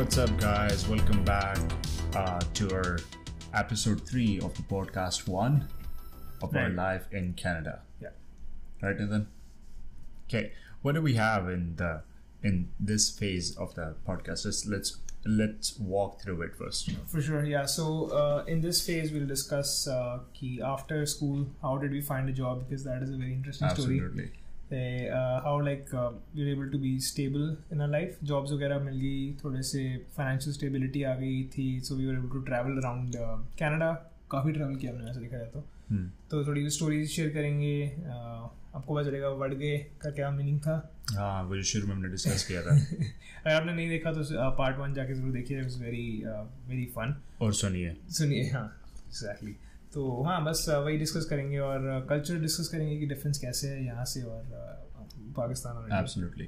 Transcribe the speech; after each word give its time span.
what's 0.00 0.16
up, 0.16 0.34
guys? 0.38 0.88
Welcome 0.88 1.22
back 1.24 1.58
uh, 2.16 2.40
to 2.54 2.74
our 2.74 3.00
episode 3.52 4.00
three 4.08 4.40
of 4.40 4.54
the 4.54 4.62
podcast 4.62 5.28
one 5.28 5.68
of 6.42 6.56
our 6.56 6.62
Right. 6.62 6.74
life 6.74 7.06
in 7.12 7.34
Canada. 7.34 7.82
Yeah. 8.00 8.08
Right, 8.80 8.98
Nathan? 8.98 9.28
Okay. 10.26 10.52
What 10.80 10.94
do 10.94 11.02
we 11.02 11.16
have 11.16 11.50
in 11.50 11.76
the 11.76 12.00
in 12.42 12.70
this 12.80 13.10
phase 13.10 13.54
of 13.58 13.74
the 13.74 13.94
podcast? 14.08 14.46
Let's 14.46 14.64
let's 14.64 14.96
let's 15.26 15.78
walk 15.78 16.22
through 16.22 16.40
it 16.48 16.56
first. 16.56 16.92
For 17.06 17.20
sure, 17.20 17.44
yeah. 17.44 17.66
So 17.66 18.06
uh, 18.06 18.44
in 18.46 18.62
this 18.62 18.80
phase, 18.80 19.12
we'll 19.12 19.26
discuss 19.26 19.86
uh, 19.86 20.20
key 20.32 20.62
after 20.62 21.04
school. 21.04 21.46
How 21.60 21.76
did 21.76 21.90
we 21.90 22.00
find 22.00 22.26
a 22.26 22.32
job? 22.32 22.66
Because 22.66 22.84
that 22.84 23.02
is 23.02 23.10
a 23.10 23.18
very 23.18 23.34
interesting 23.34 23.68
story. 23.68 24.00
Absolutely. 24.00 24.30
Uh, 24.70 25.40
how 25.44 25.52
like 25.66 25.88
uh, 25.92 26.10
we 26.34 26.44
were 26.44 26.50
able 26.50 26.70
to 26.70 26.78
be 26.78 26.90
stable 27.00 27.56
in 27.72 27.80
our 27.80 27.88
life. 27.94 28.18
Jobs 28.30 28.52
वगैरह 28.52 28.78
मिल 28.80 28.96
गई, 29.00 29.32
थोड़े 29.44 29.62
से 29.62 29.82
financial 30.18 30.54
stability 30.56 31.04
आ 31.04 31.14
गई 31.22 31.42
थी. 31.54 31.66
We 31.96 32.06
were 32.06 32.18
able 32.18 32.30
to 32.34 32.42
travel 32.50 32.78
around 32.82 33.16
uh, 33.16 33.36
Canada. 33.62 33.88
काफ़ी 34.30 34.52
travel 34.58 34.76
किया 34.80 34.92
हमने 34.92 35.10
ऐसा 35.10 35.20
देखा 35.20 35.36
जाए 35.36 35.50
तो. 35.54 35.64
Hmm. 35.92 36.06
तो 36.30 36.44
थोड़ी 36.46 36.68
स्टोरीज 36.70 37.08
शेयर 37.10 37.28
करेंगे. 37.34 37.74
Uh, 37.98 38.50
आपको 38.74 38.94
पता 38.94 39.04
चलेगा 39.08 39.28
वर्ड 39.40 39.54
गए 39.58 39.78
का 40.02 40.10
क्या 40.18 40.30
मीनिंग 40.30 40.58
था. 40.66 40.76
हाँ 41.14 41.42
वो 41.44 41.56
जो 41.56 41.62
शुरू 41.70 41.86
में 41.86 41.94
हमने 41.94 42.08
डिस्कस 42.08 42.44
किया 42.48 42.62
था 42.62 42.74
अगर 42.76 43.54
आपने 43.54 43.72
नहीं 43.72 43.88
देखा 43.88 44.12
तो 44.12 44.22
पार्ट 44.58 44.78
वन 44.78 44.94
जाके 44.94 45.14
ज़रूर 45.14 45.32
देखिए. 45.32 45.62
Uh, 45.62 46.44
very 46.68 46.86
fun. 46.98 47.14
और 47.40 47.52
सुनिए 47.62 47.96
सुनिए 48.18 48.44
हाँ 48.50 48.64
एग्जैक्टली 49.06 49.56
तो 49.94 50.22
हाँ 50.22 50.44
बस 50.44 50.64
वही 50.68 50.96
डिस्कस 50.98 51.24
करेंगे 51.30 51.58
और 51.58 52.06
कल्चर 52.08 52.40
डिस्कस 52.40 52.68
करेंगे 52.68 52.96
कि 52.98 53.06
डिफरेंस 53.06 53.38
कैसे 53.38 53.68
है 53.68 53.84
यहाँ 53.84 54.04
से 54.04 54.22
और 54.22 54.44
पाकिस्तान 55.36 55.76
और। 55.76 55.88
Absolutely. 56.00 56.46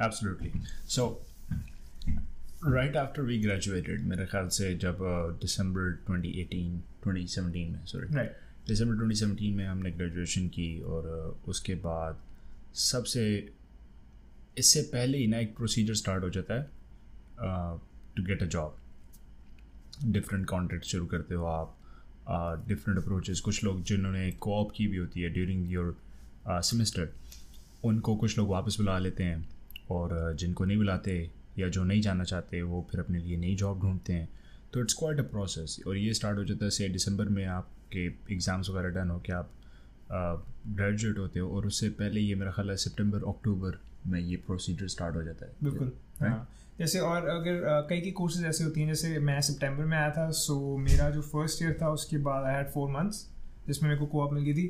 Absolutely. 0.00 0.50
So, 0.86 1.06
right 2.74 2.96
after 2.96 3.24
we 3.24 3.38
graduated, 3.44 4.04
मेरे 4.12 4.26
ख्याल 4.26 4.48
से 4.58 4.74
जब 4.84 4.98
दिसंबर 5.40 5.90
2018 6.10 6.78
2017 7.06 7.68
में 7.72 7.84
सॉरी 7.86 8.14
राइट 8.14 8.36
दिसंबर 8.68 9.04
2017 9.04 9.52
में 9.56 9.66
हमने 9.66 9.90
ग्रेजुएशन 9.90 10.48
की 10.56 10.68
और 10.86 11.08
उसके 11.48 11.74
बाद 11.86 12.22
सबसे 12.84 13.24
इससे 14.58 14.82
पहले 14.92 15.18
ही 15.18 15.26
ना 15.26 15.38
एक 15.38 15.56
प्रोसीजर 15.56 15.94
स्टार्ट 15.94 16.24
हो 16.24 16.30
जाता 16.30 16.54
है 16.54 16.70
to 18.16 18.22
get 18.24 18.42
a 18.42 18.46
job 18.46 18.78
different 20.04 20.46
contract 20.48 20.86
शुरू 20.86 21.06
करते 21.06 21.34
हो 21.34 21.44
आप 21.46 21.76
डिफरेंट 22.68 22.98
अप्रोचेस 22.98 23.40
कुछ 23.40 23.64
लोग 23.64 23.82
जिन्होंने 23.82 24.30
कोऑप 24.30 24.72
की 24.76 24.86
भी 24.86 24.96
होती 24.96 25.20
है 25.20 25.30
ड्यूरिंग 25.30 25.72
योर 25.72 25.96
सेमेस्टर 26.48 27.08
उनको 27.84 28.16
कुछ 28.16 28.38
लोग 28.38 28.48
वापस 28.48 28.76
बुला 28.76 28.98
लेते 28.98 29.24
हैं 29.24 29.48
और 29.90 30.32
uh, 30.32 30.38
जिनको 30.38 30.64
नहीं 30.64 30.76
बुलाते 30.76 31.30
या 31.58 31.68
जो 31.68 31.84
नहीं 31.84 32.00
जाना 32.00 32.24
चाहते 32.24 32.62
वो 32.62 32.88
फिर 32.90 33.00
अपने 33.00 33.18
लिए 33.18 33.36
नई 33.36 33.54
जॉब 33.54 33.80
ढूंढते 33.80 34.12
हैं। 34.12 34.28
तो 34.72 34.80
इट्स 34.80 34.94
क्वाइट 34.94 35.18
अ 35.18 35.22
प्रोसेस 35.22 35.80
और 35.86 35.96
ये 35.96 36.14
स्टार्ट 36.14 36.38
हो 36.38 36.44
जाता 36.44 36.64
है 36.64 36.70
से 36.70 36.88
दिसंबर 36.88 37.28
में 37.28 37.44
आपके 37.44 38.06
एग्ज़ाम्स 38.06 38.70
वगैरह 38.70 38.88
डन 38.88 39.10
हो 39.10 39.18
के 39.18 39.32
आप 39.32 39.50
ग्रेजुएट 40.66 41.18
होते 41.18 41.40
हो 41.40 41.50
और 41.56 41.66
उससे 41.66 41.88
पहले 41.88 42.20
ये 42.20 42.34
मेरा 42.34 42.50
ख्याल 42.50 42.70
है 42.70 42.76
सितंबर 42.76 43.18
अक्टूबर 43.18 43.78
में 44.06 44.20
ये 44.20 44.36
प्रोसीजर 44.36 44.88
स्टार्ट 44.88 45.16
हो 45.16 45.22
जाता 45.22 45.46
है। 45.46 45.52
बिल्कुल। 45.62 45.92
हाँ। 46.20 46.48
जैसे 46.82 47.00
और 47.00 47.28
अगर 47.28 47.86
कई 47.90 48.00
की 48.00 48.10
कोर्सेज 48.10 48.44
ऐसे 48.44 48.64
होती 48.64 48.80
हैं 48.80 48.86
जैसे 48.88 49.18
मैं 49.20 49.40
सितंबर 49.40 49.84
में 49.84 49.96
आया 49.98 50.10
था 50.10 50.30
सो 50.36 50.54
मेरा 50.76 51.08
जो 51.10 51.20
फ़र्स्ट 51.24 51.62
ईयर 51.62 51.76
था 51.82 51.88
उसके 51.88 52.18
बाद 52.24 52.44
आई 52.44 52.54
हैड 52.54 52.70
फोर 52.70 52.88
मंथ्स 52.90 53.26
जिसमें 53.66 53.88
मेरे 53.90 54.00
को 54.00 54.06
कोऑप 54.06 54.32
मिल 54.32 54.44
गई 54.44 54.54
थी 54.54 54.64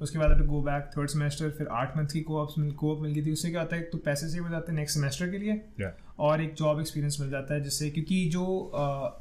उसके 0.00 0.18
बाद 0.18 0.46
गो 0.46 0.60
बैक 0.62 0.90
थर्ड 0.96 1.10
सेमेस्टर 1.10 1.50
फिर 1.50 1.66
आठ 1.72 1.96
मंथ 1.96 2.08
की 2.08 2.20
कोऑप 2.20 2.54
कोऑप 2.76 3.02
मिल 3.02 3.12
गई 3.12 3.24
थी 3.26 3.32
उससे 3.32 3.50
क्या 3.50 3.60
होता 3.60 3.76
है 3.76 3.82
एक 3.82 3.90
तो 3.92 3.98
पैसे 3.98 4.28
सेव 4.28 4.44
हो 4.44 4.50
जाते 4.50 4.72
हैं 4.72 4.78
नेक्स्ट 4.78 4.98
सेमेस्टर 4.98 5.30
के 5.30 5.38
लिए 5.38 5.60
Yeah. 5.80 5.92
और 6.18 6.42
एक 6.42 6.54
जॉब 6.54 6.80
एक्सपीरियंस 6.80 7.16
मिल 7.20 7.30
जाता 7.30 7.54
है 7.54 7.60
जिससे 7.60 7.90
क्योंकि 7.90 8.24
जो 8.28 8.46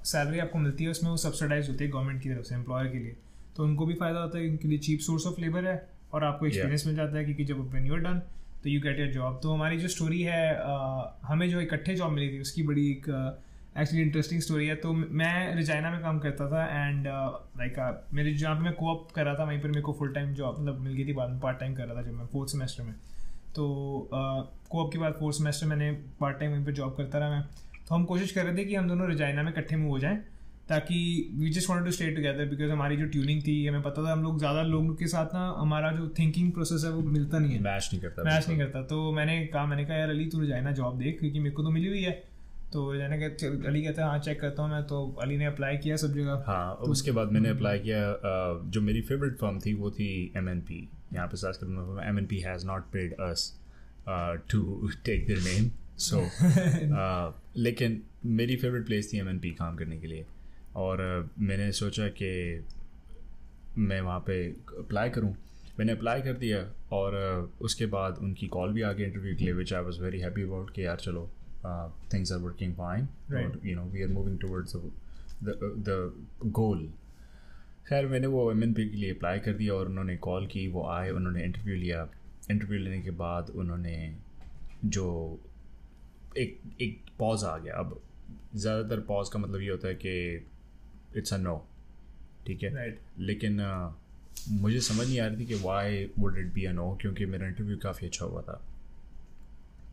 सैलरी 0.06 0.40
आपको 0.40 0.60
मिलती 0.60 0.84
है 0.84 0.92
उसमें 0.92 1.10
वो 1.12 1.18
सब्सिडाइज 1.18 1.70
होती 1.70 1.84
है 1.84 1.90
गवर्नमेंट 1.92 2.22
की 2.22 2.30
तरफ़ 2.30 2.46
से 2.46 2.56
एम्प्लॉयर 2.56 2.92
के 2.92 3.00
लिए 3.00 3.16
तो 3.58 3.64
उनको 3.64 3.86
भी 3.86 3.94
फ़ायदा 3.96 4.20
होता 4.20 4.38
है 4.38 4.50
उनके 4.50 4.68
लिए 4.68 4.80
चीप 4.80 5.00
सोर्स 5.00 5.28
ऑफ़ 5.28 5.42
लेबर 5.42 5.66
है 5.66 5.78
और 6.14 6.24
आपको 6.24 6.46
एक्सपीरियंस 6.46 6.80
yeah. 6.80 6.88
मिल 6.88 6.96
जाता 6.98 7.18
है 7.18 7.26
क्योंकि 7.26 7.46
जब 7.46 7.70
वेन 7.74 7.88
यूर 7.88 8.00
डन 8.00 8.22
तो 8.68 8.72
यू 8.72 8.80
गेट 8.82 9.00
योर 9.00 9.10
जॉब 9.10 9.40
तो 9.44 9.52
हमारी 9.52 9.78
जो 9.80 9.88
स्टोरी 9.88 10.22
है 10.22 10.40
हमें 11.24 11.50
जो 11.50 11.60
इकट्ठे 11.62 11.94
जॉब 11.96 12.12
मिली 12.12 12.30
थी, 12.30 12.40
उसकी 12.42 12.64
बड़ी 12.64 12.90
एक 12.92 13.06
एक्चुअली 13.78 14.02
इंटरेस्टिंग 14.02 14.42
स्टोरी 14.42 14.68
है। 14.68 14.76
तो 14.76 14.92
मैं 14.94 15.56
रिजाइना 15.56 15.92
में 15.92 16.00
काम 16.02 16.20
करता 16.20 16.48
था 16.52 16.64
एंड 16.78 17.08
लाइक 17.08 18.10
मेरे 18.14 18.34
जहाँ 18.34 18.56
पे 18.56 18.62
मैं 18.62 18.74
कोऑप 18.74 19.12
कर 19.16 19.26
रहा 19.26 19.36
था, 19.36 19.44
वहीं 19.44 19.60
पर 19.60 19.68
मेरे 19.68 19.82
को 19.82 19.94
फुल 20.00 20.14
टाइम 20.14 20.34
जॉब 20.34 20.60
मतलब 20.60 20.80
मिल 20.80 20.94
गई 20.94 21.06
थी, 21.06 21.14
बाद 21.14 21.30
में 21.30 21.40
पार्ट 21.40 21.60
टाइम 21.60 21.76
कर 21.76 21.86
रहा 21.86 21.96
था 21.96 22.02
जब 22.02 22.14
मैं 22.14 22.26
फोर्थ 22.26 22.52
सेमेस्टर 22.52 22.84
में। 22.84 22.94
तो 23.56 24.10
कोऑप 24.12 24.92
के 24.94 25.00
बाद 25.00 25.14
फोर्थ 25.20 25.38
सेमेस्टर 25.38 25.68
मैंने 25.68 25.92
पार्ट 26.20 26.40
टाइम 26.40 26.52
वहीं 26.52 26.66
पर 26.66 26.72
जॉब 26.74 26.96
करता 26.98 27.20
रहा 27.20 27.30
मैं। 27.30 27.44
तो 27.88 27.96
हम 27.96 28.06
कोशिश 28.06 28.32
कर 28.32 28.46
रहे 28.46 28.58
थे 28.58 28.66
कि 28.66 28.76
हम 28.76 28.88
दोनों 28.88 29.10
रिजाइना 29.10 29.44
में 29.44 29.52
इकट्ठे 29.52 29.76
मूव 29.76 29.92
हो 29.92 30.00
जाएँ। 30.00 30.18
ताकि 30.70 31.00
we 31.34 31.50
just 31.50 31.70
wanted 31.70 31.86
to 31.86 31.92
stay 31.92 32.10
together 32.12 32.46
because 32.46 32.72
हमारी 32.72 32.98
जो 32.98 33.06
ट्यूनिंग 33.10 33.42
थी 33.44 33.66
हमें 33.66 33.82
पता 33.82 34.04
था 34.06 34.12
हम 34.12 34.24
लोग 34.24 34.40
ज़्यादा 34.40 34.62
लोगों 34.64 34.96
के 34.96 35.08
साथ 35.08 35.34
ना 35.34 35.44
हमारा 35.58 35.92
जो 35.92 36.08
थिंकिंग 36.20 36.52
प्रोसेस 36.54 36.84
है 36.86 36.92
वो 36.92 37.02
मिलता 37.12 37.40
नहीं 37.40 37.54
है। 37.54 37.60
मैच 37.64 37.90
नहीं 37.92 38.02
करता 38.02 38.24
मैच 38.24 38.48
नहीं 38.48 38.58
करता। 38.58 38.82
तो 38.86 39.12
मैंने 39.14 39.46
कहा 39.48 39.66
मैंने 39.66 39.86
कहा 39.86 39.98
यार 39.98 40.10
अली 40.10 40.26
तू 40.30 40.40
रिजाइना 40.42 40.72
जॉब 40.82 40.98
देख 41.00 41.20
क्योंकि 41.20 41.40
मेरे 41.40 41.56
को 41.56 41.64
तो 41.64 41.70
मिली 41.72 41.88
हुई 41.88 42.04
है। 42.04 42.12
तो 42.74 42.92
रिजाइना 42.92 43.18
कहते 43.18 43.48
अली 43.68 43.82
कहता 43.84 44.04
है 44.04 44.10
हाँ 44.10 44.20
चेक 44.20 44.40
करता 44.42 44.64
हूँ 44.64 44.72
मैं। 44.72 44.84
तो 44.88 45.06
अली 45.22 45.38
ने 45.38 45.46
अप्लाई 45.46 45.78
किया 45.78 45.96
सब 45.98 46.14
जगह। 46.16 46.44
हाँ 46.48 46.74
और 46.74 46.90
उसके 46.92 47.12
बाद 47.12 47.32
मैंने 47.32 47.50
अप्लाई 47.50 47.80
किया 47.80 48.00
जो 48.68 48.82
मेरी 48.82 49.02
फेवरेट 49.04 49.38
फर्म 49.40 49.60
थी 49.66 49.74
वो 49.76 49.92
थी 49.92 50.10
एम 50.38 50.50
एन 50.50 50.62
पी 50.62 50.88
यहाँ 51.14 51.28
पे 51.28 51.38
Sask 51.38 51.60
M 51.64 52.18
N 52.20 52.26
P 52.26 52.40
has 52.42 52.66
not 52.68 52.92
paid 52.94 53.14
us 53.22 53.52
to 54.52 54.90
take 55.06 55.28
their 55.28 55.40
name 55.42 55.70
so 56.00 56.30
लेकिन 57.60 58.02
मेरी 58.40 58.56
फेवरेट 58.56 58.86
प्लेस 58.86 59.14
थी 59.14 59.20
एम 59.20 59.30
एन 59.30 59.40
पी 59.40 59.52
काम 59.60 59.76
करने 59.76 59.98
के 59.98 60.08
लिए। 60.08 60.26
और 60.78 61.30
मैंने 61.40 61.72
सोचा 61.74 62.08
कि 62.22 62.32
मैं 63.80 64.00
वहाँ 64.02 64.20
पे 64.28 64.44
अप्लाई 64.80 65.10
करूँ। 65.10 65.36
मैंने 65.80 65.92
अप्लाई 65.92 66.22
कर 66.22 66.34
दिया 66.36 66.60
और 66.92 67.16
उसके 67.62 67.86
बाद 67.88 68.18
उनकी 68.24 68.48
कॉल 68.50 68.74
भी 68.74 68.82
आ 68.82 68.92
गई 68.92 69.04
इंटरव्यू 69.04 69.36
के 69.36 69.44
लिए 69.44 69.54
which 69.54 69.74
I 69.74 69.84
was 69.84 70.02
very 70.02 70.20
happy 70.20 70.42
about 70.44 70.72
कि 70.76 70.86
यार 70.86 70.98
चलो 70.98 71.30
things 72.14 72.32
are 72.32 72.40
working 72.40 72.74
fine. 72.76 73.08
You 73.66 73.76
know 73.76 73.84
we 73.92 74.04
are 74.04 74.10
moving 74.10 74.40
towards 74.40 74.76
the 75.44 76.14
goal 76.60 76.88
खैर 77.90 78.06
मैंने 78.08 78.28
वो 78.28 78.52
एम 78.52 78.74
के 78.74 78.84
लिए 78.84 79.14
अप्लाई 79.14 79.40
कर 79.40 79.54
दिया 79.54 79.74
और 79.74 79.88
उन्होंने 79.88 80.16
कॉल 80.24 80.48
की 80.48 80.68
वो 80.68 80.88
आए 80.90 81.10
उन्होंने 81.12 81.44
इंटरव्यू 81.44 81.76
लिया। 81.76 82.08
इंटरव्यू 82.52 82.80
लेने 82.80 83.02
के 83.02 83.12
बाद 83.20 83.50
उन्होंने 83.56 83.96
जो 84.86 85.08
एक 86.38 86.60
एक 86.82 87.00
पॉज 87.20 87.44
आ 87.44 87.58
गया। 87.58 87.76
अब 87.76 88.00
ज़्यादातर 88.56 89.00
पॉज 89.08 89.30
का 89.30 89.40
मतलब 89.40 89.62
ये 89.62 89.70
होता 89.70 89.88
है 89.88 89.96
कि 89.96 90.46
इट्स 91.18 91.34
अ 91.34 91.38
नो 91.38 91.56
ठीक 92.48 92.64
है? 92.64 92.74
राइट 92.76 93.00
लेकिन 93.20 93.60
अ, 93.60 93.96
मुझे 94.50 94.80
समझ 94.82 95.08
नहीं 95.08 95.20
आ 95.20 95.28
रही 95.28 95.40
थी 95.40 95.46
कि 95.46 95.56
why 95.64 96.04
would 96.20 96.38
it 96.38 96.54
be 96.54 96.66
a 96.66 96.72
no 96.72 96.98
क्योंकि 97.02 97.26
मेरा 97.26 97.48
इंटरव्यू 97.48 97.78
काफ़ी 97.78 98.08
अच्छा 98.08 98.26
हुआ 98.26 98.42
था। 98.42 98.62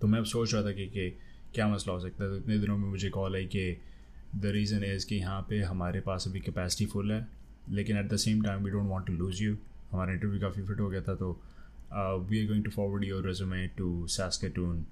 तो 0.01 0.07
मैं 0.07 0.19
अब 0.19 0.25
सोच 0.25 0.55
रहा 0.55 0.63
था 0.63 0.73
कि, 0.73 0.87
कि 0.87 1.11
क्या 1.55 1.69
मसला 1.69 1.93
हो 1.93 2.01
सकता 2.01 2.25
है? 2.25 2.31
तो 2.31 2.37
इतने 2.37 2.59
दिनों 2.59 2.77
में 2.79 2.89
मुझे 2.89 3.11
कॉल 3.11 3.37
आई 3.37 3.45
कि 3.47 3.81
द 4.37 4.47
रीज़न 4.55 4.85
इज़ 4.85 5.07
कि 5.07 5.17
यहाँ 5.17 5.41
पे 5.49 5.61
हमारे 5.63 6.01
पास 6.01 6.25
अभी 6.29 6.41
कैपेसिटी 6.41 6.87
फुल 6.87 7.13
है 7.13 7.27
लेकिन 7.71 7.97
at 7.97 8.09
the 8.09 8.17
same 8.17 8.43
time 8.43 8.65
we 8.65 8.71
don't 8.71 8.89
want 8.89 9.07
to 9.07 9.13
lose 9.13 9.43
you 9.43 9.57
हमारा 9.91 10.13
इंटरव्यू 10.13 10.41
काफ़ी 10.41 10.63
फिट 10.63 10.81
हो 10.81 10.89
गया 10.89 11.01
था 11.01 11.15
तो 11.15 11.31
we 12.29 12.41
are 12.41 12.47
going 12.47 12.65
to 12.65 12.71
forward 12.71 13.05
your 13.05 13.27
resume 13.27 13.67
to 13.79 14.07
Saskatoon 14.09 14.85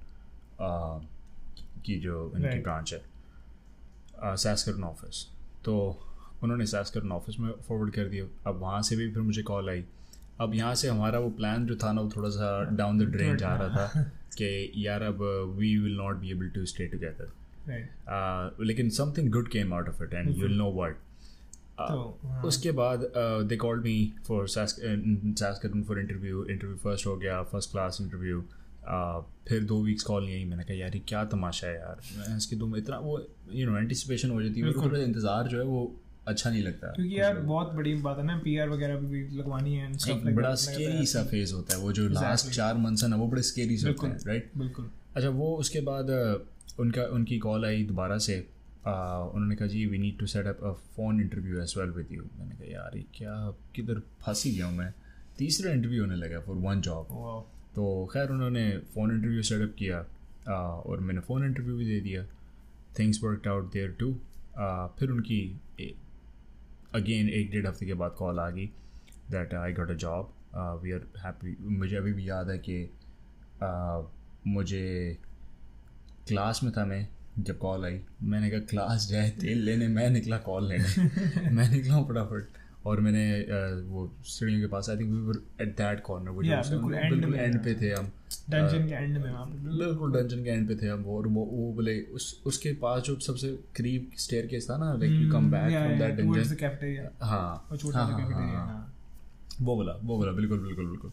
की 1.84 1.98
जो 2.00 2.32
इनकी. 2.36 2.58
ब्रांच 2.58 2.92
है। 2.94 3.02
सैस्कटन 4.36 4.84
ऑफ़िस 4.84 5.26
तो 5.64 5.74
उन्होंने 6.42 6.66
सैस्कटन 6.66 7.12
ऑफ़िस 7.12 7.38
में 7.40 7.50
फॉरवर्ड 7.68 7.92
कर 7.94 8.08
दिया। 8.08 8.24
अब 8.46 8.58
वहाँ 8.60 8.80
से 8.82 8.96
भी 8.96 9.10
फिर 9.12 9.22
मुझे 9.22 9.42
कॉल 9.42 9.68
आई। 9.70 9.84
अब 10.40 10.54
यहाँ 10.54 10.74
से 10.74 10.88
हमारा 10.88 11.18
वो 11.18 11.30
प्लान 11.30 11.66
जो 11.66 11.76
था 11.76 11.92
ना 11.92 12.00
वो 12.00 12.10
थोड़ा 12.16 12.28
सा 12.30 12.48
डाउन 12.76 12.98
द 12.98 13.08
ड्रेन 13.12 13.36
जा 13.36 13.54
रहा 13.56 13.68
था 13.76 14.02
कि 14.38 14.72
यार 14.86 15.02
अब 15.02 15.22
we 15.58 15.76
will 15.78 15.96
not 15.96 16.16
be 16.16 16.30
able 16.30 16.48
to 16.48 16.64
stay 16.66 16.86
together 16.88 18.64
लेकिन 18.64 18.90
something 18.90 19.30
good 19.32 19.48
came 19.48 19.74
out 19.74 19.88
of 19.88 20.02
it 20.02 20.14
and 20.14 20.28
you 20.28 20.42
will 20.42 20.56
know 20.58 20.72
what 20.72 20.96
हाँ, 21.80 22.42
उसके 22.44 22.70
बाद 22.72 23.06
they 23.48 23.56
called 23.56 23.82
me 23.84 24.12
for 24.26 24.48
Saskatoon 24.48 25.82
for 25.82 26.00
interview 26.00 26.44
interview 26.44 26.76
first 26.76 27.06
हो 27.06 27.16
गया 27.16 27.42
फ़र्स्ट 27.42 27.70
क्लास 27.70 27.98
इंटरव्यू 28.00 28.42
फिर 29.48 29.64
दो 29.64 29.82
weeks 29.84 30.02
call 30.02 30.24
नहीं 30.24 30.34
आई। 30.34 30.44
मैंने 30.44 30.64
कहा 30.64 30.74
यार 30.76 30.94
ये 30.94 31.02
क्या 31.08 31.24
तमाशा 31.32 31.66
है 31.66 31.74
यार? 31.74 32.00
मैं 32.18 32.36
इसके 32.36 32.56
तुम 32.56 32.76
इतना 32.76 32.98
वो 32.98 33.18
यू 33.52 33.66
नो 33.70 33.76
एंटिसिपेशन 33.78 34.30
हो 34.30 34.42
जाती 34.42 34.60
है। 34.60 35.04
इंतज़ार 35.04 35.48
जो 35.48 35.58
है 35.58 35.64
वो 35.64 35.84
अच्छा 36.28 36.50
नहीं 36.50 36.62
लगता 36.62 36.88
क्योंकि 36.88 37.18
यार 37.20 37.38
बहुत 37.38 37.72
बड़ी 37.74 37.94
बात 38.02 38.18
है 38.18 38.24
ना 38.24 38.36
पीआर 38.38 38.68
वगैरह 38.68 38.96
भी 39.12 39.22
लगवानी 39.36 39.74
है 39.74 39.90
एक 40.10 40.34
बड़ा 40.34 40.54
स्केरी 40.64 41.06
सा 41.06 41.22
फ़ेज़ 41.24 41.54
होता 41.54 41.74
है 41.74 41.80
वो 41.82 41.92
जो 41.92 42.06
लास्ट 42.08 42.50
चार 42.50 42.76
मंथ्स 42.78 43.02
है 43.02 43.08
ना 43.10 43.16
वो 43.16 43.26
बड़े 43.28 43.42
स्केरी 43.42 43.76
से 43.78 43.88
होते 43.88 44.06
हैं 44.06 44.18
राइट 44.26 44.50
बिल्कुल। 44.56 44.90
अच्छा 45.16 45.28
वो 45.38 45.54
उसके 45.56 45.80
बाद 45.88 46.10
उनका 46.80 47.02
उनकी 47.14 47.38
कॉल 47.38 47.64
आई 47.66 47.82
दोबारा 47.84 48.18
से 48.26 48.38
उन्होंने 48.86 49.56
कहा 49.56 49.68
जी 49.68 49.84
we 49.86 49.98
need 49.98 50.18
to 50.18 50.26
set 50.26 50.46
up 50.46 50.62
a 50.64 50.72
phone 50.96 51.20
interview 51.20 51.60
as 51.62 51.74
well 51.78 51.90
with 51.96 52.12
you 52.12 52.22
मैंने 52.38 52.54
कहा 52.54 52.70
यार 52.72 52.96
ये 52.96 53.04
क्या 53.14 53.34
किधर 53.74 54.00
फंस 54.22 54.44
ही 54.46 54.52
गया 54.54 54.66
हूँ 54.66 54.76
मैं? 54.76 54.92
तीसरा 55.38 55.72
इंटरव्यू 55.72 56.02
होने 56.02 56.16
लगा 56.16 56.40
फॉर 56.40 56.56
वन 56.66 56.80
जॉब 56.80 57.06
तो 57.74 57.84
खैर 58.12 58.30
उन्होंने 58.30 58.64
फ़ोन 58.94 59.14
इंटरव्यू 59.14 59.42
सेटअप 59.50 59.74
किया 59.78 59.98
और 60.86 61.00
मैंने 61.00 61.20
फ़ोन 61.20 61.44
इंटरव्यू 61.44 61.76
भी 61.76 61.84
दे 61.84 62.00
दिया। 62.00 62.24
Things 62.98 63.22
worked 63.24 63.48
out 63.48 63.72
there 63.72 63.96
too 64.00 64.12
फिर 64.98 65.10
उनकी 65.10 65.40
अगेन 66.94 67.28
एक 67.28 67.50
डेढ़ 67.50 67.66
हफ़्ते 67.66 67.86
के 67.86 67.94
बाद 67.94 68.14
कॉल 68.18 68.38
आ 68.38 68.50
गई 68.50 68.66
that 69.30 69.54
I 69.54 69.72
got 69.72 69.90
a 69.90 69.94
job 69.94 70.34
we 70.82 70.92
are 70.92 71.06
happy 71.26 71.56
मुझे 71.60 71.96
अभी 71.96 72.12
भी 72.12 72.28
याद 72.28 72.50
है 72.50 72.58
कि 72.58 72.90
uh, 73.62 74.04
मुझे 74.46 75.18
क्लास 76.28 76.60
में 76.64 76.72
था 76.72 76.84
मैं 76.84 77.08
जब 77.38 77.58
कॉल 77.58 77.84
आई 77.84 78.00
मैंने 78.22 78.50
कहा 78.50 78.60
क्लास 78.60 79.06
जाए 79.06 79.30
तेल 79.30 79.58
लेने 79.58 79.88
मैं 79.88 80.10
निकला 80.10 80.38
कॉल 80.38 80.68
लेने. 80.68 81.50
मैं 81.50 81.70
निकला 81.70 81.94
हूँ 81.94 82.08
फटाफट। 82.08 82.46
और 82.86 83.00
मैंने 83.00 83.24
वो 83.88 84.00
सीढ़ियों 84.26 84.60
के 84.60 84.66
पास 84.66 84.88
I 84.90 84.96
think 84.96 85.10
we 85.10 85.20
were 85.26 85.40
at 85.62 85.68
that 85.76 86.00
corner 86.04 86.30
वो 86.30 86.42
बिल्कुल 87.10 87.34
एंड 87.34 87.58
पे 87.64 87.74
थे 87.82 87.90
हम। 87.92 88.10
डंजन 88.50 88.86
के 88.88 88.94
एंड 88.94 89.18
में 89.18 89.32
बिल्कुल 89.64 90.12
डंजन 90.12 90.42
के 90.44 90.50
एंड 90.50 90.66
पे 90.68 90.76
थे 90.82 90.88
हम 90.88 91.04
और 91.16 91.26
वो 91.28 91.44
वो 91.44 91.72
बोले 91.72 92.00
उस 92.18 92.26
उसके 92.46 92.72
पास 92.82 93.02
जो 93.02 93.18
सबसे 93.26 93.50
करीब 93.76 94.10
स्टेयर 94.18 94.46
केस 94.46 94.70
था 94.70 94.76
ना 94.76 94.92
like 94.94 95.12
you 95.12 95.30
come 95.32 95.50
back 95.50 95.68
from 95.70 95.98
that 95.98 96.14
dungeon 96.16 97.08
हाँ। 97.22 97.68
वो 97.70 97.76
छोटा 97.76 98.06
सा 98.06 98.18
कैफेटेरिया 98.18 98.58
हाँ 98.60 98.80
वो 99.60 99.76
बोला 99.76 99.92
वो 100.02 100.16
बोला 100.16 100.32
बिल्कुल 100.32 100.58
बिल्कुल 100.58 100.86
बिल्कुल। 100.86 101.12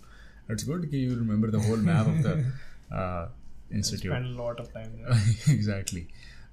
इट्स 0.52 0.68
गुड 0.68 0.90
कि 0.90 1.06
you 1.06 1.16
remember 1.16 1.52
the 1.52 1.66
whole 1.66 1.80
map 1.82 2.08
of 2.08 2.28
the 2.28 3.34
institute 3.74 4.16
lot 4.38 4.60
of 4.60 4.74
time 4.74 5.54
exactly 5.54 6.08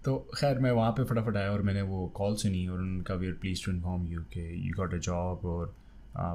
तो 0.07 0.17
खैर 0.35 0.59
मैं 0.59 0.71
वहाँ 0.71 0.91
पे 0.93 1.05
फटाफट 1.05 1.37
आया 1.37 1.53
और 1.53 1.63
मैंने 1.63 1.83
वो 1.83 2.07
कॉल 2.15 2.35
सुनी 2.37 2.67
और 2.69 2.79
उनका 2.79 3.15
we 3.15 3.27
are 3.27 3.33
pleased 3.41 3.65
to 3.65 3.73
inform 3.73 4.07
you 4.07 4.21
कि 4.35 4.49
यू 4.69 4.75
गॉट 4.77 4.95
अ 4.95 4.99
जॉब 5.09 5.45
और 5.45 5.75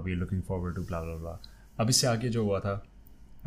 we 0.05 0.11
are 0.11 0.17
looking 0.17 0.41
forward 0.41 0.75
to 0.75 0.83
blah 0.83 1.01
blah 1.01 1.39
अब 1.79 1.89
इससे 1.89 2.07
आगे 2.07 2.29
जो 2.29 2.43
हुआ 2.43 2.59
था 2.59 2.73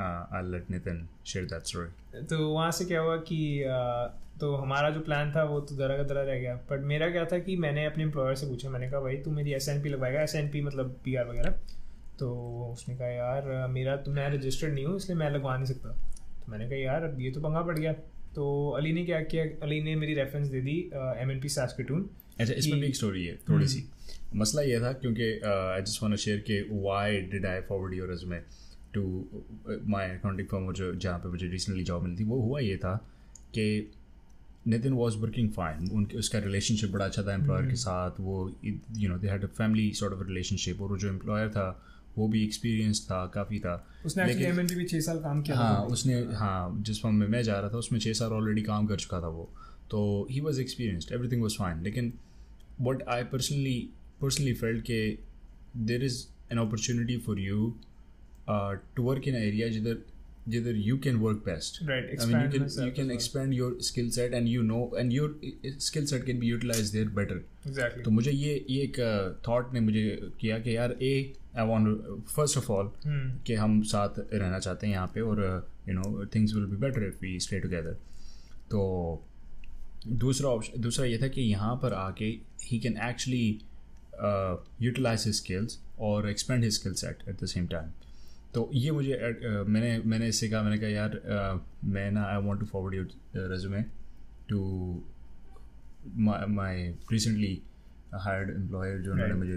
I 0.00 0.50
let 0.50 0.70
Nitin 0.70 1.06
share 1.26 1.44
that 1.46 1.66
story 1.66 2.24
तो 2.26 2.48
वहाँ 2.48 2.70
से 2.70 2.84
क्या 2.84 3.00
हुआ 3.00 3.16
कि 3.30 3.40
uh, 3.68 4.24
तो 4.40 4.54
हमारा 4.56 4.88
जो 4.90 5.00
प्लान 5.00 5.30
था 5.32 5.42
वो 5.44 5.60
तो 5.60 5.76
दरा 5.76 5.96
का 5.96 6.02
दरा 6.02 6.22
रह 6.22 6.38
गया। 6.38 6.54
बट 6.70 6.80
मेरा 6.84 7.08
क्या 7.10 7.24
था 7.24 7.38
कि 7.38 7.56
मैंने 7.56 7.84
अपने 7.86 8.02
एम्प्लॉयर 8.04 8.34
से 8.36 8.46
पूछा 8.46 8.70
मैंने 8.70 8.88
कहा 8.90 9.00
भाई 9.00 9.16
तू 9.16 9.30
मेरी 9.30 9.52
एस 9.54 9.68
एन 9.68 9.82
पी 9.82 9.88
लगवाएगा? 9.88 10.22
एस 10.22 10.34
एन 10.34 10.48
पी 10.50 10.62
मतलब 10.62 10.96
पी 11.04 11.14
आर 11.14 11.26
वगैरह। 11.26 11.50
तो 12.18 12.30
उसने 12.72 12.96
कहा 12.96 13.08
यार 13.08 13.66
मेरा 13.70 13.96
तो 13.96 14.12
मैं 14.12 14.28
रजिस्टर्ड 14.30 14.74
नहीं 14.74 14.86
हूँ 14.86 14.96
इसलिए 14.96 15.18
मैं 15.18 15.30
लगवा 15.30 15.56
नहीं 15.56 15.66
सकता। 15.66 15.88
तो 15.88 16.52
मैंने 16.52 16.68
कहा 16.68 16.78
यार 16.78 17.04
अब 17.04 17.20
ये 17.20 17.30
तो 17.30 17.40
पंगा 17.40 17.62
पड़ 17.62 17.78
गया। 17.78 17.92
तो 18.36 18.44
अली 18.70 18.92
ने 18.92 19.04
क्या 19.04 19.20
किया? 19.22 19.44
अली 19.62 19.80
ने 19.82 19.94
मेरी 19.96 20.14
रेफरेंस 20.14 20.48
दे 20.48 20.60
दी 20.60 20.78
एम 21.22 21.30
एन 21.30 21.40
पी 21.40 21.48
सास्किटून 21.48 22.08
अच्छा 22.40 22.52
इसमें 22.54 22.80
भी 22.80 22.86
एक 22.86 22.96
स्टोरी 22.96 23.24
है 23.26 23.36
थोड़ी 23.48 23.66
सी। 23.68 23.84
मसला 24.36 24.62
ये 24.62 24.80
था 24.80 24.92
क्योंकि 24.92 25.30
आई 25.44 25.82
जस्ट 25.82 26.02
वांट 26.02 26.16
शेयर 26.16 26.38
के 26.46 26.60
why 26.70 27.20
did 27.32 27.46
I 27.46 27.60
forward 27.60 27.94
your 27.94 28.08
resume 28.10 28.38
to 28.94 29.02
my 29.88 30.08
accounting 30.10 30.48
firm 30.48 30.72
जो 30.72 30.94
जहाँ 30.94 31.18
पे 31.18 31.28
मुझे 31.28 31.46
रिसेंटली 31.48 31.84
जॉब 31.84 32.02
मिली 32.02 32.16
थी 32.16 32.24
वो 32.24 32.40
हुआ 32.40 32.60
ये 32.60 32.76
था 32.76 32.94
कि 33.54 33.66
नितिन 34.68 34.92
वॉज़ 34.92 35.16
वर्किंग 35.18 35.50
फाइन 35.50 35.88
उनके 35.92 36.18
उसका 36.18 36.38
रिलेशनशिप 36.38 36.90
बड़ा 36.90 37.04
अच्छा 37.04 37.22
था 37.22 37.34
एम्प्लॉयर 37.34 37.62
के 37.62 37.66
हम्म। 37.66 37.76
साथ 37.78 38.20
वो 38.20 38.36
you 38.64 39.08
know 39.08 39.18
they 39.18 39.28
had 39.28 39.44
a 39.44 39.46
family 39.58 39.92
sort 39.94 40.14
of 40.14 40.26
relationship 40.28 40.80
और 40.82 40.88
वो 40.88 40.98
जो 40.98 41.08
एम्प्लॉयर 41.08 41.48
था 41.50 41.66
वो 42.18 42.28
भी 42.28 42.44
एक्सपीरियंस 42.44 43.06
था 43.10 43.26
काफ़ी 43.34 43.58
था। 43.58 43.74
उसने 44.06 44.24
लेकिन 44.26 44.76
भी 44.76 44.84
छः 44.84 45.00
साल 45.00 45.18
काम 45.18 45.42
किया 45.42 45.56
हाँ 45.56 45.84
उसने 45.86 46.14
हाँ 46.14 46.82
जिस 46.82 47.02
फॉर्म 47.02 47.16
में 47.16 47.26
मैं 47.28 47.42
जा 47.42 47.58
रहा 47.60 47.70
था 47.70 47.78
उसमें 47.78 48.00
छः 48.00 48.12
साल 48.12 48.32
ऑलरेडी 48.32 48.62
काम 48.62 48.86
कर 48.86 48.96
चुका 48.96 49.20
था 49.20 49.28
वो। 49.28 49.50
तो 49.90 50.26
he 50.30 50.40
was 50.40 50.60
experienced 50.60 51.12
everything 51.14 51.42
was 51.42 51.56
fine 51.58 51.82
लेकिन 51.82 52.12
what 52.80 53.02
I 53.08 53.24
personally 53.24 53.90
personally 54.20 54.52
felt 54.54 54.84
के 54.90 55.18
there 55.76 56.04
is 56.04 56.24
an 56.52 56.58
opportunity 56.58 57.16
for 57.16 57.40
you 57.40 57.74
to 58.96 59.02
work 59.02 59.28
in 59.28 59.34
area 59.34 59.68
जिधर 59.68 60.02
जिधर 60.48 60.78
you 60.86 60.96
can 61.04 61.18
work 61.20 61.38
best 61.44 61.76
right 61.90 62.08
expand 62.14 62.34
i 62.34 62.40
mean 62.40 62.50
you 62.54 62.58
can 62.62 62.86
you 62.86 62.92
can 62.96 63.10
expand 63.10 63.54
your 63.58 63.68
skill 63.80 64.10
set 64.16 64.34
and 64.38 64.50
you 64.54 64.64
know 64.70 64.80
and 65.02 65.14
your 65.16 65.28
skill 65.84 66.08
set 66.10 66.26
can 66.26 66.42
be 66.42 66.50
utilized 66.50 66.96
there 66.96 68.02
तो 68.04 68.10
मुझे 68.10 68.30
ये 68.30 68.66
ये 68.70 68.82
एक 68.82 68.98
thought 69.48 69.72
ने 69.74 69.80
मुझे 69.80 70.02
किया 70.40 70.58
कि 70.58 70.76
यार 70.76 70.92
ए 71.02 71.32
I 71.58 71.66
want 71.66 72.26
first 72.26 72.58
of 72.58 72.70
all 72.72 72.90
कि 73.46 73.54
हम 73.54 73.80
साथ 73.88 74.18
रहना 74.18 74.58
चाहते 74.58 74.86
हैं 74.86 74.94
यहाँ 74.94 75.10
पे 75.14 75.20
और 75.22 75.42
you 75.88 75.94
know 75.94 76.26
things 76.34 76.54
will 76.54 76.64
be 76.66 76.76
better 76.78 77.06
if 77.06 77.18
we 77.22 77.38
stay 77.40 77.60
together 77.60 77.96
तो 78.70 78.82
दूसरा 80.06 80.50
ऑप्शन 80.50 80.80
दूसरा 80.80 81.06
ये 81.06 81.18
था 81.18 81.28
कि 81.28 81.42
यहाँ 81.42 81.74
पर 81.82 81.92
आके 81.94 82.24
he 82.62 82.78
can 82.78 82.96
actually 83.08 83.46
utilize 84.82 85.24
his 85.26 85.34
skills 85.36 85.78
और 86.00 86.28
expand 86.30 86.64
his 86.64 86.74
skill 86.74 86.94
set 86.94 87.22
at 87.28 87.42
the 87.42 87.46
same 87.46 87.66
time 87.66 87.90
तो 88.54 88.68
ये 88.72 88.90
मुझे 88.90 89.12
uh, 89.12 89.68
मैंने 89.68 89.98
मैंने 90.00 90.28
इससे 90.28 90.48
कहा 90.48 90.62
मैंने 90.62 90.78
कहा 90.78 90.88
यार 90.90 91.10
uh, 91.10 91.86
मैं 91.86 92.10
ना 92.10 92.24
I 92.24 92.42
want 92.42 92.60
to 92.60 92.66
forward 92.66 92.94
your 92.94 93.48
resume 93.50 93.82
to 94.48 94.60
my 96.16 96.84
recently 97.12 97.60
hired 98.16 98.50
employer 98.50 98.98
जो 98.98 99.12
उन्होंने 99.12 99.34
मुझे 99.34 99.56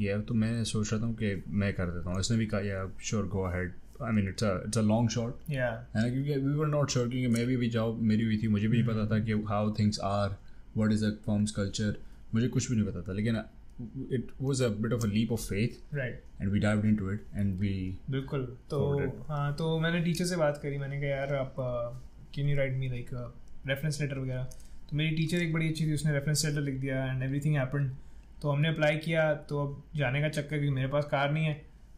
किया 0.00 0.16
है 0.16 0.22
तो 0.22 0.34
मैं 0.42 0.52
सोच 0.72 0.92
रहा 0.92 1.00
था 1.02 1.12
कि 1.22 1.42
मैं 1.62 1.72
कर 1.74 1.90
देता 1.90 2.10
हूँ। 2.10 2.20
इसने 2.20 2.36
भी 2.38 2.46
कहा 2.46 2.60
yeah 2.60 2.88
sure 3.04 3.26
go 3.28 3.42
ahead 3.50 3.72
I 4.02 4.12
mean 4.12 4.28
it's 4.28 4.44
it's 4.44 4.78
a 4.78 4.82
long 4.82 5.10
shot 5.10 5.48
है 5.50 5.60
ना? 5.60 6.08
क्योंकि 6.10 6.40
वी 6.40 6.54
वर 6.56 6.66
नॉट 6.66 6.90
श्योर 6.90 7.08
क्योंकि 7.08 7.28
मैं 7.28 7.46
भी 7.46 7.56
भी 7.56 7.70
जॉब 7.70 8.02
मेरी 8.10 8.24
हुई 8.24 8.38
थी 8.42 8.48
मुझे 8.48 8.68
भी 8.68 8.76
नहीं 8.76 8.88
पता 8.88 9.06
था 9.10 9.18
कि 9.24 9.40
how 9.48 9.72
things 9.78 10.00
are 10.10 10.36
what 10.76 10.92
is 10.92 11.04
a 11.04 11.10
forms 11.26 11.50
culture 11.52 11.96
मुझे 12.34 12.48
कुछ 12.48 12.70
भी 12.70 12.76
नहीं 12.76 12.86
पता 12.86 13.02
था 13.08 13.12
लेकिन 13.12 13.42
it 14.14 14.32
was 14.46 14.60
a 14.64 14.68
bit 14.84 14.94
of 14.94 15.04
a 15.04 15.08
leap 15.10 15.30
of 15.34 15.42
faith. 15.42 15.76
Right. 15.98 16.16
And 16.38 16.50
we 16.54 16.60
dived 16.64 16.88
into 16.88 17.06
it 17.12 17.30
and 17.42 17.62
we 17.62 17.70
बिल्कुल। 18.10 18.42
तो 18.70 18.80
हाँ 19.28 19.52
तो 19.58 19.78
मैंने 19.80 20.00
टीचर 20.04 20.24
से 20.24 20.36
बात 20.36 20.60
करी 20.62 20.78
मैंने 20.78 21.00
कहा 21.00 21.10
यार 21.10 21.34
आप 21.34 21.54
can 22.34 22.48
you 22.48 22.56
write 22.56 22.76
me 22.78 22.88
like 22.88 23.08
reference 23.68 24.00
letter 24.00 24.18
वगैरह? 24.18 24.42
तो 24.90 24.96
मेरी 24.96 25.16
टीचर 25.16 25.42
एक 25.42 25.52
बड़ी 25.52 25.68
अच्छी 25.68 25.86
थी 25.86 25.94
उसने 25.94 26.12
रेफरेंस 26.12 26.44
लेटर 26.46 26.60
लिख 26.60 26.74
दिया 26.80 27.04
एंड 27.06 27.22
एवरीथिंग 27.22 27.56
हैपेंड 27.56 27.90
तो 28.42 28.50
हमने 28.50 28.68
अप्लाई 28.68 28.96
किया 28.98 29.32
तो 29.48 29.62
अब 29.62 29.82
जाने 29.96 30.20
का 30.20 30.28
चक्कर 30.28 30.48
क्योंकि 30.48 30.70
मेरे 30.70 30.88
पास 30.88 31.04
कार 31.10 31.32
नहीं 31.32 31.44
है 31.44 31.54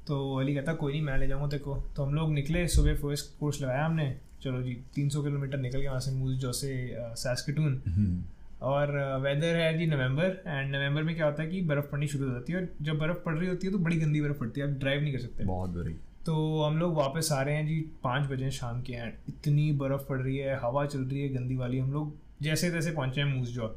तो 0.06 0.36
अली 0.36 0.54
कहता 0.54 0.72
कोई 0.74 0.92
नहीं 0.92 1.02
मैं 1.02 1.18
ले 1.18 1.26
जाऊँगा 1.28 1.48
तेरे 1.48 1.62
को। 1.64 1.74
तो 1.96 2.04
हम 2.04 2.14
लोग 2.14 2.32
निकले 2.32 2.66
सुबह 2.68 2.94
फ़र्स्ट 2.96 3.38
कोर्स 3.40 3.60
लगाया 3.62 3.84
हमने। 3.84 4.14
चलो 4.42 4.62
जी 4.62 4.72
तीन 4.94 5.08
सौ 5.08 5.22
किलोमीटर 5.22 5.58
निकल 5.58 5.78
गया 5.78 5.90
वहाँ 5.90 6.00
से 6.00 6.10
मूज 6.12 6.36
जो 6.36 6.52
से 6.52 6.70
सैसकटून। 7.16 8.24
और 8.62 8.90
वेदर 9.22 9.56
है 9.56 9.76
जी 9.78 9.86
नवंबर 9.86 10.42
एंड 10.46 10.74
नवंबर 10.74 11.02
में 11.02 11.14
क्या 11.14 11.26
होता 11.26 11.42
है 11.42 11.48
कि 11.48 11.60
बर्फ़ 11.62 11.86
पड़नी 11.92 12.06
शुरू 12.08 12.26
हो 12.26 12.32
जाती 12.32 12.52
है 12.52 12.58
और 12.60 12.68
जब 12.82 12.98
बर्फ़ 12.98 13.18
पड़ 13.24 13.34
रही 13.34 13.48
होती 13.48 13.66
है 13.66 13.72
तो 13.72 13.78
बड़ी 13.78 13.96
गंदी 13.96 14.20
बर्फ़ 14.20 14.38
पड़ती 14.38 14.60
है 14.60 14.66
आप 14.66 14.78
ड्राइव 14.80 15.02
नहीं 15.02 15.12
कर 15.12 15.18
सकते। 15.18 15.44
बहुत 15.44 15.70
बुरी। 15.70 15.94
तो 16.26 16.62
हम 16.62 16.76
लोग 16.78 16.96
वापस 16.96 17.28
आ 17.32 17.40
रहे 17.42 17.54
हैं 17.54 17.66
जी 17.66 17.80
पाँच 18.04 18.28
बजे 18.30 18.50
शाम 18.50 18.82
के 18.82 18.92
एंड 18.92 19.12
इतनी 19.28 19.70
बर्फ़ 19.78 20.08
पड़ 20.08 20.20
रही 20.20 20.36
है 20.36 20.58
हवा 20.62 20.84
चल 20.86 21.00
रही 21.00 21.22
है 21.22 21.28
गंदी 21.28 21.56
वाली 21.56 21.78
हम 21.78 21.92
लोग 21.92 22.12
जैसे 22.42 22.70
तैसे 22.70 22.90
पहुँचे 22.90 23.20
हैं 23.20 23.34
मूज 23.34 23.48
जो 23.48 23.76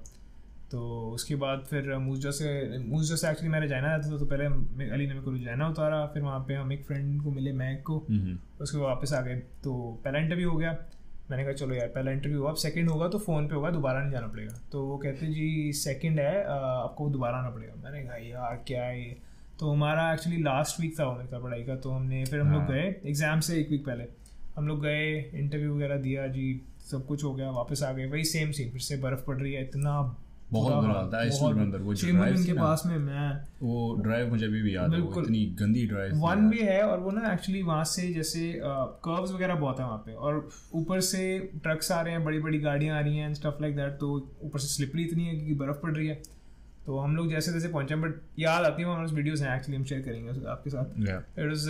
तो 0.72 0.81
उसके 1.13 1.36
बाद 1.36 1.63
फिर 1.69 1.93
मूजा 2.00 2.31
से 2.31 2.77
मूजा 2.79 3.15
से 3.15 3.29
एक्चुअली 3.29 3.50
मैंने 3.50 3.67
जाना 3.67 3.98
था 4.00 4.17
तो 4.17 4.25
पहले 4.25 4.45
अली 4.45 5.07
ने 5.07 5.13
मेरे 5.13 5.22
को 5.22 5.38
जाना 5.39 5.67
उतारा 5.69 6.05
फिर 6.13 6.24
वहाँ 6.24 6.39
पे 6.48 6.53
हम 6.53 6.72
एक 6.74 6.86
फ्रेंड 6.86 7.22
को 7.24 7.31
मिले 7.31 7.51
मैक 7.53 7.84
को। 7.88 7.98
उसके 7.98 8.77
बाद 8.77 8.88
वापस 8.88 9.13
आ 9.13 9.22
गए। 9.22 9.36
तो 9.63 10.01
पहला 10.05 10.19
इंटरव्यू 10.19 10.50
हो 10.51 10.57
गया। 10.57 10.72
मैंने 11.31 11.43
कहा 11.43 11.53
चलो 11.53 11.74
यार 11.75 11.88
पहला 11.88 12.12
इंटरव्यू 12.12 12.39
हुआ 12.39 12.50
अब 12.50 12.55
सेकंड 12.57 12.89
होगा 12.89 13.07
तो 13.07 13.19
फ़ोन 13.19 13.48
पे 13.48 13.55
होगा 13.55 13.69
दोबारा 13.72 14.01
नहीं 14.01 14.12
जाना 14.12 14.27
पड़ेगा। 14.27 14.60
तो 14.72 14.86
वो 14.88 14.98
कहते 14.98 15.27
जी 15.27 15.72
सेकंड 15.75 16.19
है 16.19 16.43
आपको 16.45 17.10
दोबारा 17.10 17.38
आना 17.38 17.50
पड़ेगा। 17.50 17.74
मैंने 17.84 18.03
कहा 18.03 18.17
यार 18.17 18.63
क्या 18.67 18.84
है 18.84 19.00
ये? 19.00 19.15
तो 19.60 19.72
हमारा 19.72 20.12
एक्चुअली 20.13 20.41
लास्ट 20.43 20.79
वीक 20.81 21.00
था 21.00 21.12
मेरे 21.13 21.27
का 21.29 21.39
पढ़ाई 21.39 21.63
का। 21.63 21.75
तो 21.77 21.91
हमने 21.91 22.24
फिर 22.25 22.39
हम 22.39 22.51
लोग 22.51 22.62
हाँ। 22.62 22.69
गए 22.69 22.95
एग्ज़ाम 23.05 23.39
से 23.39 23.60
एक 23.60 23.69
वीक 23.72 23.86
पहले। 23.86 24.03
हम 24.57 24.67
लोग 24.67 24.81
गए 24.84 25.07
इंटरव्यू 25.36 25.75
वगैरह 25.75 25.98
दिया 26.01 26.27
जी 26.27 26.62
सब 26.81 27.05
कुछ 27.07 27.24
हो 27.24 27.34
गया 27.34 27.50
वापस 27.51 27.84
आ 27.84 27.91
गए। 27.91 28.05
वही 28.05 28.24
सेम 28.25 28.51
सीन 28.51 28.69
फिर 28.72 28.81
से 28.81 28.98
बर्फ़ 28.98 29.25
पड़ 29.27 29.38
रही 29.38 29.53
है 29.53 29.62
इतना 29.62 30.01
बहुत 30.52 30.74
बुरा 30.75 31.02
था 31.14 31.20
आई 31.20 31.30
स्टिल 31.32 31.48
रिमेंबर 31.48 31.80
वो 31.82 31.94
जो 31.94 32.12
ड्राइव 32.12 32.44
के 32.46 32.54
पास 32.54 32.84
में 32.86 32.98
मैं 32.98 33.30
वो 33.62 33.96
ड्राइव 34.04 34.30
मुझे 34.30 34.46
अभी 34.46 34.62
भी 34.62 34.75
याद 34.75 34.94
है 34.94 35.00
वो 35.00 35.22
इतनी 35.22 35.46
गंदी 35.60 35.86
ड्राइव 35.88 36.20
वन 36.20 36.48
वे 36.50 36.62
है 36.64 36.82
और 36.84 37.00
वो 37.00 37.12
ना 37.12 37.32
एक्चुअली 37.34 37.62
वहाँ 37.62 37.84
से 37.94 38.08
जैसे 38.14 38.52
कर्व्स 39.08 39.32
वगैरह 39.32 39.56
बहुत 39.56 39.80
है 39.80 39.86
वहाँ 39.86 39.98
पे 40.06 40.14
और 40.14 40.48
ऊपर 40.75 41.02
से 41.10 41.28
ट्रक्स 41.56 41.92
आ 41.92 42.02
रहे 42.02 42.14
हैं 42.14 42.24
बड़ी 42.25 42.40
बड़ी 42.40 42.60
गाड़ियाँ 42.60 42.98
आ 42.98 43.02
रही 43.02 43.18
हैं 43.18 43.25
एंड 43.25 43.36
स्टफ़ 43.36 43.62
लाइक 43.62 43.75
दैट 43.75 43.98
तो 44.00 44.16
ऊपर 44.44 44.60
से 44.60 44.68
स्लिपरी 44.68 45.04
इतनी 45.04 45.28
है 45.28 45.36
क्योंकि 45.36 45.56
बर्फ़ 45.56 45.82
पड़ 45.84 45.96
रही 45.96 46.08
है। 46.08 46.22
तो 46.86 46.98
हम 47.00 47.16
लोग 47.16 47.30
जैसे 47.30 47.52
जैसे 47.54 47.68
पहुँचे 47.68 47.96
बट 47.96 48.16
याद 48.40 48.66
आती 48.66 48.82
है 48.82 48.88
हमारे 48.88 49.14
वीडियोस 49.14 49.42
हैं 49.42 49.56
एक्चुअली 49.56 49.78
हम 49.78 49.84
शेयर 49.86 50.02
करेंगे 50.02 50.48
आपके 50.50 50.70
साथ। 50.70 51.00
It 51.00 51.46
was 51.48 51.68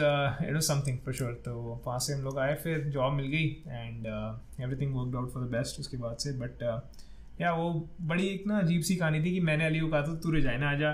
it 0.47 0.53
was 0.53 0.63
something 0.63 0.97
for 1.05 1.13
sure 1.13 1.31
तो 1.45 1.53
वहाँ 1.85 1.99
से 1.99 2.13
हम 2.13 2.21
लोग 2.21 2.39
आए 2.39 2.55
फिर 2.63 2.83
जॉब 2.93 3.13
मिल 3.13 3.27
गई 3.27 3.45
and 3.67 4.05
everything 4.61 4.95
worked 4.95 5.15
out 5.15 5.33
for 5.33 5.43
the 5.43 5.51
best 5.51 5.79
उसके 5.79 5.97
बाद 5.97 6.17
से 6.17 6.31
बट 6.39 6.63
या 7.41 7.51
वो 7.53 7.67
बड़ी 8.01 8.27
एक 8.27 8.47
ना 8.47 8.59
अजीब 8.59 8.81
सी 8.81 8.95
कहानी 8.95 9.19
थी 9.23 9.33
कि 9.33 9.39
मैंने 9.49 9.65
अली 9.65 9.79
को 9.79 9.87
कहा 9.87 10.01
था 10.07 10.15
तू 10.23 10.31
रिजाइन 10.31 10.63
आ 10.63 10.73
जा 10.79 10.91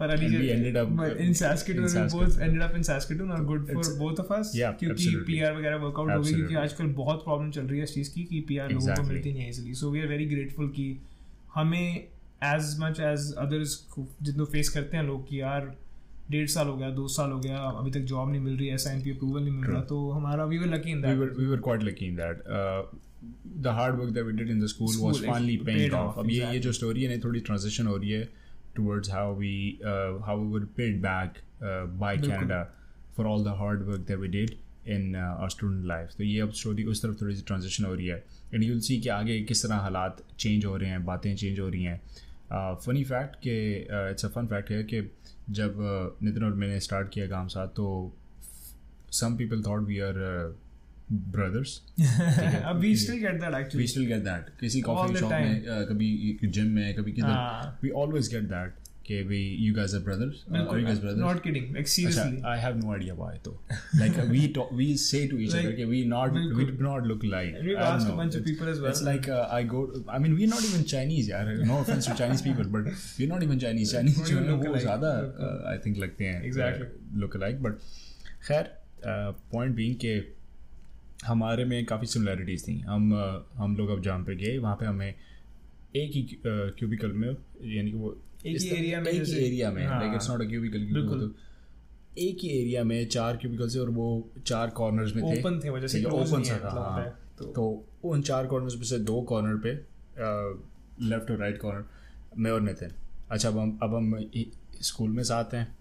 पर 0.00 0.10
Ali 0.10 0.48
ended 0.54 0.76
up 0.76 0.88
in 1.24 1.34
Saskatoon 1.40 1.86
we 1.92 2.00
both 2.14 2.40
ended 2.46 2.64
up 2.66 2.74
in 2.78 2.82
Saskatoon 2.88 3.30
और 3.36 3.44
good 3.50 3.70
for 3.70 3.84
both 4.00 4.18
of 4.24 4.32
us 4.38 4.50
क्योंकि 4.56 5.14
पीआर 5.26 5.56
वगैरह 5.56 5.76
वर्कआउट 5.84 6.10
हो 6.10 6.20
गई 6.22 6.32
क्योंकि 6.32 6.54
आजकल 6.64 6.92
बहुत 6.98 7.24
प्रॉब्लम 7.24 7.50
चल 7.50 7.66
रही 7.66 7.78
है 7.78 7.84
इस 7.84 7.94
चीज़ 7.94 8.12
की 8.14 8.24
कि 8.24 8.40
पीआर 8.48 8.72
लोगों 8.72 8.94
को 8.94 9.02
मिलती 9.02 9.32
नहीं 9.32 9.42
है 9.42 9.48
easily 9.48 9.74
so 9.74 9.90
we 9.90 10.00
are 10.00 10.06
very 10.08 10.26
grateful 10.34 10.68
कि 10.76 10.86
हमें 11.54 11.88
एज 12.44 12.76
मच 12.80 13.00
एज 13.00 13.32
अदर्स 13.38 13.80
जितने 13.98 14.44
फेस 14.52 14.68
करते 14.68 14.96
हैं 14.96 15.04
लोग 15.04 15.28
कि 15.28 15.40
यार 15.40 15.74
डेढ़ 16.30 16.46
साल 16.48 16.66
हो 16.68 16.76
गया 16.76 16.90
दो 16.90 17.08
साल 17.08 17.30
हो 17.30 17.38
गया 17.40 17.58
अभी 17.78 17.90
तक 17.90 18.06
जॉब 18.12 18.30
नहीं 18.30 18.40
मिल 18.42 18.56
रही 18.56 18.68
एस 18.74 18.86
आई 18.88 19.10
अप्रूवल 19.10 19.42
नहीं 19.42 19.54
मिल 19.54 19.70
रहा 19.70 19.80
तो 19.94 20.10
हमारा 20.10 20.44
we 20.44 20.58
were 20.58 20.74
lucky 20.74 20.90
in 20.90 21.02
we 21.02 21.18
were 21.20 21.32
we 21.40 21.50
were 21.52 21.62
quite 21.66 21.90
lucky 21.90 22.12
in 22.12 22.16
that. 23.22 23.28
Uh, 23.28 23.62
the 23.62 23.72
hard 23.72 23.98
work 23.98 24.12
that 24.12 24.24
we 24.24 24.32
did 24.32 24.50
in 24.50 24.58
the 24.58 24.68
school, 24.68 24.86
was 24.86 25.16
School, 25.16 25.32
finally 25.32 25.54
ex- 25.54 25.64
paid 25.64 25.92
off. 25.92 26.16
off, 26.16 26.18
अब 26.18 26.30
ये 26.30 26.52
ये. 26.52 26.58
जो 26.58 26.72
story 26.72 27.02
है 27.02 27.16
ना 27.16 27.24
थोड़ी 27.24 27.40
ट्रांजिशन 27.40 27.86
हो 27.86 27.96
रही 27.96 28.10
है 28.10 28.28
towards 28.76 29.08
how 29.08 29.32
we 29.32 29.80
uh, 29.84 30.18
how 30.26 30.36
we 30.38 30.48
were 30.48 30.66
paid 30.66 31.02
back 31.02 31.38
uh, 31.62 31.86
by 31.86 32.16
Canada 32.16 32.68
for 33.14 33.26
all 33.26 33.42
the 33.42 33.54
hard 33.54 33.86
work 33.86 34.06
that 34.06 34.20
we 34.20 34.28
did 34.28 34.50
in 34.86 35.14
uh, 35.14 35.42
our 35.42 35.50
student 35.50 35.86
life. 35.86 36.16
तो 36.18 36.24
ये 36.24 36.40
अब 36.40 36.50
स्टोरी 36.50 36.84
उस 36.84 37.02
तरफ़ 37.02 37.20
थोड़ी 37.22 37.34
सी 37.36 37.42
ट्रांजिशन 37.42 37.84
हो 37.84 37.94
रही 37.94 38.06
है 38.06 38.24
एंड 38.54 38.64
यूल 38.64 38.80
सी 38.80 39.00
कि 39.00 39.08
आगे 39.08 39.40
किस 39.42 39.62
तरह 39.62 39.76
हालात 39.76 40.22
चेंज 40.38 40.64
हो 40.64 40.76
रहे 40.76 40.90
हैं 40.90 41.04
बातें 41.04 41.36
चेंज 41.36 41.60
हो 41.60 41.68
रही 41.68 41.82
हैं 41.82 42.00
फनी 42.84 43.04
फैक्ट 43.04 43.36
कि 43.36 43.56
इट्स 44.10 44.24
अ 44.24 44.28
फन 44.28 44.46
फैक्ट 44.46 44.70
है 44.70 44.82
कि 44.84 45.00
जब 45.50 45.76
uh, 45.76 46.24
नितिन 46.24 46.44
और 46.44 46.54
मैंने 46.54 46.80
स्टार्ट 46.80 47.08
किया 47.08 47.26
काम 47.26 47.48
साथ 47.48 47.68
तो 47.68 48.12
some 49.12 49.36
people 49.36 49.62
thought 49.62 49.86
we 49.86 50.00
are 50.00 50.52
uh, 51.12 51.18
brothers 51.36 51.74
अब 52.00 52.78
we 52.80 52.94
still 53.04 53.18
get 53.26 53.40
that 53.40 53.52
we 53.54 53.60
actually 53.60 53.86
still 53.94 54.08
get 54.14 54.24
that 54.30 54.50
किसी 54.60 54.80
All 54.82 54.86
कॉफ़ी 54.86 55.16
शॉप. 55.20 55.30
में 55.32 55.62
uh, 55.66 55.84
कभी 55.92 56.48
जिम 56.58 56.70
में 56.80 56.94
कभी 56.96 57.12
किधर 57.12 57.28
हाँ। 57.28 57.78
we 57.84 57.94
always 58.02 58.32
get 58.34 58.50
that 58.56 58.82
कि 59.08 59.16
we 59.26 59.40
you 59.64 59.72
guys 59.74 59.92
are 59.96 59.98
brothers 60.06 60.38
uh, 60.52 60.60
are 60.60 60.78
you 60.78 60.86
guys 60.86 61.00
brothers 61.02 61.18
not 61.18 61.42
kidding 61.42 61.74
like 61.74 61.88
seriously 61.88 62.22
अच्छा, 62.22 62.48
I 62.52 62.56
have 62.62 62.78
no 62.78 62.94
idea 62.94 63.14
why 63.18 63.28
though. 63.44 63.52
Like 64.00 64.16
uh, 64.22 64.24
we 64.32 64.40
talk, 64.56 64.72
we 64.80 64.86
say 65.02 65.20
to 65.32 65.36
each 65.44 65.52
other, 65.52 65.60
Like, 65.66 65.74
okay, 65.74 65.84
we 65.92 66.00
not 66.12 66.32
we 66.38 66.42
बिल्कुल. 66.46 66.72
do 66.80 66.86
not 66.86 67.06
look 67.10 67.26
like. 67.34 67.52
And 67.60 67.68
we've 67.70 67.78
I 67.82 67.84
don't 67.84 67.92
asked 67.98 68.08
a 68.08 68.14
know. 68.14 68.16
bunch 68.22 68.38
of 68.38 68.40
It's- 68.42 68.48
people 68.50 68.72
as 68.72 68.80
well. 68.84 68.90
It's 68.94 69.02
like 69.10 69.28
uh, 69.36 69.38
I 69.58 69.60
go. 69.74 69.82
I 70.16 70.18
mean, 70.24 70.34
we're 70.40 70.50
not 70.54 70.66
even 70.70 70.84
Chinese, 70.94 71.30
यार. 71.34 71.52
No 71.70 71.78
offense 71.84 72.08
to 72.10 72.16
Chinese 72.22 72.42
people, 72.48 72.72
but 72.76 72.90
we're 73.20 73.30
not 73.34 73.46
even 73.48 73.62
Chinese. 73.66 73.92
Chinese 73.98 74.18
Not 74.22 74.32
जो 74.32 74.38
है 74.40 74.48
look 74.48 74.64
वो 74.66 74.72
alike. 74.72 74.86
ज़्यादा 74.86 75.12
uh, 75.50 75.54
I 75.74 75.76
think 75.86 76.02
लगते 76.06 76.32
हैं. 76.32 76.42
Exactly. 76.50 76.88
uh, 76.90 77.22
Look 77.26 77.38
alike, 77.42 77.62
but 77.68 77.86
खैर 78.48 78.72
uh, 79.14 79.32
point 79.54 79.78
being 79.82 79.96
के 80.06 80.16
हमारे 81.24 81.64
में 81.64 81.84
काफ़ी 81.86 82.06
सिमिलैरिटीज़ 82.06 82.64
थी 82.64 82.80
हम 82.80 83.14
हम 83.54 83.76
लोग 83.76 83.90
अब 83.90 84.02
जहाँ 84.02 84.18
पे 84.24 84.34
गए 84.36 84.58
वहाँ 84.58 84.76
पे 84.76 84.86
हमें 84.86 85.14
एक 85.96 86.10
ही 86.12 86.22
क्यूबिकल 86.46 87.12
में 87.12 87.28
यानी 87.64 87.90
कि 87.90 87.96
वो 87.96 88.18
एक 88.46 88.56
ही 88.60 88.68
area 88.70 89.02
में 89.04 89.12
एक 89.12 89.22
ही 89.22 89.44
एरिया 89.46 89.70
में। 89.72 89.86
Like 89.86 90.14
it's 90.14 90.30
not 90.30 90.42
a 90.42 90.44
cubicle 90.44 90.78
बिल्कुल। 90.78 91.34
एक 92.18 92.38
ही 92.42 92.48
एरिया 92.48 92.84
में 92.84 93.08
चार 93.08 93.36
क्यूबिकल 93.36 93.68
से 93.68 93.78
और 93.78 93.90
वो 93.90 94.30
चार 94.46 94.70
कॉर्नर्स 94.70 95.16
में 95.16 95.24
थे 95.24 95.40
ओपन 95.40 95.60
थे 95.64 95.70
वो 95.70 95.78
जैसे 95.78 95.98
ठीक 95.98 96.06
है, 96.06 96.12
close 96.12 96.26
open 96.28 96.40
नहीं 96.40 96.50
सा 96.50 96.58
था 96.58 96.68
मतलब। 96.68 97.06
है, 97.06 97.14
तो- 97.38 97.48
तो 97.48 97.86
उन 98.04 98.22
चार 98.22 98.46
कॉर्नर्स 98.46 98.76
में 98.76 98.82
से 98.82 98.98
दो 98.98 99.22
कॉर्नर 99.22 99.56
पे 99.56 99.70
लेफ़्ट 101.06 101.30
और 101.30 101.36
राइट 101.36 101.58
कॉर्नर 101.58 101.84
मैं 102.38 102.50
और 102.50 102.60
नितिन 102.60 102.90
अच्छा 103.30 103.48
अब 103.48 103.58
हम 103.58 103.78
अब 103.82 103.94
हम 103.94 104.30
स्कूल 104.80 105.10
में 105.10 105.22
साथ 105.22 105.54
हैं 105.54 105.76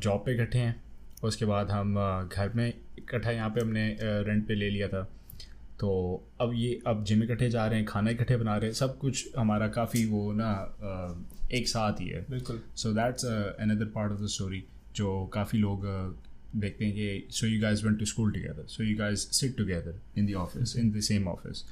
जॉब 0.00 0.22
पे 0.26 0.34
इकट्ठे 0.34 0.58
हैं 0.58 0.82
उसके 1.24 1.44
बाद 1.44 1.70
हम 1.70 1.94
घर 2.32 2.52
में 2.56 2.68
इकट्ठा 2.98 3.30
यहाँ 3.30 3.50
पे 3.50 3.60
हमने 3.60 3.96
रेंट 4.00 4.46
पे 4.48 4.54
ले 4.54 4.70
लिया 4.70 4.88
था। 4.88 5.02
तो 5.80 5.90
अब 6.40 6.52
ये 6.54 6.80
अब 6.86 7.04
जिम 7.04 7.22
इकट्ठे 7.22 7.48
जा 7.50 7.66
रहे 7.66 7.78
हैं 7.78 7.86
खाना 7.88 8.10
इकट्ठे 8.10 8.36
बना 8.36 8.56
रहे 8.56 8.70
हैं 8.70 8.74
सब 8.74 8.96
कुछ 8.98 9.36
हमारा 9.36 9.68
काफ़ी 9.76 10.04
वो 10.06 10.32
ना 10.36 10.50
एक 11.58 11.68
साथ 11.68 12.00
ही 12.00 12.08
है। 12.08 12.24
बिल्कुल। 12.30 12.60
So 12.76 12.92
that's 12.92 13.24
another 13.24 13.86
part 13.94 14.12
of 14.12 14.20
the 14.22 14.26
story 14.36 14.62
जो 14.96 15.26
काफ़ी 15.34 15.58
लोग 15.58 15.86
देखते 16.56 16.84
हैं 16.84 16.94
कि 16.94 17.26
so 17.30 17.46
you 17.46 17.60
guys 17.62 17.84
went 17.86 17.98
to 17.98 18.04
school 18.06 18.32
together 18.32 18.66
so 18.68 18.84
you 18.84 18.96
guys 18.98 19.26
sit 19.40 19.56
together 19.56 20.00
in 20.18 20.26
the 20.26 20.34
office 20.44 20.76
in 20.76 20.90
the 20.92 21.00
same 21.10 21.28
office 21.28 21.64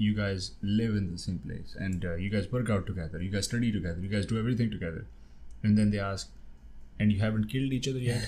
you 0.00 0.12
guys 0.16 0.44
live 0.76 0.94
in 0.98 1.08
the 1.12 1.18
same 1.22 1.38
place 1.46 1.72
and 1.86 2.04
uh, 2.10 2.12
you 2.20 2.28
guys 2.34 2.46
work 2.52 2.70
out 2.74 2.86
together 2.90 3.18
you 3.22 3.32
guys 3.32 3.48
study 3.48 3.72
together 3.72 4.04
you 4.04 4.12
guys 4.12 4.28
do 4.30 4.38
everything 4.42 4.70
together? 4.74 5.02
And 5.62 5.80
then 5.80 5.90
they 5.94 5.98
ask 6.04 6.30
and 7.02 7.12
you 7.12 7.18
haven't 7.20 7.46
killed 7.50 7.74
each 7.74 7.86
other 7.90 8.00
yet. 8.06 8.24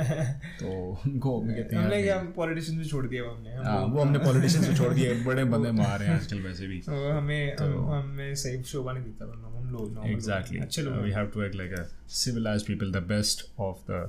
तो 0.60 0.70
उनको 1.06 1.30
मैं 1.42 1.54
कहते 1.56 1.76
हैं 1.76 1.82
हमने 1.82 2.02
क्या 2.02 2.20
नहीं। 2.22 2.32
Politician 2.38 2.78
भी 2.78 2.84
छोड़ 2.88 3.06
दिया 3.06 3.22
हमने 3.30 3.54
हम 3.54 3.66
हाँ, 3.66 3.78
वो 3.94 4.00
हमने 4.00 4.18
पॉलिटिशियन 4.24 4.64
से 4.64 4.74
छोड़ 4.76 4.92
दिए 4.94 5.14
बड़े 5.24 5.44
बंदे 5.54 5.70
मार 5.78 5.98
रहे 5.98 6.08
हैं 6.08 6.14
आजकल 6.16 6.40
वैसे 6.46 6.66
भी। 6.72 6.78
तो 6.88 6.98
हमें 7.10 7.56
तो- 7.56 7.68
हमें 7.92 8.34
सही 8.42 8.62
शोभा 8.72 8.92
नहीं 8.92 9.04
देता 9.04 9.26
वरना 9.26 9.48
हम 9.58 9.70
लोग 9.72 9.94
लोग 9.94 10.60
अच्छे 10.62 10.82
लोग 10.82 10.94
uh, 10.94 11.04
we 11.06 11.14
have 11.18 11.30
to 11.36 11.44
act 11.46 11.56
like 11.62 11.72
a 11.80 11.84
civilized 12.18 12.66
people 12.72 12.92
the 12.98 13.04
best 13.14 13.44
of 13.68 13.80
the 13.90 14.02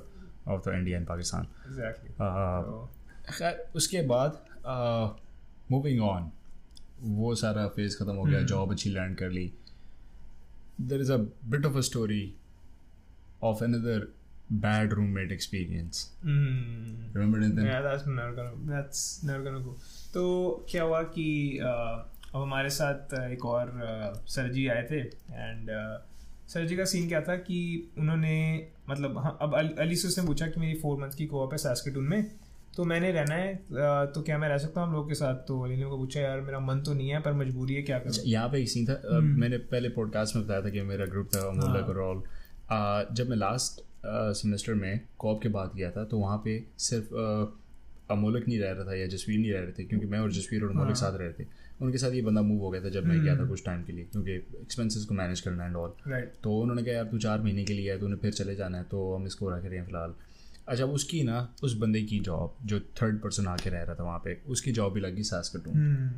of 0.54 0.62
the 0.66 0.76
India 0.80 0.98
and 1.00 1.08
Pakistan. 1.12 1.48
Exactly 1.66 2.14
uh, 2.26 3.32
खैर 3.38 3.64
उसके 3.76 4.02
बाद 4.12 4.42
मूविंग 5.72 6.00
ऑन 6.02 6.30
वो 7.18 7.34
सारा 7.34 7.66
फ़ेज़ 7.76 7.96
खत्म 7.98 8.14
हो 8.14 8.24
गया 8.24 8.40
जॉब 8.52 8.72
अच्छी 8.72 8.90
लैंड 8.90 9.16
कर 9.16 9.30
ली। 9.30 9.50
There 10.80 11.00
is 11.00 11.12
a 11.12 11.16
bit 11.54 11.66
of 11.66 11.76
a 11.76 11.80
story 11.90 12.22
of 13.42 13.64
another 13.64 14.12
bad 14.52 14.92
roommate 14.92 15.32
experience 15.32 16.18
remember 16.24 17.38
Nitin 17.38 17.64
Yeah, 17.64 17.80
that's 17.82 18.08
never 18.08 18.34
gonna 18.38 18.72
that's 18.72 19.24
never 19.24 19.44
gonna 19.46 19.64
go. 19.66 19.74
तो 20.14 20.66
क्या 20.70 20.82
हुआ 20.82 21.02
कि 21.02 21.58
अब 21.58 22.10
हमारे 22.36 22.70
साथ 22.70 23.14
एक 23.30 23.44
और 23.44 23.72
सर 24.28 24.52
जी 24.52 24.66
आए 24.68 24.86
थे 24.90 25.00
एंड 25.32 25.70
सर 26.48 26.66
जी 26.66 26.76
का 26.76 26.84
सीन 26.84 27.08
क्या 27.08 27.20
था 27.20 27.36
कि 27.36 27.88
उन्होंने 27.98 28.66
मतलब 28.90 29.18
हाँ, 29.18 29.38
अब 29.40 29.74
अली 29.78 29.96
से 29.96 30.08
उसने 30.08 30.26
पूछा 30.26 30.46
कि 30.46 30.60
मेरी 30.60 30.78
फोर 30.78 31.00
मंथ 31.00 31.10
की 31.10 31.26
कोऑप 31.26 31.52
है 31.52 31.58
सास्केटून 31.58 32.04
में 32.04 32.30
तो 32.76 32.84
मैंने 32.84 33.10
रहना 33.12 33.34
है 33.34 33.54
तो 34.12 34.22
क्या 34.22 34.38
मैं 34.38 34.48
रह 34.48 34.58
सकता 34.58 34.80
हूँ 34.80 34.88
हम 34.88 34.94
लोग 34.94 35.08
के 35.08 35.14
साथ? 35.14 35.34
तो 35.34 35.60
अली 35.60 35.76
ने 35.76 35.84
को 35.84 35.96
पूछा 35.96 36.20
यार 36.20 36.40
मेरा 36.40 36.60
मन 36.60 36.80
तो 36.80 36.94
नहीं 36.94 37.08
है 37.08 37.20
पर 37.20 37.32
मजबूरी 37.32 37.74
है 37.74 37.82
क्या 37.82 37.98
करूँ? 37.98 38.14
यहाँ 38.26 38.48
पे 38.48 38.62
एक 38.62 38.68
सीन 38.68 38.86
था 38.86 39.02
uh, 39.02 39.22
मैंने 39.22 39.58
पहले 39.58 39.88
पॉडकास्ट 39.88 40.36
में 40.36 40.44
बताया 40.44 40.62
था 40.62 40.70
कि 40.70 40.82
मेरा 40.82 41.06
ग्रुप 41.06 41.28
था 41.34 41.40
अमोलक 41.48 41.88
और 41.88 42.00
ऑल 42.00 42.22
जब 43.14 43.28
मैं 43.28 43.36
लास्ट 43.36 43.80
सेमेस्टर 44.36 44.74
में 44.74 45.00
कॉप 45.18 45.42
के 45.42 45.48
बाद 45.48 45.70
गया 45.76 45.90
था 45.90 46.04
तो 46.04 46.18
वहाँ 46.18 46.38
पे 46.44 46.64
सिर्फ़ 46.78 47.14
अमोलक 48.10 48.48
नहीं 48.48 48.58
रह 48.58 48.72
रहा 48.72 48.84
था 48.84 48.94
या 48.94 49.06
जसवीर 49.06 49.38
नहीं 49.40 49.52
रह 49.52 49.60
रहे 49.60 49.72
थे 49.72 49.84
क्योंकि 49.84 50.06
मैं 50.06 50.18
और 50.18 50.32
जसवीर 50.32 50.64
और 50.64 50.70
अमोलक 50.70 50.96
साथ 50.96 51.12
रह 51.12 51.24
रहे 51.26 51.32
थे। 51.32 51.46
उनके 51.82 51.98
साथ 51.98 52.12
ये 52.12 52.22
बंदा 52.22 52.42
मूव 52.42 52.60
हो 52.60 52.70
गया 52.70 52.84
था 52.84 52.88
जब 52.88 53.06
मैं 53.06 53.20
गया 53.22 53.36
था 53.36 53.44
कुछ 53.48 53.64
टाइम 53.66 53.82
के 53.82 53.92
लिए 53.92 54.04
क्योंकि 54.04 54.32
एक्सपेंसेस 54.32 55.04
को 55.04 55.14
मैनेज 55.14 55.40
करना 55.40 55.64
एंड 55.66 55.76
ऑल 55.76 55.92
तो 56.42 56.58
उन्होंने 56.60 56.82
कहा 56.82 56.94
यार 56.94 57.04
तू 57.04 57.18
चार 57.18 57.40
महीने 57.40 57.64
के 57.64 57.72
लिए 57.72 57.92
है 57.92 57.98
तो 57.98 58.06
उन्हें 58.06 58.20
फिर 58.20 58.32
चले 58.32 58.54
जाना 58.56 58.78
है 58.78 58.84
तो 58.84 59.14
हम 59.14 59.26
इसको 59.26 59.50
रख 59.50 59.64
रहे 59.64 59.78
हैं 59.78 59.84
फ़िलहाल। 59.86 60.14
अच्छा 60.68 60.84
अब 60.84 60.90
उसकी 60.90 61.22
ना 61.22 61.54
उस 61.62 61.76
बंदे 61.78 62.02
की 62.02 62.18
जॉब 62.20 62.54
जो 62.66 62.80
थर्ड 62.80 63.20
पर्सन 63.20 63.46
आके 63.46 63.70
रह 63.70 63.82
रहा 63.82 63.94
था 63.94 64.04
वहाँ 64.04 64.18
पे 64.18 64.40
उसकी 64.48 64.72
जॉब 64.72 64.92
भी 64.92 65.00
लगी 65.00 65.22
सासकटून 65.22 65.74
हम्म, 65.74 66.10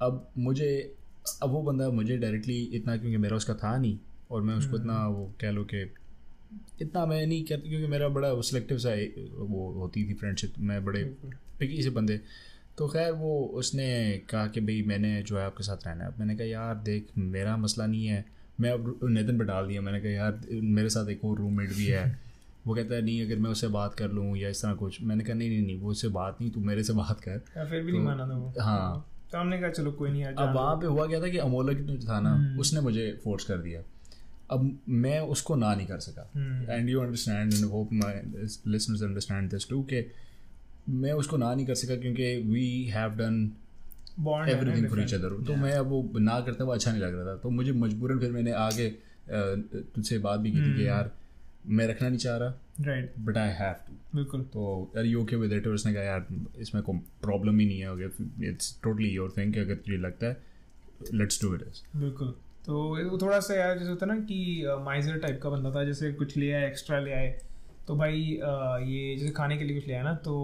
अब 0.00 0.28
मुझे 0.38 0.96
अब 1.42 1.50
वो 1.50 1.62
बंदा 1.62 1.90
मुझे 1.90 2.16
डायरेक्टली 2.16 2.62
इतना 2.62 2.96
क्योंकि 2.96 3.16
मेरा 3.16 3.36
उसका 3.36 3.54
था 3.54 3.76
नहीं 3.78 3.98
और 4.30 4.42
मैं 4.42 4.54
उसको 4.54 4.76
इतना 4.76 5.06
वो 5.08 5.34
कह 5.40 5.50
लो 5.50 5.64
कि 5.64 5.84
इतना 6.82 7.06
मैं 7.06 7.26
नहीं 7.26 7.44
कहता 7.44 7.68
क्योंकि 7.68 7.86
मेरा 7.86 8.08
बड़ा 8.08 8.40
सिलेक्टिव 8.40 8.78
सा 8.78 8.90
वो 9.44 9.72
होती 9.72 10.08
थी 10.08 10.14
फ्रेंडशिप 10.14 10.52
मैं 10.58 10.84
बड़े 10.84 11.04
पिकी 11.58 11.82
से 11.82 11.90
बंदे। 11.90 12.20
तो 12.78 12.88
खैर 12.88 13.12
वो 13.12 13.50
उसने 13.54 14.18
कहा 14.30 14.46
कि 14.46 14.60
भाई 14.60 14.82
मैंने 14.82 15.22
जो 15.22 15.38
है 15.38 15.46
आपके 15.46 15.64
साथ 15.64 15.86
रहना 15.86 16.04
है। 16.04 16.10
मैंने 16.18 16.34
कहा 16.34 16.46
यार 16.46 16.74
देख 16.74 17.06
मेरा 17.18 17.56
मसला 17.56 17.86
नहीं 17.86 18.06
है। 18.06 18.24
मैं 18.60 18.70
अब 18.70 19.00
नितिन 19.04 19.38
पर 19.38 19.44
डाल 19.44 19.66
दिया। 19.66 19.80
मैंने 19.80 20.00
कहा 20.00 20.10
यार 20.10 20.40
मेरे 20.52 20.88
साथ 20.88 21.08
एक 21.08 21.24
और 21.24 21.38
रूममेट 21.38 21.70
भी 21.70 21.86
है। 21.86 22.20
वो 22.66 22.74
कहता 22.74 22.94
है 22.94 23.02
नहीं 23.02 23.26
अगर 23.26 23.36
मैं 23.36 23.50
उससे 23.50 23.68
बात 23.68 23.94
कर 23.94 24.08
लूँ 24.10 24.36
या 24.36 24.48
इस 24.48 24.62
तरह 24.62 24.74
कुछ। 24.74 25.02
मैंने 25.02 25.24
कहा 25.24 25.34
नहीं 25.34 25.48
नहीं 25.48 25.62
नहीं 25.62 25.80
वो 25.80 25.90
उससे 25.90 26.08
बात 26.08 26.38
नहीं 26.40 26.50
तू 26.50 26.60
मेरे 26.60 26.82
से 26.82 26.92
बात 26.92 27.20
कर। 27.20 27.38
फिर 27.66 27.82
भी 27.82 27.92
नहीं 27.92 28.02
माना 28.02 28.28
था 28.28 28.32
वो। 28.32 28.54
हाँ। 28.60 29.06
तो 29.32 29.38
हमने 29.38 29.60
कहा 29.60 29.70
चलो 29.70 29.92
कोई 29.92 30.10
नहीं 30.10 30.24
अब 30.24 30.54
वहाँ 30.54 30.76
पे 30.76 30.86
हुआ 30.86 31.06
क्या 31.06 31.20
था 31.20 31.28
कि 31.28 31.38
अमोलक 31.38 31.76
जो 31.76 32.08
था 32.08 32.20
ना 32.20 32.30
हम्म। 32.30 32.60
उसने 32.60 32.80
मुझे 32.80 33.20
फोर्स 33.24 33.44
कर 33.44 33.58
दिया। 33.58 33.82
अब 34.50 34.78
मैं 34.88 35.18
उसको 35.34 35.56
ना 35.56 35.74
नहीं 35.74 35.86
कर 35.86 35.98
सका। 36.00 36.30
हम्म। 36.34 36.70
And 36.70 36.88
you 36.90 37.00
understand 37.00 37.52
and 37.54 37.64
hope 37.70 37.92
my 37.92 38.14
listeners 38.66 39.02
understand 39.02 39.50
this 39.50 39.68
too 39.68 39.82
कि 39.92 40.04
मैं 40.88 41.12
उसको 41.14 41.36
ना 41.36 41.54
नहीं 41.54 41.66
कर 41.66 41.74
सका 41.74 41.96
क्योंकि 41.96 42.34
we 42.46 42.66
have 42.94 43.10
done 43.16 43.44
everything 44.48 44.88
for. 44.88 45.00
Each 45.02 45.14
other 45.14 45.36
तो 45.46 45.56
मैं 45.56 45.72
अब 45.74 45.86
वो 45.88 46.18
ना 46.18 46.40
करता 46.40 46.64
हुआ 46.64 46.74
अच्छा 46.74 46.90
नहीं 46.90 47.02
लग 47.02 47.14
रहा 47.14 47.24
था। 47.26 47.36
तो 47.42 47.50
मुझे 47.50 47.72
मजबूरन 47.74 48.18
फिर 48.18 48.32
मैंने 48.32 48.52
आगे 48.64 48.88
तुझसे 49.30 50.18
बात 50.18 50.40
भी 50.40 50.50
की 50.50 50.60
थी 50.60 50.76
कि 50.76 50.86
यार 50.86 51.12
मैं 51.68 51.86
रखना 51.86 52.08
नहीं 52.08 52.18
चाह 52.18 52.36
रहा 52.36 52.84
right 52.84 53.14
but 53.20 53.36
I 53.36 53.48
have 53.54 53.74
to 53.86 53.94
बिल्कुल। 54.14 54.42
तो 54.52 54.92
यार 54.96 55.06
यू 55.06 55.22
ओके 55.22 55.36
विद 55.36 55.52
इट 55.52 55.66
उसने 55.68 55.92
कहा 55.94 56.02
यार 56.02 56.26
इसमें 56.60 56.82
कोई 56.82 56.98
प्रॉब्लम 57.22 57.58
ही 57.58 57.66
नहीं 57.66 57.80
है 57.80 58.50
इट्स 58.50 58.78
टोटली 58.82 59.08
योर 59.10 59.32
थिंग 59.36 59.56
अगर 59.58 59.74
तुझे 59.76 59.96
लगता 59.98 60.26
है 60.26 60.36
लेट्स 61.14 61.42
डू 61.42 61.54
इट 61.54 61.62
इज़ 61.62 61.82
बिल्कुल। 61.98 62.34
तो 62.66 62.78
वो 63.10 63.18
थोड़ा 63.18 63.38
सा 63.40 63.54
यार 63.54 63.78
जैसे 63.78 63.90
होता 63.90 64.06
है 64.06 64.12
ना 64.12 64.20
कि 64.22 64.64
माइजर 64.80 65.18
टाइप 65.18 65.40
का 65.42 65.50
बंदा 65.50 65.70
था, 65.70 65.84
जैसे 65.84 66.12
कुछ 66.12 66.36
ले 66.36 66.52
आए 66.52 66.66
एक्स्ट्रा 66.66 66.98
ले 67.00 67.12
आए। 67.12 67.28
तो 67.88 67.96
भाई 67.96 68.20
ये 68.20 69.16
जैसे 69.16 69.32
खाने 69.32 69.56
के 69.58 69.64
लिए 69.64 69.76
कुछ 69.76 69.88
ले 69.88 69.94
आया 69.94 70.02
ना 70.02 70.14
तो 70.24 70.34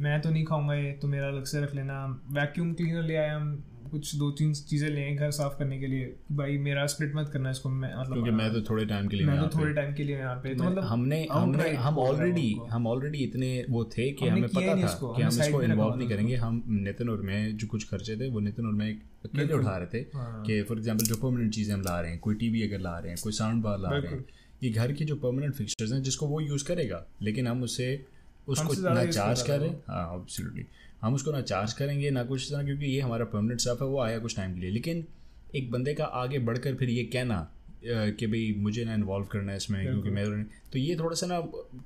मैं 0.00 0.20
तो 0.22 0.30
नहीं 0.30 0.44
खाऊँगा 0.44 0.74
ये 0.74 0.92
तो 0.92 1.08
मेरा 1.08 1.28
अलग 1.28 1.44
से 1.44 1.60
रख 1.60 1.74
लेना। 1.74 2.04
वैक्यूम 2.32 2.72
क्लीनर 2.74 3.02
ले 3.02 3.16
आया 3.16 3.36
हम 3.36 3.62
कुछ 3.90 4.14
दो 4.16 4.30
तीन 4.30 4.52
चीज़ें 4.54 4.88
ले 4.90 5.10
घर 5.14 5.30
साफ़ 5.30 5.58
करने 5.58 5.78
के 5.78 5.86
लिए 5.86 6.14
भाई 6.32 6.58
मेरा 6.58 6.86
स्प्लिट 6.86 7.14
मत 7.14 7.30
करना 7.32 7.50
इसको 7.50 7.68
मैं 7.68 7.92
मतलब 8.00 8.12
क्योंकि 8.12 8.30
मैं 8.30 8.52
तो 8.52 8.62
थोड़े 8.62 8.84
टाइम 8.86 9.08
के 9.08 9.16
लिए 9.16 9.26
मैं 9.26 9.38
तो 9.40 9.58
थोड़े 9.58 9.72
टाइम 9.74 9.94
के 9.94 10.04
लिए 10.04 10.16
यहाँ 10.16 10.34
पे 10.36 10.54
तो 10.54 10.64
मतलब 10.64 10.84
हमने 10.84 11.26
हमने 11.32 11.70
हम 11.76 11.98
ऑलरेडी 11.98 12.48
हम 12.70 12.86
ऑलरेडी 12.86 13.18
इतने 13.18 13.66
वो 13.70 13.84
थे 13.84 14.10
कि 14.12 14.28
हमें 14.28 14.48
पता 14.48 14.76
था 14.76 15.14
कि 15.16 15.22
हम 15.22 15.28
इसको 15.28 15.62
इन्वॉल्व 15.62 15.96
नहीं 15.96 16.08
करेंगे। 16.08 16.36
हम 16.36 16.62
नितिन 16.68 17.08
और 17.08 17.22
मैं 17.22 17.56
जो 17.56 17.66
कुछ 17.66 17.88
खर्चे 17.90 18.16
थे 18.16 18.28
वो 18.28 18.40
नितिन 18.40 18.66
और 18.66 18.72
मैं 18.72 18.92
अकेले 19.24 19.52
उठा 19.52 19.76
रहे 19.76 19.86
थे 19.94 20.06
हाँ। 20.14 20.42
कि 20.42 20.62
फॉर 20.62 20.78
एग्जांपल 20.78 21.04
जो 21.04 21.16
परमानेंट 21.16 21.52
चीज़ें 21.54 21.74
हम 21.74 21.80
ला 21.80 22.00
रहे 22.00 22.10
हैं 22.10 22.20
कोई 22.20 22.34
टीवी 22.34 22.62
अगर 22.62 22.80
ला 22.80 22.98
रहे 22.98 23.12
हैं 23.12 23.18
कोई 23.22 23.32
साउंड 23.32 23.62
बार 23.62 23.78
ला 23.78 23.88
रहे 23.88 24.12
हैं 24.12 24.24
ये 24.62 24.70
घर 24.70 24.92
के 24.92 25.04
जो 25.04 25.16
परमानेंट 25.16 25.54
फिक्सचर्स 25.54 25.92
हैं 25.92 26.02
जिसको 26.02 26.26
वो 26.26 26.40
यूज़ 26.40 26.64
करेगा 26.64 27.04
लेकिन 27.22 27.46
हम 27.46 27.62
उसे 27.62 27.88
उसको 28.48 28.94
ना 28.94 29.04
चार्ज 29.04 29.42
करें 29.42 29.68
हाँ। 29.88 30.20
एब्सोल्युटली 30.20 30.66
हम 31.02 31.14
उसको 31.14 31.32
ना 31.32 31.40
चार्ज 31.42 31.72
करेंगे 31.72 32.10
ना 32.10 32.22
कुछ 32.24 32.50
तरह 32.50 32.62
क्योंकि 32.64 32.86
ये 32.86 33.00
हमारा 33.00 33.24
परमानेंट 33.26 33.60
स्टाफ 33.60 33.82
है 33.82 33.88
वो 33.88 34.00
आया 34.00 34.18
कुछ 34.18 34.36
टाइम 34.36 34.54
के 34.54 34.60
लिए। 34.60 34.70
लेकिन 34.70 35.04
एक 35.56 35.70
बंदे 35.70 35.94
का 35.94 36.04
आगे 36.04 36.38
बढ़कर 36.38 36.74
फिर 36.74 36.88
ये 36.90 37.04
कहना 37.12 37.46
कि 37.84 38.26
भाई 38.26 38.54
मुझे 38.58 38.84
ना 38.84 38.94
इन्वॉल्व 38.94 39.26
करना 39.26 39.50
है 39.52 39.56
इसमें 39.56 39.80
क्योंकि 39.82 40.10
मैं 40.10 40.24
तो 40.72 40.78
ये 40.78 40.96
थोड़ा 40.96 41.16
सा 41.16 41.26
ना 41.26 41.38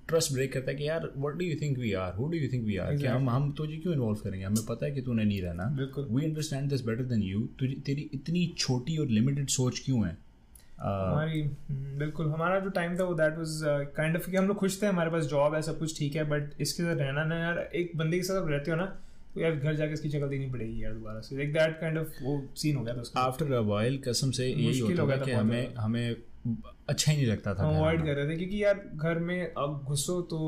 ट्रस्ट 0.09 0.33
ब्रेक 0.33 0.53
करता 0.53 0.71
है 0.71 0.77
कि 0.77 0.89
यार 0.89 1.09
what 1.17 1.35
do 1.35 1.45
you 1.45 1.57
think 1.61 1.79
we 1.79 1.93
are 1.93 2.15
who 2.15 2.27
do 2.29 2.39
you 2.39 2.49
think 2.53 2.65
we 2.67 2.77
are 2.77 2.97
कि 2.97 3.07
हम 3.07 3.31
हम 3.31 3.51
तुझे 3.59 3.77
क्यों 3.77 3.95
इन्वॉल्व 3.95 4.19
करेंगे? 4.19 4.45
हमें 4.47 4.65
पता 4.69 4.87
है 4.87 4.93
कि 4.93 5.03
तूने 5.03 5.25
नहीं 5.25 5.41
रहना। 5.43 5.65
We 6.11 6.25
understand 6.25 6.69
this 6.71 6.85
better 6.87 7.05
than 7.05 7.23
you 7.23 7.41
तुझे 7.59 7.75
तेरी 7.87 8.09
इतनी 8.15 8.47
छोटी 8.59 8.97
और 8.97 9.09
लिमिटेड 9.11 9.49
सोच 9.51 9.81
क्यों 9.85 10.07
है? 10.07 10.17
हमारी 10.81 11.43
बिल्कुल। 11.99 12.27
हमारा 12.29 12.59
जो 12.61 12.71
टाइम 12.73 12.99
था 12.99 13.05
वो 13.05 13.15
दैट 13.15 13.39
वाज 13.39 13.61
काइंड 13.97 14.17
ऑफ़ 14.17 14.31
कि 14.31 14.37
हम 14.37 14.49
लोग 14.49 14.57
खुश 14.57 14.83
थे 14.83 14.87
हमारे 14.87 15.11
पास 15.11 15.25
जॉब 15.27 15.55
है 15.55 15.63
सब 15.63 15.79
कुछ 15.79 15.99
ठीक 15.99 16.17
है 16.17 16.25
बट 16.31 16.61
इसके 16.61 16.83
साथ 16.83 16.97
रहना 16.97 17.25
ना 17.25 17.39
यार 17.39 17.59
एक 17.75 17.97
बंदे 17.97 18.17
के 18.17 18.23
साथ 18.23 18.51
रहते 18.51 18.71
हो 18.71 18.77
ना 18.77 18.87
तो 19.35 19.41
यार 19.41 19.55
घर 19.55 19.75
जाके 19.77 19.93
इसकी 19.93 20.11
शक्ल 20.11 20.29
देनी 20.29 20.51
पड़ेगी 20.51 20.83
यार 20.85 20.93
दोबारा 20.93 21.21
से। 21.21 21.37
लाइक 21.37 21.53
दैट 21.53 21.81
काइंड 21.81 21.99
ऑफ़ 21.99 22.23
वो 22.23 22.41
सीन 22.57 22.77
हो 22.77 22.83
गया 22.85 22.95
था 22.95 23.01
उसका। 23.01 23.21
आफ्टर 23.21 23.53
अ 23.53 23.61
वाइल 23.69 23.99
कसम 23.99 24.31
से 24.31 24.47
यही 24.47 24.79
होता 24.79 25.07
था 25.11 25.17
कि 25.25 25.31
हमें 25.33 25.75
हमें 25.75 26.15
अच्छा 26.89 27.11
ही 27.13 27.17
नहीं 27.17 27.27
लगता 27.27 27.55
था 27.55 27.69
अवॉइड 27.69 28.05
कर 28.05 28.15
रहे 28.15 28.29
थे 28.29 28.37
क्योंकि 28.37 28.63
यार 28.65 28.81
घर 28.95 29.19
में 29.19 29.53
अब 29.59 29.81
घुसो 29.85 30.21
तो 30.23 30.39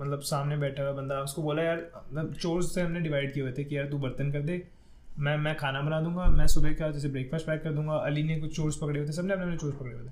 मतलब 0.00 0.20
सामने 0.20 0.56
बैठा 0.56 0.82
हुआ 0.82 0.92
बंदा 0.92 1.20
उसको 1.20 1.42
बोला 1.42 1.62
यार 1.62 1.78
मतलब 1.96 2.34
चोर्स 2.34 2.74
से 2.74 2.80
हमने 2.80 3.00
डिवाइड 3.00 3.32
किए 3.34 3.42
हुए 3.42 3.52
थे 3.52 3.64
कि 3.64 3.76
यार 3.76 3.86
तू 3.86 3.98
बर्तन 3.98 4.32
कर 4.32 4.42
दे 4.42 4.62
मैं 5.18 5.36
मैं 5.36 5.56
खाना 5.56 5.80
बना 5.80 6.00
दूँगा 6.00 6.24
मैं 6.30 6.46
सुबह 6.46 6.72
का 6.72 6.90
जैसे 6.90 7.08
ब्रेकफास्ट 7.08 7.46
पैक 7.46 7.62
कर 7.62 7.72
दूँगा 7.72 7.94
अली 8.06 8.22
ने 8.22 8.38
कुछ 8.40 8.56
चोर्स 8.56 8.76
पकड़े 8.76 8.98
हुए 8.98 9.08
थे 9.08 9.12
सबने 9.12 9.32
अपने 9.32 9.44
अपने 9.44 9.56
चोर्स 9.56 9.74
पकड़े 9.74 9.94
हुए 9.94 10.04
थे। 10.04 10.10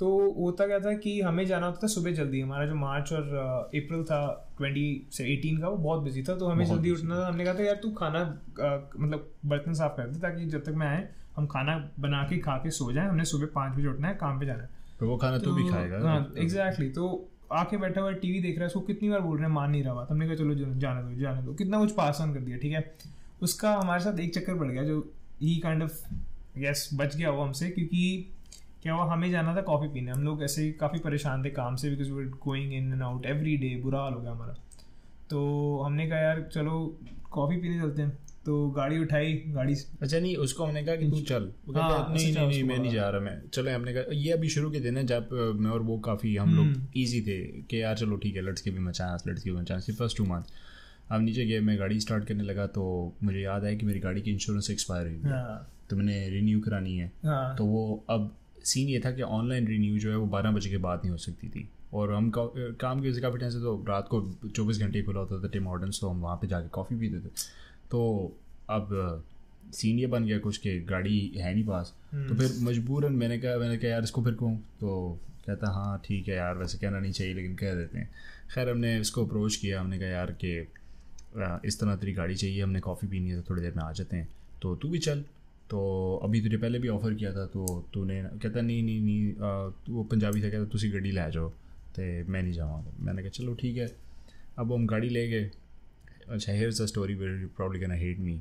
तो 0.00 0.08
होता 0.34 0.66
क्या 0.66 0.78
था 0.80 0.92
कि 0.98 1.20
हमें 1.20 1.44
जाना 1.46 1.66
होता 1.66 1.78
था 1.82 1.86
सुबह 1.86 2.12
जल्दी। 2.14 2.40
हमारा 2.40 2.66
जो 2.66 2.74
मार्च 2.74 3.12
और 3.12 3.22
अप्रैल 3.74 4.02
था 4.04 4.20
ट्वेंटी 4.58 4.84
से 5.12 5.24
एटीन 5.32 5.58
का 5.60 5.68
वो 5.68 5.76
बहुत 5.78 6.02
बिज़ी 6.02 6.22
था 6.22 6.36
तो 6.36 6.46
हमें 6.46 6.64
जल्दी 6.66 6.90
उठना 6.90 7.18
था। 7.18 7.26
हमने 7.26 7.44
कहा 7.44 7.54
था 7.54 7.64
यार 7.64 7.80
तू 7.82 7.90
खाना 7.94 8.22
मतलब 8.60 9.30
बर्तन 9.46 9.74
साफ़ 9.74 9.96
कर 9.96 10.06
दे 10.06 10.20
ताकि 10.20 10.46
जब 10.46 10.64
तक 10.64 10.74
मैं 10.74 10.86
आए 10.86 11.08
हम 11.36 11.46
खाना 11.46 11.76
बना 12.00 12.22
के 12.30 12.38
खा 12.40 12.56
के 12.58 12.70
सो 12.70 12.92
जाए। 12.92 13.08
हमने 13.08 13.24
सुबह 13.24 13.48
पाँच 13.54 13.76
बजे 13.76 13.88
उठना 13.88 14.08
है 14.08 14.14
काम 14.14 14.40
पे 14.40 14.46
जाना 14.46 14.62
है। 14.62 14.70
तो 15.00 15.08
वो 15.08 15.16
खाना 15.16 15.38
तो, 15.38 15.54
भी 15.54 15.68
खाएगा? 15.68 15.98
हाँ 16.08 16.32
एग्जैक्टली 16.38 16.88
तो 16.90 17.28
आके 17.52 17.76
बैठा 17.76 18.00
हुआ 18.00 18.12
टीवी 18.24 18.40
देख 18.40 18.56
रहा 18.56 18.62
है 18.62 18.66
उसको 18.66 18.80
कितनी 18.80 19.08
बार 19.10 19.20
बोल 19.20 19.36
रहे 19.36 19.46
हैं 19.46 19.54
मान 19.54 19.70
नहीं 19.70 19.82
रहा 19.84 19.94
बात। 19.94 20.10
हमने 20.10 20.26
कहा 20.26 20.34
चलो 20.34 20.54
जाने 20.54 21.02
दो 21.02 21.20
जाने 21.20 21.42
दो 21.42 21.54
कितना 21.54 21.78
कुछ 21.78 21.92
पास 21.92 22.20
ऑन 22.20 22.34
कर 22.34 22.40
दिया 22.40 22.58
ठीक 22.58 22.72
है? 22.72 22.92
उसका 23.42 23.74
हमारे 23.74 24.02
साथ 24.02 24.20
एक 24.20 24.34
चक्कर 24.34 24.58
पड़ 24.58 24.66
गया 24.66 24.84
जो 24.84 24.98
ही 25.42 25.56
काइंड 25.58 25.82
ऑफ़ 25.82 26.02
यस 26.58 26.88
बच 26.94 27.16
गया 27.16 27.30
वो 27.30 27.42
हमसे 27.42 27.70
क्योंकि 27.70 28.02
क्या 28.82 28.94
हुआ 28.94 29.12
हमें 29.12 29.30
जाना 29.30 29.54
था 29.56 29.60
कॉफ़ी 29.62 29.88
पीने। 29.88 30.10
हम 30.10 30.22
लोग 30.24 30.42
ऐसे 30.42 30.62
ही 30.62 30.72
काफ़ी 30.72 30.98
परेशान 30.98 31.44
थे 31.44 31.50
काम 31.50 31.76
से 31.76 31.90
because 31.90 32.10
we 32.10 32.24
going 32.44 32.72
in 32.74 32.92
and 32.92 33.02
out 33.02 33.26
every 33.26 33.56
day 33.56 33.74
बुरा 33.82 33.98
हाल 33.98 34.12
हो 34.12 34.20
गया 34.20 34.30
हमारा। 34.30 34.54
तो 35.30 35.82
हमने 35.86 36.06
कहा 36.08 36.18
यार 36.18 36.48
चलो 36.54 36.98
कॉफ़ी 37.32 37.56
पीने 37.56 37.80
चलते 37.80 38.02
हैं। 38.02 38.18
तो 38.44 38.68
गाड़ी 38.70 38.98
उठाई 38.98 39.32
गाड़ी 39.46 39.74
अच्छा 40.02 40.18
नहीं 40.18 40.36
उसको 40.36 40.64
हमने 40.64 40.82
कहा 40.84 40.94
कि 40.96 41.10
तू 41.10 41.20
चल। 41.20 41.50
हाँ, 41.76 42.14
नहीं 42.14 42.32
नहीं 42.34 42.46
नहीं 42.46 42.62
मैं 42.64 42.78
नहीं 42.78 42.92
जा 42.92 43.08
रहा 43.08 43.20
मैं 43.20 43.48
चलो 43.48 43.74
हमने 43.74 43.92
कहा 43.94 44.14
ये 44.14 44.32
अभी 44.32 44.48
शुरू 44.48 44.70
के 44.70 44.80
दिन 44.80 44.96
है 44.96 45.04
जब 45.06 45.28
मैं 45.56 45.70
और 45.70 45.82
वो 45.82 45.98
काफ़ी 45.98 46.34
हम 46.36 46.54
लोग 46.54 46.96
ईजी 46.96 47.18
हम्म। 47.18 47.28
थे 47.28 47.62
कि 47.62 47.82
यार 47.82 47.96
चलो 47.96 48.16
ठीक 48.16 48.36
है 48.36 48.42
लट्स 48.42 48.62
के 48.62 48.70
भी 48.70 48.80
मचास 48.80 49.24
लट्स 49.28 49.42
के 49.42 49.50
भी 49.50 49.56
मचास 49.56 49.90
फ़र्स्ट 49.90 50.16
टू 50.18 50.24
मंथ 50.24 50.52
अब 51.12 51.20
नीचे 51.20 51.46
गए 51.46 51.60
मैं 51.60 51.78
गाड़ी 51.78 52.00
स्टार्ट 52.00 52.24
करने 52.24 52.44
लगा 52.44 52.66
तो 52.66 52.82
मुझे 53.22 53.40
याद 53.40 53.64
आया 53.64 53.74
कि 53.74 53.86
मेरी 53.86 54.00
गाड़ी 54.00 54.20
की 54.22 54.30
इंश्योरेंस 54.30 54.70
एक्सपायर 54.70 55.06
हुई 55.06 55.30
हाँ। 55.30 55.70
तो 55.90 55.96
मैंने 55.96 56.28
रिन्यू 56.30 56.60
करानी 56.60 56.96
है। 56.96 57.12
हाँ। 57.24 57.56
तो 57.56 57.64
वो 57.64 58.04
अब 58.10 58.36
सीन 58.70 58.88
ये 58.88 59.00
था 59.00 59.10
कि 59.12 59.22
ऑनलाइन 59.22 59.66
रिन्यू 59.68 59.98
जो 59.98 60.10
है 60.10 60.16
वो 60.16 60.26
बारह 60.28 60.50
बजे 60.50 60.70
के 60.70 60.76
बाद 60.78 60.98
नहीं 60.98 61.10
हो 61.10 61.16
सकती 61.18 61.48
थी। 61.48 61.68
और 61.94 62.12
हम 62.12 62.30
काम 62.34 63.00
की 63.00 63.08
वजह 63.08 63.20
काफ़ी 63.20 63.38
टाइम 63.38 63.50
से 63.50 63.58
तो 63.60 63.74
रात 63.88 64.08
को 64.08 64.20
चौबीस 64.48 64.78
घंटे 64.78 65.02
खुला 65.02 65.20
होता 65.20 65.42
था 65.42 65.48
टिम 65.48 65.62
मॉडर्न्स 65.64 66.00
तो 66.00 66.08
हम 66.08 66.20
वहाँ 66.20 66.36
पे 66.36 66.46
जाके 66.46 66.68
कॉफ़ी 66.68 66.96
पीते 66.96 67.20
थे। 67.20 67.32
तो 67.90 68.00
अब 68.70 69.24
सीन 69.74 69.98
ये 69.98 70.06
बन 70.06 70.24
गया 70.24 70.38
कुछ 70.38 70.56
के 70.58 70.78
गाड़ी 70.84 71.18
है 71.36 71.52
नहीं 71.54 71.64
पास। 71.64 71.92
तो 72.10 72.16
हम्म। 72.16 72.36
फिर 72.36 72.52
मजबूरन 72.62 73.12
मैंने 73.12 73.38
कहा 73.38 73.56
मैंने 73.58 73.76
कहा 73.76 73.90
यार 73.90 74.02
इसको 74.02 74.22
फिर 74.22 74.34
कहूँ 74.34 74.56
तो 74.80 75.18
कहता 75.46 75.70
हाँ 75.72 76.00
ठीक 76.04 76.28
है 76.28 76.36
यार 76.36 76.56
वैसे 76.56 76.78
कहना 76.78 76.98
नहीं 77.00 77.12
चाहिए 77.12 77.34
लेकिन 77.34 77.54
कह 77.56 77.74
देते 77.74 77.98
हैं। 77.98 78.10
खैर 78.54 78.68
हमने 78.68 78.98
इसको 79.00 79.24
अप्रोच 79.26 79.56
किया 79.56 79.80
हमने 79.80 79.98
कहा 79.98 80.08
यार 80.08 80.32
कि 80.44 80.56
इस 81.68 81.80
तरह 81.80 81.96
तेरी 81.96 82.12
गाड़ी 82.12 82.34
चाहिए 82.34 82.62
हमने 82.62 82.80
कॉफ़ी 82.80 83.08
पीनी 83.08 83.30
है 83.30 83.40
तो 83.40 83.50
थोड़ी 83.50 83.62
देर 83.62 83.72
में 83.76 83.82
आ 83.82 83.90
जाते 83.92 84.16
हैं। 84.16 84.28
तो 84.62 84.74
तू 84.76 84.88
भी 84.88 84.98
चल। 84.98 85.24
तो 85.70 85.80
अभी 86.24 86.40
तुझे 86.40 86.56
पहले 86.56 86.78
भी 86.78 86.88
ऑफ़र 86.88 87.14
किया 87.14 87.32
था 87.32 87.44
तो 87.46 87.64
तूने 87.94 88.22
कहता 88.22 88.60
नहीं 88.60 88.82
नहीं 88.82 89.00
नहीं 89.00 89.32
आ, 89.32 89.72
वो 89.88 90.02
पंजाबी 90.04 90.40
से 90.40 90.50
कहता 90.50 90.64
तुम 90.66 90.90
गड्डी 90.92 91.10
लै 91.10 91.30
जाओ। 91.30 91.48
तो 91.96 92.02
मैं 92.32 92.42
नहीं 92.42 92.52
जाऊँगा 92.52 92.92
मैंने 93.00 93.22
कहा 93.22 93.30
चलो 93.30 93.54
ठीक 93.54 93.76
है। 93.76 93.86
अब 94.58 94.72
हम 94.72 94.86
गाड़ी 94.86 95.08
ले 95.08 95.26
गए। 95.28 95.50
अच्छा 96.28 96.52
here 96.52 96.68
a 96.68 96.86
story 96.86 97.14
where 97.14 97.46
probably 97.56 97.80
can 97.80 97.92
hate 98.00 98.18
me 98.20 98.40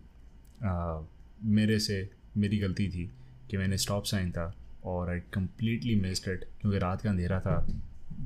मेरे 1.56 1.80
से 1.80 1.98
मेरी 2.38 2.58
गलती 2.58 2.88
थी 2.90 3.10
कि 3.50 3.58
मैंने 3.58 3.78
स्टॉप 3.78 4.04
साइन 4.06 4.32
था 4.32 4.54
और 4.86 5.10
आई 5.10 5.20
कम्प्लीटली 5.34 5.96
मिस्ड 5.96 6.30
इट 6.30 6.44
क्योंकि 6.62 6.78
रात 6.78 7.02
का 7.02 7.10
अंधेरा 7.10 7.40
था। 7.40 7.56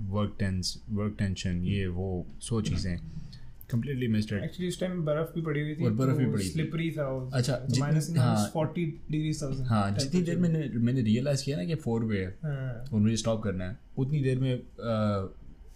वर्क 0.10 0.36
टेंस 0.39 0.78
वर्क 0.89 1.16
टेंशन 1.20 1.63
ये 1.66 1.86
वो 1.88 2.26
सो 2.42 2.62
चीज़ें। 2.62 2.98
कंप्लीटली 3.74 4.08
मिस्ड 4.08 4.34
इट 4.34 4.44
एक्चुअली 4.44 4.68
उस 4.68 4.80
टाइम 4.80 5.02
बर्फ़ 5.06 5.36
भी 5.36 5.42
पड़ी 5.42 5.62
हुई 5.62 5.76
थी 5.76 5.86
और 5.86 5.92
बर्फ़ 5.92 6.18
भी 6.18 6.26
पड़ी 6.26 6.50
स्लिपरी 6.50 6.92
था 6.92 7.30
अच्छा 7.34 7.56
तो 7.56 7.82
हाँ। 8.22 8.52
40 8.52 8.76
डिग्री 9.12 9.34
था 9.34 9.64
हाँ 9.64 9.98
जितनी 9.98 10.22
देर 10.22 10.38
मैंने 10.38 10.68
मैंने 10.80 11.02
रियलाइज़ 11.02 11.44
किया 11.44 11.58
ना 11.58 11.66
कि 11.66 11.76
फोर 11.76 12.04
वे 12.04 12.20
है 12.20 12.38
हाँ। 12.44 12.86
और 12.94 13.00
मुझे 13.00 13.18
स्टॉप 13.18 13.44
करना 13.44 13.70
है। 13.70 13.78
उतनी 13.98 14.20
देर 14.20 14.40
में 14.40 14.62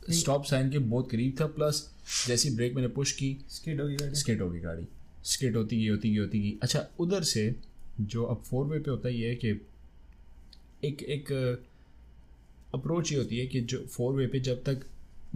स्टॉप 0.09 0.45
साइन 0.45 0.69
के 0.69 0.79
बहुत 0.79 1.11
करीब 1.11 1.35
था 1.41 1.45
प्लस 1.45 1.93
जैसी 2.27 2.49
ब्रेक 2.49 2.75
मैंने 2.75 2.87
पुश 2.87 3.11
की 3.11 3.37
स्केट 3.49 3.79
होगी 3.79 3.95
गाड़ी। 3.95 4.15
स्केट 4.15 4.41
होगी 4.41 4.59
गाड़ी। 4.59 4.87
स्केट 5.23 5.55
होती 5.55 5.77
गई 5.77 5.87
होती 5.87 6.09
गई 6.09 6.17
होती 6.17 6.39
गई। 6.39 6.57
अच्छा 6.63 6.85
उधर 6.99 7.23
से 7.23 7.55
जो 8.01 8.23
अब 8.23 8.37
फोर 8.37 8.65
वे 8.65 8.79
पे 8.79 8.91
होता 8.91 9.09
ही 9.09 9.21
है 9.21 9.35
कि 9.35 9.49
एक 10.83 11.01
एक 11.03 11.31
अप्रोच 12.73 13.11
ये 13.11 13.17
होती 13.17 13.37
है 13.39 13.47
कि 13.47 13.61
जो 13.61 13.77
फोर 13.79 14.13
वे 14.13 14.27
पे 14.27 14.39
जब 14.39 14.63
तक 14.63 14.85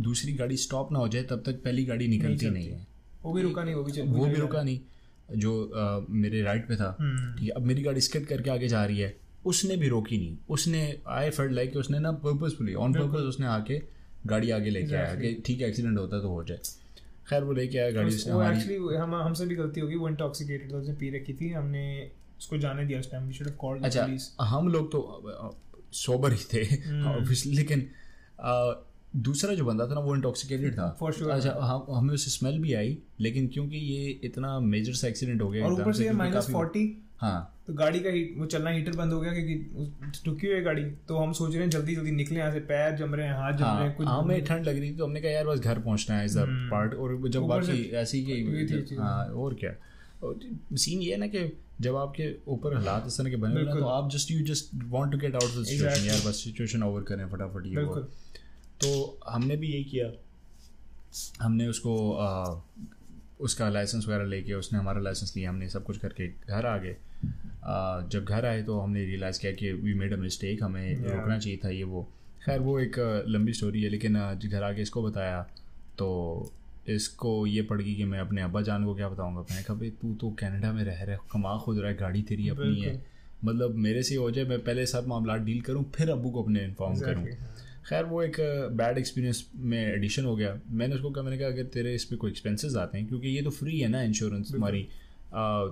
दूसरी 0.02 0.34
गाड़ी 0.34 0.58
स्टॉप 0.58 0.92
ना 0.92 1.00
हो 1.00 1.08
जाए 1.08 1.24
तब 1.24 1.44
तक 1.46 1.62
पहली 1.64 1.86
गाड़ी 1.86 2.08
निकलती 2.08 2.50
नहीं, 2.50 2.54
नहीं 2.54 2.70
है। 2.70 2.88
वो 3.24 3.34
भी 3.34 3.42
रुका 3.42 3.64
नहीं 3.64 3.76
वो 3.76 3.84
भी 3.84 4.02
वो 4.02 4.26
भी 4.26 4.36
रुका 4.36 4.64
नहीं 4.64 4.80
जो 5.38 5.52
आ, 5.66 6.00
मेरे 6.10 6.42
राइट 6.42 6.68
पे 6.68 6.76
था। 6.76 6.96
हम्म। 7.00 7.34
ठीक 7.36 7.50
है 7.50 7.56
अब 7.56 7.62
मेरी 7.62 7.82
गाड़ी 7.82 8.02
स्किट 8.02 8.26
करके 8.28 8.50
आगे 8.50 8.68
जा 8.68 8.84
रही 8.86 9.00
है। 9.00 9.16
उसने 9.46 9.78
भी 9.78 9.88
रोकी 9.88 10.18
नहीं। 10.18 10.38
उसने 10.50 10.82
आई 11.10 11.30
फेल्ट 11.30 11.52
लाइक 11.52 11.76
उसने 11.78 12.00
ना 12.00 12.12
पर्पजफुली 12.26 12.74
ऑन 12.74 12.94
पर्पज 12.94 13.28
उसने 13.28 13.48
आके 13.48 13.82
गाड़ी 14.28 14.50
आगे 14.52 14.70
लेके 14.70 14.96
आया 14.96 15.16
कि 15.16 15.34
ठीक 15.46 15.62
है 15.62 15.68
एक्सीडेंट 15.68 15.98
होता 15.98 16.20
तो 16.22 16.30
हो 16.30 16.44
जाए। 16.44 16.60
खैर 17.30 17.44
वो 17.44 17.54
लेके 17.54 17.78
आया 17.78 17.92
गाड़ी 17.92 18.12
से 18.12 18.30
एक्चुअली 18.30 18.96
हम 18.96 19.16
हमसे 19.16 19.46
भी 19.46 19.56
गलती 19.56 19.82
होगी 19.82 19.96
वो 19.96 20.10
इंटॉक्सिकेटेड 20.10 20.74
उसने 20.74 20.94
पी 20.96 21.10
रखी 21.10 21.34
थी 21.34 21.52
हमने 21.52 21.86
उसको 22.38 22.58
जाने 22.58 22.86
दिया 22.86 23.00
उस 23.00 23.12
time 23.12 23.28
we 23.28 23.34
should 23.34 23.48
have 23.48 23.56
called 23.58 23.82
the 23.82 23.86
अच्छा 23.86 24.46
हम 24.46 24.68
लोग 24.68 24.92
तो 24.92 25.58
सोबर 25.96 26.34
ही 26.34 26.44
थे 26.54 26.64
ऑब्वियसली 26.64 27.52
हम्म। 27.52 27.58
लेकिन 27.58 27.88
दूसरा 29.16 29.54
जो 29.56 29.66
बंदा 29.66 29.86
था 29.88 29.94
ना 29.94 30.00
वो 30.02 30.16
इंटॉक्सिकेटेड 30.16 30.74
था। 30.74 30.90
फॉर 31.00 31.14
श्योर 31.14 31.32
अच्छा 31.32 31.52
हम 31.62 31.86
हमें 31.96 32.14
उससे 32.14 32.32
स्मेल 32.32 32.60
भी 32.60 32.74
आई 32.74 32.98
लेकिन 33.20 33.48
क्योंकि 33.54 33.78
ये 33.78 34.10
इतना 34.24 34.60
मेजर 34.60 34.94
सा 34.94 35.08
एक्सीडेंट 35.08 35.42
हो 35.42 35.50
गया 35.50 35.66
और 35.66 35.74
ऊपर 35.74 35.94
से 35.94 36.12
माइनस 36.12 36.50
फोर्टी 36.52 36.86
हाँ। 37.22 37.40
तो 37.68 37.74
गाड़ी 37.74 38.00
का 38.00 38.10
हीट 38.10 38.36
वो 38.38 38.46
चलना 38.46 38.70
हीटर 38.70 38.96
बंद 38.98 39.14
हो 39.14 39.20
गया 39.22 39.34
क्योंकि 39.34 40.24
रुकी 40.28 40.48
हुई 40.48 40.62
गाड़ी। 40.62 40.84
तो 41.08 41.18
हम 41.18 41.34
सोच 41.34 41.54
रहे 41.54 41.62
हैं 41.64 41.70
जल्दी 41.70 41.96
जल्दी 41.96 42.12
निकले 42.12 42.40
यहाँ 42.40 42.52
से 42.54 42.60
पैर 42.72 42.96
जम 42.98 43.14
रहे 43.16 43.28
हैं 43.28 43.34
हाथ 43.34 43.54
जम 43.54 43.66
रहे 43.66 43.88
हैं 43.88 43.96
कुछ 43.96 44.08
हाँ, 44.08 44.22
हमें 44.22 44.44
ठंड 44.46 44.66
लग 44.68 44.80
रही 44.80 44.92
थी 44.92 44.98
तो 44.98 45.06
हमने 45.06 45.22
कहा 45.22 45.32
यार 45.32 45.46
बस 45.48 45.60
घर 45.60 45.80
पहुँचना 45.80 46.18
है 46.18 46.26
इज़ 46.26 46.38
पार्ट 46.72 46.94
और 46.94 47.28
जब 47.30 47.44
बाकी 47.48 47.84
ऐसी 48.02 48.24
की 48.26 48.96
हाँ 48.96 49.26
और 49.26 49.54
क्या। 49.60 49.74
सीन 50.24 51.02
ये 51.02 51.12
है 51.12 51.18
ना 51.20 51.28
कि 51.28 51.46
जब 51.82 51.96
आपके 51.96 52.34
ऊपर 52.48 52.76
हालात 52.76 53.08
इस 53.08 53.18
तरह 53.18 53.30
के 53.30 53.36
बने 53.36 53.64
तो 53.66 53.86
आप 53.90 54.10
just 54.12 54.32
you 54.32 54.42
just 54.46 54.74
want 54.90 55.12
to 55.12 55.18
get 55.18 55.36
out 55.36 55.44
of 55.44 55.64
situation 55.66 56.08
यार 56.08 56.28
बस 56.28 56.44
सिचुएशन 56.44 56.84
ओवर 56.84 57.04
करें 57.04 57.26
फटाफट 57.30 57.68
ये 57.68 57.86
तो 58.84 59.20
हमने 59.28 59.56
भी 59.58 59.68
यही 59.68 59.84
किया। 59.84 60.12
हमने 61.42 61.68
उसको 61.68 61.94
आ, 62.14 62.62
उसका 63.42 63.70
लाइसेंस 63.70 64.06
वगैरह 64.08 64.26
लेके 64.26 64.54
उसने 64.54 64.80
हमारा 64.80 65.02
लाइसेंस 65.02 65.34
लिया। 65.38 65.50
हमने 65.50 65.70
सब 65.70 65.84
कुछ 65.84 65.98
करके 65.98 66.28
घर 66.28 66.66
आ 66.66 66.78
गए। 66.78 66.96
जब 68.12 68.26
घर 68.26 68.46
आए 68.46 68.62
तो 68.64 68.80
हमने 68.80 69.06
रियलाइज़ 69.06 69.40
किया 69.40 69.52
कि 69.52 69.72
वी 69.74 69.94
मेड 69.94 70.14
अ 70.14 70.18
मिस्टेक 70.18 70.64
हमें 70.64 70.96
रुकना 70.96 71.38
चाहिए 71.38 71.60
था 71.66 71.70
ये 71.70 71.84
वो। 71.84 72.08
खैर 72.46 72.60
वो 72.60 72.80
एक 72.80 72.96
लंबी 73.28 73.54
स्टोरी 73.54 73.82
है 73.84 73.90
लेकिन 73.90 74.14
घर 74.44 74.64
आके 74.64 74.82
इसको 74.82 75.04
बताया 75.04 75.42
तो 75.98 76.10
इसको 76.90 77.46
ये 77.48 77.62
पड़ 77.62 77.82
गई 77.82 77.94
कि 77.96 78.06
मैं 78.06 78.20
अपने 78.20 78.42
अब्बा 78.42 78.62
जान 78.62 78.86
को 78.86 78.96
क्या 78.96 79.10
बताऊँगा? 79.10 79.42
मैंने 79.42 79.64
कहा 79.64 79.76
भाई 79.76 79.90
तू 80.02 80.14
तो 80.14 80.30
कनाडा 80.40 80.72
में 80.74 80.84
रह 80.84 81.04
रहे 81.04 81.18
कमा 81.32 81.58
खुद 81.58 81.80
रहा 81.80 81.90
है 81.90 81.98
गाड़ी 81.98 82.22
तेरी 82.22 82.50
अपनी 82.50 82.82
है। 82.82 82.94
मतलब 83.46 83.76
मेरे 83.78 84.04
से 84.04 84.16
हो 84.16 84.30
जाए 84.32 84.46
मैं 84.46 84.60
पहले 84.60 84.86
सब 84.86 85.08
मामला 85.08 85.36
डील 85.46 85.62
करूँ 85.62 85.84
फिर 85.92 86.10
अबू 86.10 86.30
को 86.30 86.44
अपने 86.44 86.64
इन्फॉर्म 86.64 87.00
करूँ। 87.00 87.26
खैर 87.90 88.06
वो 88.06 88.22
एक 88.24 88.36
बैड 88.72 88.98
एक्सपीरियंस 88.98 89.46
में 89.56 89.94
एडिशन 89.94 90.26
हो 90.26 90.36
गया। 90.36 90.60
मैंने 90.70 90.96
उसको 90.96 91.10
कहा 91.12 91.24
मैंने 91.24 91.38
कहा 91.38 91.48
अगर 91.48 91.64
तेरे 91.64 91.96
इस 91.96 92.04
पर 92.06 92.16
कोई 92.16 92.32
एक्सपेंसेस 92.32 92.76
आते 92.76 92.98
हैं 92.98 93.08
क्योंकि 93.08 93.28
ये 93.28 93.42
तो 93.42 93.50
फ्री 93.50 93.80
है 93.80 93.88
ना 93.88 94.02
इंश्योरेंस 94.02 94.52
हमारी 94.56 94.88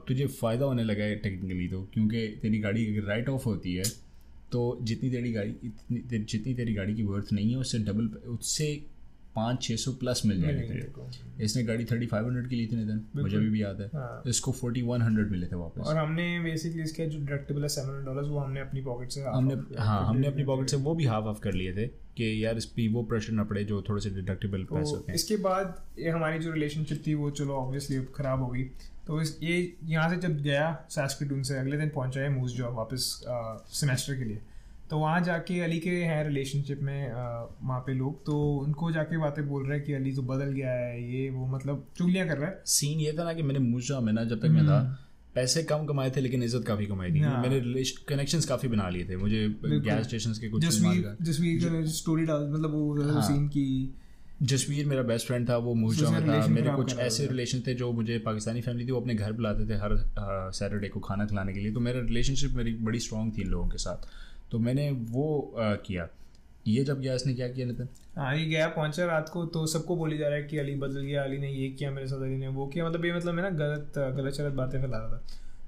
तुझे 0.08 0.28
फ़ायदा 0.28 0.66
होने 0.66 0.84
लगा 0.84 1.04
है 1.04 1.16
टेक्निकली 1.16 1.68
तो 1.68 1.82
क्योंकि 1.94 2.28
तेरी 2.42 2.60
गाड़ी 2.60 2.86
अगर 2.88 3.08
राइट 3.08 3.30
ऑफ़ 3.30 3.46
होती 3.46 3.76
है 3.76 3.84
तो 4.52 4.80
जितनी 4.82 5.10
तेरी 5.10 5.32
गाड़ी 5.34 5.56
इतनी 5.64 6.20
जितनी 6.20 6.54
तेरी 6.54 6.74
गाड़ी 6.74 6.96
की 6.96 7.04
वर्थ 7.04 7.34
नहीं 7.34 7.52
है 7.52 7.58
उससे 7.58 7.80
डबल 7.80 8.06
उससे 8.30 8.86
पाँच 9.36 9.62
छः 9.64 9.76
सौ 9.76 9.92
प्लस 9.94 10.22
मिल 10.26 10.42
जाएँगे 10.42 10.62
तेरे। 10.64 11.44
इसने 11.44 11.64
गाड़ी 11.64 11.86
थर्टी 11.86 12.06
फाइव 12.06 12.26
हंड्रेड 12.26 12.48
की 12.50 12.56
ली 12.56 12.66
थी 12.68 12.76
नितिन 12.76 13.02
मुझे 13.16 13.36
अभी 13.38 13.50
भी 13.50 13.62
याद 13.62 13.82
है। 13.82 13.88
हाँ। 13.88 14.22
इसको 14.28 14.52
फोर्टी 14.52 14.82
वन 14.82 15.02
हंड्रेड 15.02 15.32
मिले 15.32 15.48
थे 15.48 15.56
वापस। 15.56 15.88
और 15.88 15.98
हमने 15.98 16.40
बेसिकली 16.40 16.84
इसके 16.84 17.06
जो 17.06 17.20
डिडक्टिबल 17.20 17.62
है 17.62 17.68
सेवन 17.70 17.88
हंड्रेड 17.88 18.06
डॉलर 18.06 18.30
वो 18.30 18.40
हमने 18.40 18.60
अपनी 18.60 18.82
पॉकेट 18.82 19.12
से 19.12 19.22
हमने 19.24 19.56
हाँ 19.80 20.06
हमने 20.08 20.28
अपनी 20.28 20.44
पॉकेट 20.46 20.70
से 20.70 20.78
वो 20.80 20.96
भी 20.96 21.06
हाफ़ 21.06 21.26
ऑफ़ 21.26 21.40
कर 21.40 21.54
लिए 21.54 21.74
थे 21.74 21.88
कि 21.88 22.44
यार 22.46 22.58
इस 22.58 22.66
पर 22.68 22.90
वो 22.94 23.04
प्रेशर 23.04 23.34
ना 23.34 23.44
पड़े 23.44 23.64
जो 23.64 23.82
थोड़े 23.90 24.02
से 24.02 24.10
डिडक्टिबल 24.10 24.64
तो 24.64 24.76
पैसे 24.76 24.92
होते 24.92 25.12
हैं। 25.12 25.16
इसके 25.16 25.36
बाद 25.40 25.82
ये 26.00 26.10
हमारी 26.10 26.40
जो 26.40 26.52
रिलेशनशिप 26.52 27.04
थी 27.08 27.14
वो 27.14 27.30
चलो 27.32 27.54
ऑब्वियसली 27.56 28.02
खराब 28.16 28.42
हो 28.42 28.48
गई। 28.48 28.64
तो 29.08 29.22
इस 29.22 29.38
ये 29.44 29.56
यहाँ 29.86 30.10
से 30.10 30.16
जब 30.18 30.42
गया 30.42 30.72
सास्किटून 30.90 31.44
से 31.44 31.58
अगले 31.58 31.78
दिन 31.78 31.90
पहुँचा 31.90 32.22
है 32.22 32.30
मूज 32.30 32.52
जो 32.52 32.72
वापस 32.74 33.06
सेमेस्टर 33.74 34.16
के 34.16 34.24
लिए। 34.24 34.40
तो 34.90 34.98
वहाँ 35.00 35.22
जाके 35.24 35.60
अली 35.62 35.80
के 35.80 35.90
हैं 35.90 36.24
रिलेशनशिप 36.26 36.80
में 36.84 37.12
वहाँ 37.12 37.80
पे 37.88 37.94
लोग 37.94 38.26
तो 38.26 38.38
उनको 38.60 38.92
जाके 38.92 39.18
बातें 39.18 39.48
बोल 39.48 39.66
रहे 39.66 39.78
हैं 39.78 39.86
कि 39.86 39.94
अली 39.94 40.14
तो 40.16 40.22
बदल 40.24 40.52
गया 40.54 40.72
है 40.72 41.04
ये 41.12 41.30
वो 41.30 41.48
मतलब 41.48 41.86
चुगलियाँ 41.98 42.28
कर 42.28 42.38
रहा 42.38 42.50
है। 42.50 42.62
सीन 42.68 43.00
ये 43.00 43.14
था 43.20 43.24
ना 43.24 43.34
कि 43.34 43.44
मैंने 43.44 43.60
मूजा 43.62 44.00
में 44.00 44.12
ना 44.14 44.24
जब 44.26 44.42
तक 44.42 44.50
मैं 44.50 44.66
था 44.68 44.80
हम्म। 44.80 44.96
पैसे 45.36 45.64
कम 45.64 45.86
कमाए 45.86 46.12
थे 46.12 46.22
लेकिन 46.22 46.44
इज़्ज़त 46.44 46.66
काफ़ी 46.68 46.86
कमाई 46.86 47.12
थी। 47.14 47.20
हाँ। 47.20 47.42
मैंने 47.42 47.84
कनेक्शंस 48.08 48.46
काफ़ी 48.46 48.68
बना 48.70 48.90
लिए 48.90 49.06
थे 49.10 49.18
मुझे 49.18 49.48
गैस 49.64 50.06
स्टेशन 50.08 50.32
के 50.34 50.50
कुछ 50.50 50.64
जसवीर 50.64 51.86
स्टोरी 51.94 52.26
डाल 52.26 52.48
मतलब 52.50 52.72
वो 52.74 53.22
सीन 53.22 53.38
हाँ। 53.38 53.48
की 53.48 53.66
जसवीर 54.44 54.86
मेरा 54.86 55.02
बेस्ट 55.04 55.28
फ्रेंड 55.28 55.48
था 55.50 55.58
वो 55.60 55.74
मूजा 55.76 56.10
में 56.10 56.28
था। 56.28 56.46
मेरे 56.50 56.72
कुछ 56.74 56.98
ऐसे 57.00 57.28
रिलेशन 57.28 57.62
थे 57.68 57.74
जो 57.76 57.92
मुझे 57.94 58.18
पाकिस्तानी 58.26 58.62
फैमिली 58.62 58.88
थी 58.88 58.92
वो 58.92 59.00
अपने 59.02 59.16
घर 59.16 59.32
बुलाते 59.34 59.68
थे 59.70 59.78
हर 59.78 59.96
सैटरडे 60.54 60.88
को 60.88 61.00
खाना 61.02 61.26
खिलाने 61.26 61.54
के 61.54 61.60
लिए। 61.60 61.72
तो 61.74 61.80
मेरा 61.82 62.00
रिलेशनशिप 62.02 62.54
मेरी 62.56 62.74
बड़ी 62.82 63.00
स्ट्रॉन्ग 63.00 63.38
थी 63.38 63.42
इन 63.42 63.50
लोगों 63.50 63.68
के 63.68 63.78
साथ। 63.78 64.08
तो 64.52 64.60
मैंने 64.60 64.90
वो 64.92 65.56
आ, 65.60 65.74
किया। 65.76 66.08
ये 66.68 66.84
जब 66.84 67.02
गया 67.02 67.14
इसने 67.16 67.34
क्या 67.34 67.48
किया 67.48 67.68
नितिन? 67.68 67.88
हाँ 68.16 68.36
ये 68.38 68.46
गया 68.46 68.68
पहुँचा 68.70 69.06
रात 69.06 69.30
को 69.30 69.46
तो 69.48 69.66
सबको 69.68 69.96
बोली 69.96 70.18
जा 70.18 70.28
रहा 70.28 70.38
है 70.38 70.44
कि 70.44 70.58
अली 70.58 70.76
बदल 70.76 71.02
गया 71.02 71.24
अली 71.24 71.38
ने 71.38 71.52
ये 71.52 71.70
किया 71.70 71.92
मेरे 71.92 72.08
साथ 72.08 72.22
अली 72.22 72.38
ने 72.38 72.48
वो 72.48 72.66
किया। 72.68 72.88
मतलब 72.90 73.06
ये 73.06 73.14
मतलब 73.14 73.34
मैं 73.34 73.44
ना 73.44 73.50
गलत 73.58 73.94
गलत 74.18 74.34
चलत 74.34 74.54
बातें 74.54 74.82
फैला 74.82 74.98
रहा 74.98 75.10
था। 75.10 75.24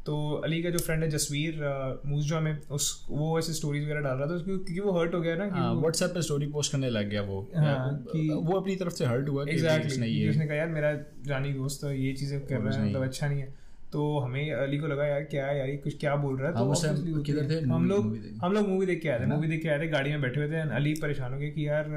तो 0.06 0.15
अली 0.46 0.62
का 0.63 0.70
जो 0.70 0.80
फ्रेंड 0.80 1.04
है 1.04 1.10
जसवीर 1.10 1.60
मूजवा 2.06 2.39
में 2.39 2.62
उस 2.72 3.06
वो 3.10 3.38
ऐसे 3.39 3.54
स्टोरीज 3.54 3.84
वगैरह 3.84 4.02
डाल 4.02 4.17
रहा 4.17 4.28
था 4.28 4.34
उसकी 4.34 4.52
क्योंकि 4.52 4.80
वो 4.80 4.98
हर्ट 5.00 5.13
हो 5.13 5.22
गया 5.22 5.36
ना 5.36 5.72
व्हाट्सएप 5.74 6.10
पे 6.10 6.22
स्टोरी 6.22 6.48
पोस्ट 6.48 6.72
करने 6.72 6.89
लग 6.89 7.10
गया 7.10 7.22
वो। 7.22 7.39
हाँ, 7.56 7.94
कि 8.12 8.28
वो 8.44 8.60
अपनी 8.60 8.76
तरफ़ 8.76 8.94
से 8.94 9.06
हर्ट 9.06 9.30
हुआ 9.30 9.46
एग्जैक्टली 9.50 10.30
उसने 10.30 10.46
कहा 10.48 10.56
यार 10.56 10.67
मेरा 10.70 10.94
जानी 11.28 11.54
दोस्त 11.54 11.84
ये 11.86 12.13
चीज़ें 12.13 12.39
कर 12.41 12.56
रहा 12.56 12.78
है 12.78 12.89
मतलब 12.89 13.04
अच्छा 13.04 13.28
नहीं 13.28 13.39
है। 13.39 13.61
तो 13.94 14.02
हमें 14.20 14.52
अली 14.54 14.78
को 14.78 14.88
लगा 14.88 15.06
यार 15.06 15.24
क्या 15.32 15.46
है 15.46 15.58
यार 15.60 15.76
कुछ 15.84 15.98
क्या 16.00 16.16
बोल 16.16 16.38
रहा 16.40 16.50
है? 16.50 16.54
तो 16.56 17.22
किधर 17.24 17.50
थे? 17.50 17.60
हम 17.70 17.88
लोग 17.90 18.18
हम 18.44 18.54
लोग 18.54 18.68
मूवी 18.68 18.86
देख 18.86 19.02
के 19.02 19.10
आए 19.10 19.20
थे 19.20 19.26
मूवी 19.26 19.48
देख 19.48 19.62
के 19.64 19.70
आए 19.70 19.80
थे 19.80 19.88
गाड़ी 19.88 20.10
में 20.10 20.22
बैठे 20.22 20.40
हुए 20.40 20.50
थे 20.52 20.70
अली 20.76 20.94
परेशान 21.02 21.34
हो 21.34 21.40
गए 21.40 21.50
कि 21.50 21.68
यार 21.68 21.90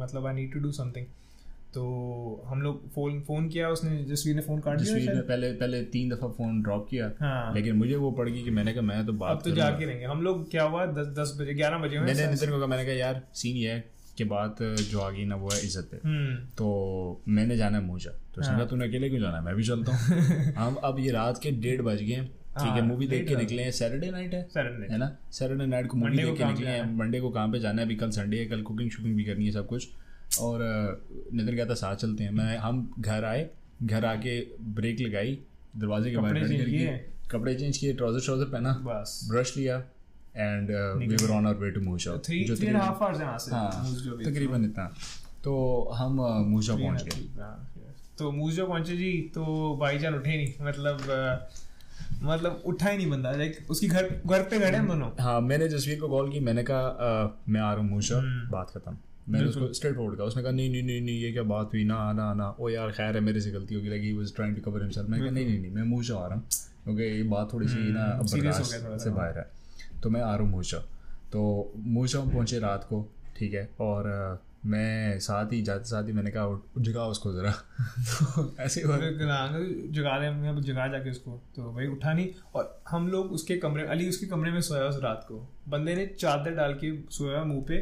मतलब 0.00 0.26
I 0.26 0.34
need 0.34 0.52
to 0.52 0.60
do 0.60 0.70
something 0.72 1.06
तो 1.74 1.82
हम 2.46 2.62
लोग 2.62 2.88
फ़ोन 2.94 3.20
फ़ोन 3.26 3.48
किया 3.48 3.68
उसने 3.68 4.02
जसवीर 4.04 4.34
ने 4.36 4.42
फ़ोन 4.42 4.58
काट 4.60 4.78
दिया 4.78 4.94
जसवीर 4.94 5.14
ने 5.14 5.20
पहले 5.28 5.52
पहले 5.60 5.82
तीन 5.92 6.08
दफ़ा 6.10 6.28
फ़ोन 6.28 6.60
ड्रॉप 6.62 6.86
किया। 6.90 7.10
हाँ। 7.20 7.54
लेकिन 7.54 7.76
मुझे 7.76 7.96
वो 7.96 8.10
पड़ 8.12 8.28
गई 8.28 8.42
कि 8.42 8.50
मैंने 8.50 8.72
कहा 8.72 8.82
मैं 8.82 9.04
तो 9.06 9.12
बात 9.22 9.36
अब 9.36 9.42
तो 9.44 9.50
जाके 9.56 9.84
रहेंगे 9.84 10.04
हम 10.06 10.22
लोग 10.22 10.50
क्या 10.50 10.62
हुआ? 10.64 10.84
दस 10.98 11.06
दस 11.18 11.36
बजे 11.40 11.54
ग्यारह 11.54 11.78
बजे 11.78 12.00
मैंने 12.00 12.26
नितिन 12.26 12.50
को 12.50 12.58
कहा 12.58 12.66
मैंने 12.66 12.84
कहा 12.84 12.94
यार 12.94 13.22
सीन 13.34 13.56
ये 13.56 13.70
है। 13.70 13.84
के 14.22 14.28
बाद 14.28 14.56
जो 14.82 15.00
आ 15.00 15.10
गई 15.10 15.24
ना 15.24 15.36
वो 15.36 15.48
है 15.52 15.58
इज़्ज़त 15.64 15.88
पे। 15.92 16.00
हम्म। 16.04 16.36
तो 16.58 17.22
मैंने 17.28 17.56
जाना 17.56 17.78
है 17.78 17.84
मूजा। 17.84 18.10
तो 18.34 18.40
उसने 18.40 18.54
कहा। 18.56 18.64
तूने 18.66 18.88
अकेले 18.88 19.08
क्यों 19.08 19.20
जाना 19.20 19.36
है? 19.36 19.44
मैं 19.44 19.54
भी 19.56 19.64
चलता 19.64 19.92
हूँ। 19.92 20.52
हम 20.56 20.74
अब 20.84 20.98
ये 20.98 21.10
रात 21.12 21.40
के 21.42 21.50
डेढ़ 21.50 21.82
बज 21.82 22.02
गए 22.02 22.28
ठीक 22.52 22.72
है 22.72 22.82
मूवी 22.82 23.06
हाँ, 23.06 23.10
देख 23.10 23.28
के 23.28 23.36
निकले 23.36 23.62
हैं। 23.62 23.70
सैटरडे 23.70 24.10
नाइट 24.10 24.34
है। 24.34 24.42
सैटरडे 24.48 24.92
है 24.92 24.98
ना? 24.98 25.06
सैटरडे 25.32 25.66
नाइट 25.66 25.86
को 25.86 25.96
मूवी 25.96 26.16
देख 26.16 26.36
के 26.38 26.44
निकले 26.44 26.70
हैं। 26.70 26.96
मंडे 26.96 27.20
को 27.20 27.30
काम 27.30 27.52
पे 27.52 27.58
जाना 27.58 27.80
है। 27.82 27.86
अभी 27.86 27.96
कल 27.96 28.10
संडे 28.10 28.38
है 28.38 28.46
कल 28.46 28.62
कुकिंग 28.62 28.90
शुकिंग 28.90 29.16
भी 29.16 29.24
करनी 29.24 29.46
है 29.46 29.52
सब 29.52 29.66
कुछ। 29.66 29.88
और 30.40 30.60
नितिन 31.34 31.56
कहता 31.56 31.74
साथ 31.74 31.96
चलते 31.96 32.24
हैं। 32.24 32.30
मैं 32.30 32.56
हम 32.58 32.94
घर 32.98 33.24
आए 33.24 33.48
घर 33.82 34.04
आके 34.04 34.38
ब्रेक 34.74 35.00
लगाई। 35.00 35.38
दरवाजे 35.76 36.10
के 36.10 36.16
बाहर 36.16 36.34
कपड़े 37.30 37.54
चेंज 37.54 37.76
किए? 37.78 37.92
ट्राउज़र 37.92 38.20
ट्राउज़र 38.20 38.46
पहना। 38.46 38.72
ब्रश 38.84 39.56
लिया। 39.56 39.82
And 40.36 40.70
we 40.98 41.16
were 41.16 41.30
on 41.30 41.46
our 41.46 41.56
way 41.56 41.70
to 41.70 41.80
मूशा 41.80 42.16
तकरीबन 44.28 44.64
इतना। 44.64 44.86
तो 45.44 45.52
हम 45.94 46.20
मूशा 46.48 46.74
पहुँच 46.76 47.02
गए। 47.02 47.12
तो 48.18 48.30
मूशा 48.32 48.64
पहुँचे 48.64 48.96
जी 48.96 49.12
तो 49.34 49.44
भाईजान 49.80 50.14
उठे 50.14 50.36
नहीं। 50.36 50.66
मतलब 50.66 50.98
uh, 50.98 51.36
मतलब 52.22 52.62
उठा 52.66 52.88
ही 52.88 52.96
नहीं 52.96 53.10
बंदा। 53.10 53.30
लाइक 53.32 53.70
उसकी 53.70 53.86
घर 53.88 54.08
घर 54.26 54.42
पे 54.42 54.58
खड़े 54.58 54.76
हम 54.78 54.88
दोनों। 54.88 55.08
हाँ 55.20 55.40
मैंने 55.40 55.68
जसवीर 55.68 56.00
को 56.00 56.08
कॉल 56.08 56.30
की 56.32 56.40
मैंने 56.40 56.62
कहा 56.70 56.82
uh, 57.06 57.30
मैं 57.48 57.60
आ 57.60 57.72
रहा 57.72 57.82
हूँ 57.82 57.90
मूशा 57.90 58.16
हम्म। 58.16 58.50
बात 58.50 58.70
खत्म। 58.70 58.96
मैंने 59.28 59.48
उसको 59.48 59.72
स्ट्रेट 59.72 59.94
फॉरवर्ड 59.96 60.16
कहा। 60.16 60.26
उसने 60.26 60.42
कहा 60.42 60.52
नहीं 60.52 60.70
नहीं 60.70 60.82
नहीं 60.82 61.00
नहीं 61.00 61.20
ये 61.20 61.32
क्या 61.32 61.42
बात 61.42 61.70
हुई? 61.74 61.84
ना 61.84 61.96
आना 62.08 62.24
आना 62.24 62.48
ओ 62.60 62.68
यार 62.68 62.90
खैर 62.90 63.14
है 63.14 63.20
मेरे 63.20 63.40
से 63.40 63.50
गलती 63.50 63.74
होगी। 63.74 63.88
Like 63.88 64.02
he 64.02 64.12
was 64.12 64.34
trying 64.34 64.56
to 64.56 64.62
cover 64.62 64.82
himself 64.82 65.08
मैं 65.08 65.20
कहा 65.20 65.30
नहीं 65.30 65.46
नहीं 65.46 65.58
नहीं 65.60 65.70
मैं 65.70 65.82
मूशा 65.82 66.14
आ 66.14 66.26
रहा 66.26 66.34
हूँ। 66.34 66.44
क्योंकि 66.84 67.02
ये 67.02 67.22
बात 67.22 67.52
थोड़ी 67.52 67.68
सी 67.68 67.74
हम्म, 67.74 67.92
ना 67.92 68.06
बर्दाश्त 68.22 68.64
से। 69.04 69.10
बाहर 69.10 69.38
है। 69.38 69.61
तो 70.02 70.10
मैं 70.10 70.22
आ 70.22 70.34
रहा 70.34 70.44
हूँ 70.44 70.50
मूशा 70.50 70.78
तो 71.32 71.72
मूशा 71.76 72.20
पहुँचे 72.20 72.58
रात 72.58 72.84
को 72.84 73.08
ठीक 73.36 73.54
है 73.54 73.68
और 73.80 74.40
मैं 74.66 75.18
साथ 75.18 75.52
ही 75.52 75.62
जाते 75.62 75.84
साथ 75.84 76.08
ही 76.08 76.12
मैंने 76.12 76.30
कहा 76.30 76.60
जगा 76.78 77.04
उसको 77.04 77.32
ज़रा। 77.32 77.50
तो 77.90 78.54
ऐसे 78.60 78.80
जगा 78.80 80.18
दे 80.18 80.62
जगा 80.62 80.86
जाके 80.88 81.10
उसको। 81.10 81.30
तो 81.56 81.72
भाई 81.72 81.86
उठा 81.86 82.12
नहीं 82.12 82.28
और 82.54 82.82
हम 82.88 83.08
लोग 83.08 83.32
उसके 83.32 83.56
कमरे 83.56 83.86
अली 83.86 84.08
उसके 84.08 84.26
कमरे 84.26 84.50
में 84.50 84.60
सोया 84.60 84.84
उस 84.84 84.98
रात 85.02 85.24
को। 85.28 85.48
बंदे 85.68 85.94
ने 85.94 86.06
चादर 86.06 86.50
डाल 86.50 86.74
के 86.74 86.92
सोया 87.10 87.44
मुँह 87.44 87.64
पे 87.68 87.74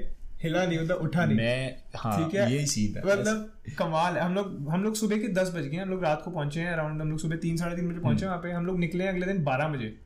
हिला 0.43 0.65
नहीं 0.67 0.79
मतलब 0.79 0.97
उठा 0.97 1.25
नहीं। 1.25 1.37
मैं 1.37 1.83
हाँ 1.97 2.17
ठीक 2.19 2.35
है? 2.35 2.53
यही 2.53 2.67
सीन 2.67 2.97
है 2.97 3.03
मतलब 3.07 3.53
कमाल 3.79 4.15
है। 4.15 4.21
हम 4.21 4.35
लोग 4.35 4.69
हम 4.71 4.83
लोग 4.83 4.95
सुबह 4.95 5.19
के 5.19 5.29
दस 5.29 5.53
बज 5.55 5.67
गए 5.67 5.77
हम 5.77 5.91
लोग 5.91 6.05
रात 6.05 6.23
को 6.25 6.31
पहुँचे 6.31 6.61
हैं 6.61 6.73
अराउंड 6.73 7.01
हम 7.03 7.11
लोग 7.11 7.19
सुबह 7.19 7.37
तीन 7.37 7.57
साढ़े 7.57 7.77
तीन 7.77 7.91
बजे 7.91 7.99
पहुँचे 7.99 8.25
हम्म। 8.27 8.35
वहाँ 8.35 8.43
पे 8.43 8.53
हम 8.53 8.67
लोग 8.67 8.79
निकले 8.79 9.07
अगले 9.07 9.27
दिन 9.27 9.45
बारह 9.45 9.69
बजे। 9.69 9.97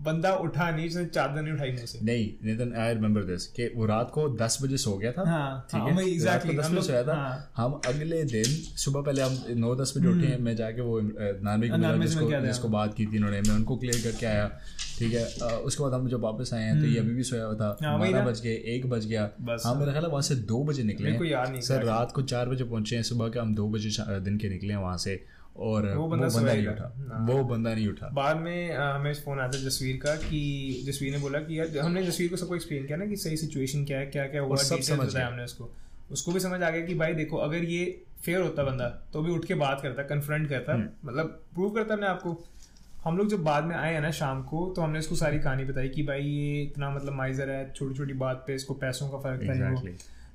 बंदा 0.00 0.32
उठा 0.42 0.70
नहीं 0.70 0.86
उसने 0.88 1.04
चादर 1.06 1.42
नहीं 1.42 1.54
उठाई 1.54 1.70
मुझसे 1.70 1.98
नहीं 2.04 2.26
नितिन 2.44 2.74
आई 2.76 2.94
रिमेम्बर 2.94 3.22
दिस 3.24 3.46
कि 3.48 3.66
वो 3.74 3.86
रात 3.86 4.10
को 4.14 4.28
दस 4.36 4.58
बजे 4.62 4.76
सो 4.78 4.96
गया 4.98 5.12
था। 5.12 5.24
हाँ, 5.30 5.66
ठीक 5.70 5.80
हाँ, 5.80 5.90
है? 5.90 6.06
एग्जैक्टली 6.06 6.56
दस 6.58 6.70
बजे 6.70 6.82
सोया 6.82 7.02
था। 7.04 7.14
हाँ, 7.14 7.52
हम 7.56 7.80
अगले 7.88 8.22
दिन 8.24 8.44
सुबह 8.84 9.02
पहले 9.02 9.22
हम 9.22 9.36
नौ 9.58 9.74
दस 9.76 9.92
बजे 9.96 10.08
उठे 10.08 10.26
हैं 10.26 10.34
हम्म। 10.34 10.44
मैं 10.44 10.56
जाके 10.56 10.82
वो 10.82 11.00
नानवी 11.00 11.68
को 11.68 11.76
जिसको 12.02 12.30
जिसको 12.42 12.68
बात 12.68 12.94
की 12.94 13.06
थी 13.06 13.16
उन्होंने 13.16 13.40
मैं 13.40 13.54
उनको 13.54 13.76
क्लियर 13.76 14.00
करके 14.04 14.26
आया। 14.26 14.46
ठीक 14.98 15.12
है 15.14 15.24
उसके 15.62 15.82
बाद 15.82 15.94
हम 15.94 16.08
जब 16.08 16.20
वापस 16.22 16.50
आए 16.54 16.62
हैं 16.62 16.80
तो 16.80 16.86
ये 16.86 16.98
हम्म। 16.98 17.08
अभी 17.08 17.16
भी 17.16 17.22
सोया 17.24 17.44
हुआ 17.44 17.54
था। 17.54 17.76
हाँ, 17.82 17.98
बारह 17.98 18.24
बज 18.24 18.40
गए 18.42 18.54
एक 18.74 18.88
बज 18.90 19.06
गया। 19.06 19.28
हाँ 19.64 19.74
मेरा 19.74 19.92
ख्याल 19.92 20.04
है 20.04 20.10
वहाँ 20.10 20.22
से 20.22 20.34
दो 20.52 20.62
बजे 20.64 20.82
निकले 20.84 21.60
सर 21.62 21.84
रात 21.84 22.12
को 22.14 22.22
चार 22.32 22.48
बजे 22.48 22.64
पहुँचे 22.64 22.96
हैं 22.96 23.02
सुबह 23.02 23.28
के 23.28 23.38
हम 23.40 23.54
दो 23.54 23.68
बजे 23.68 23.90
दिन 24.20 24.38
के 24.38 24.48
निकले 24.48 24.72
हैं 24.74 24.80
वहाँ 24.80 24.96
से। 24.98 25.22
और 25.56 25.88
वो 25.96 26.06
बंदा, 26.08 26.26
वो 26.26 26.38
बंदा 26.38 26.52
नहीं 26.52 26.66
उठा। 26.66 26.92
हाँ। 27.10 27.26
वो 27.26 27.42
बंदा 27.44 27.74
नहीं 27.74 27.88
उठा। 27.88 28.08
बाद 28.12 28.36
में 28.36 28.76
हमें 28.76 29.12
फ़ोन 29.14 29.38
आया 29.38 29.48
था 29.48 29.58
जसवीर 29.58 29.96
का 29.96 30.14
कि 30.16 30.82
जसवीर 30.86 31.12
ने 31.12 31.18
बोला 31.18 31.38
कि 31.38 31.58
यार 31.60 31.78
हमने 31.78 32.02
जसवीर 32.02 32.28
को 32.30 32.36
सबको 32.36 32.54
एक्सप्लेन 32.54 32.86
किया 32.86 32.98
ना 32.98 33.06
कि 33.06 33.16
सही 33.16 33.36
सिचुएशन 33.36 33.84
क्या 33.84 33.98
है 33.98 34.06
क्या 34.06 34.26
क्या 34.26 34.42
हुआ 34.42 34.56
सब 34.56 34.80
समझ 34.80 35.08
बताया 35.08 35.26
हमने 35.26 35.44
उसको। 35.44 35.70
उसको 36.12 36.32
भी 36.32 36.40
समझ 36.40 36.62
आ 36.62 36.70
गया 36.70 36.86
कि 36.86 36.94
भाई 36.94 37.14
देखो 37.14 37.36
अगर 37.36 37.64
ये 37.64 37.84
फेयर 38.24 38.40
होता 38.40 38.64
बंदा 38.64 38.88
तो 39.12 39.22
भी 39.22 39.32
उठ 39.32 39.44
के 39.44 39.54
बात 39.54 39.80
करता 39.80 40.02
कन्फ्रंट 40.02 40.48
करता 40.48 40.72
हम्म। 40.72 41.08
मतलब 41.08 41.26
प्रूव 41.54 41.70
करता 41.70 41.94
अपने 41.94 42.06
आपको। 42.06 42.44
हम 43.04 43.16
लोग 43.18 43.28
जब 43.28 43.42
बाद 43.42 43.64
में 43.64 43.76
आए 43.76 43.92
हैं 43.94 44.00
ना 44.00 44.10
शाम 44.10 44.42
को 44.42 44.72
तो 44.76 44.82
हमने 44.82 44.98
इसको 44.98 45.14
सारी 45.14 45.38
कहानी 45.38 45.64
बताई 45.64 45.88
कि 45.88 46.02
भाई 46.02 46.22
ये 46.22 46.62
इतना 46.62 46.90
मतलब 46.90 47.12
माइजर 47.12 47.50
है 47.50 47.72
छोटी 47.72 47.94
छोटी 47.94 48.12
बात 48.12 48.44
पे 48.46 48.54
इसको 48.54 48.74
पैसों 48.74 49.08
का 49.08 49.18
फ़र्क 49.18 49.42
था 49.42 49.80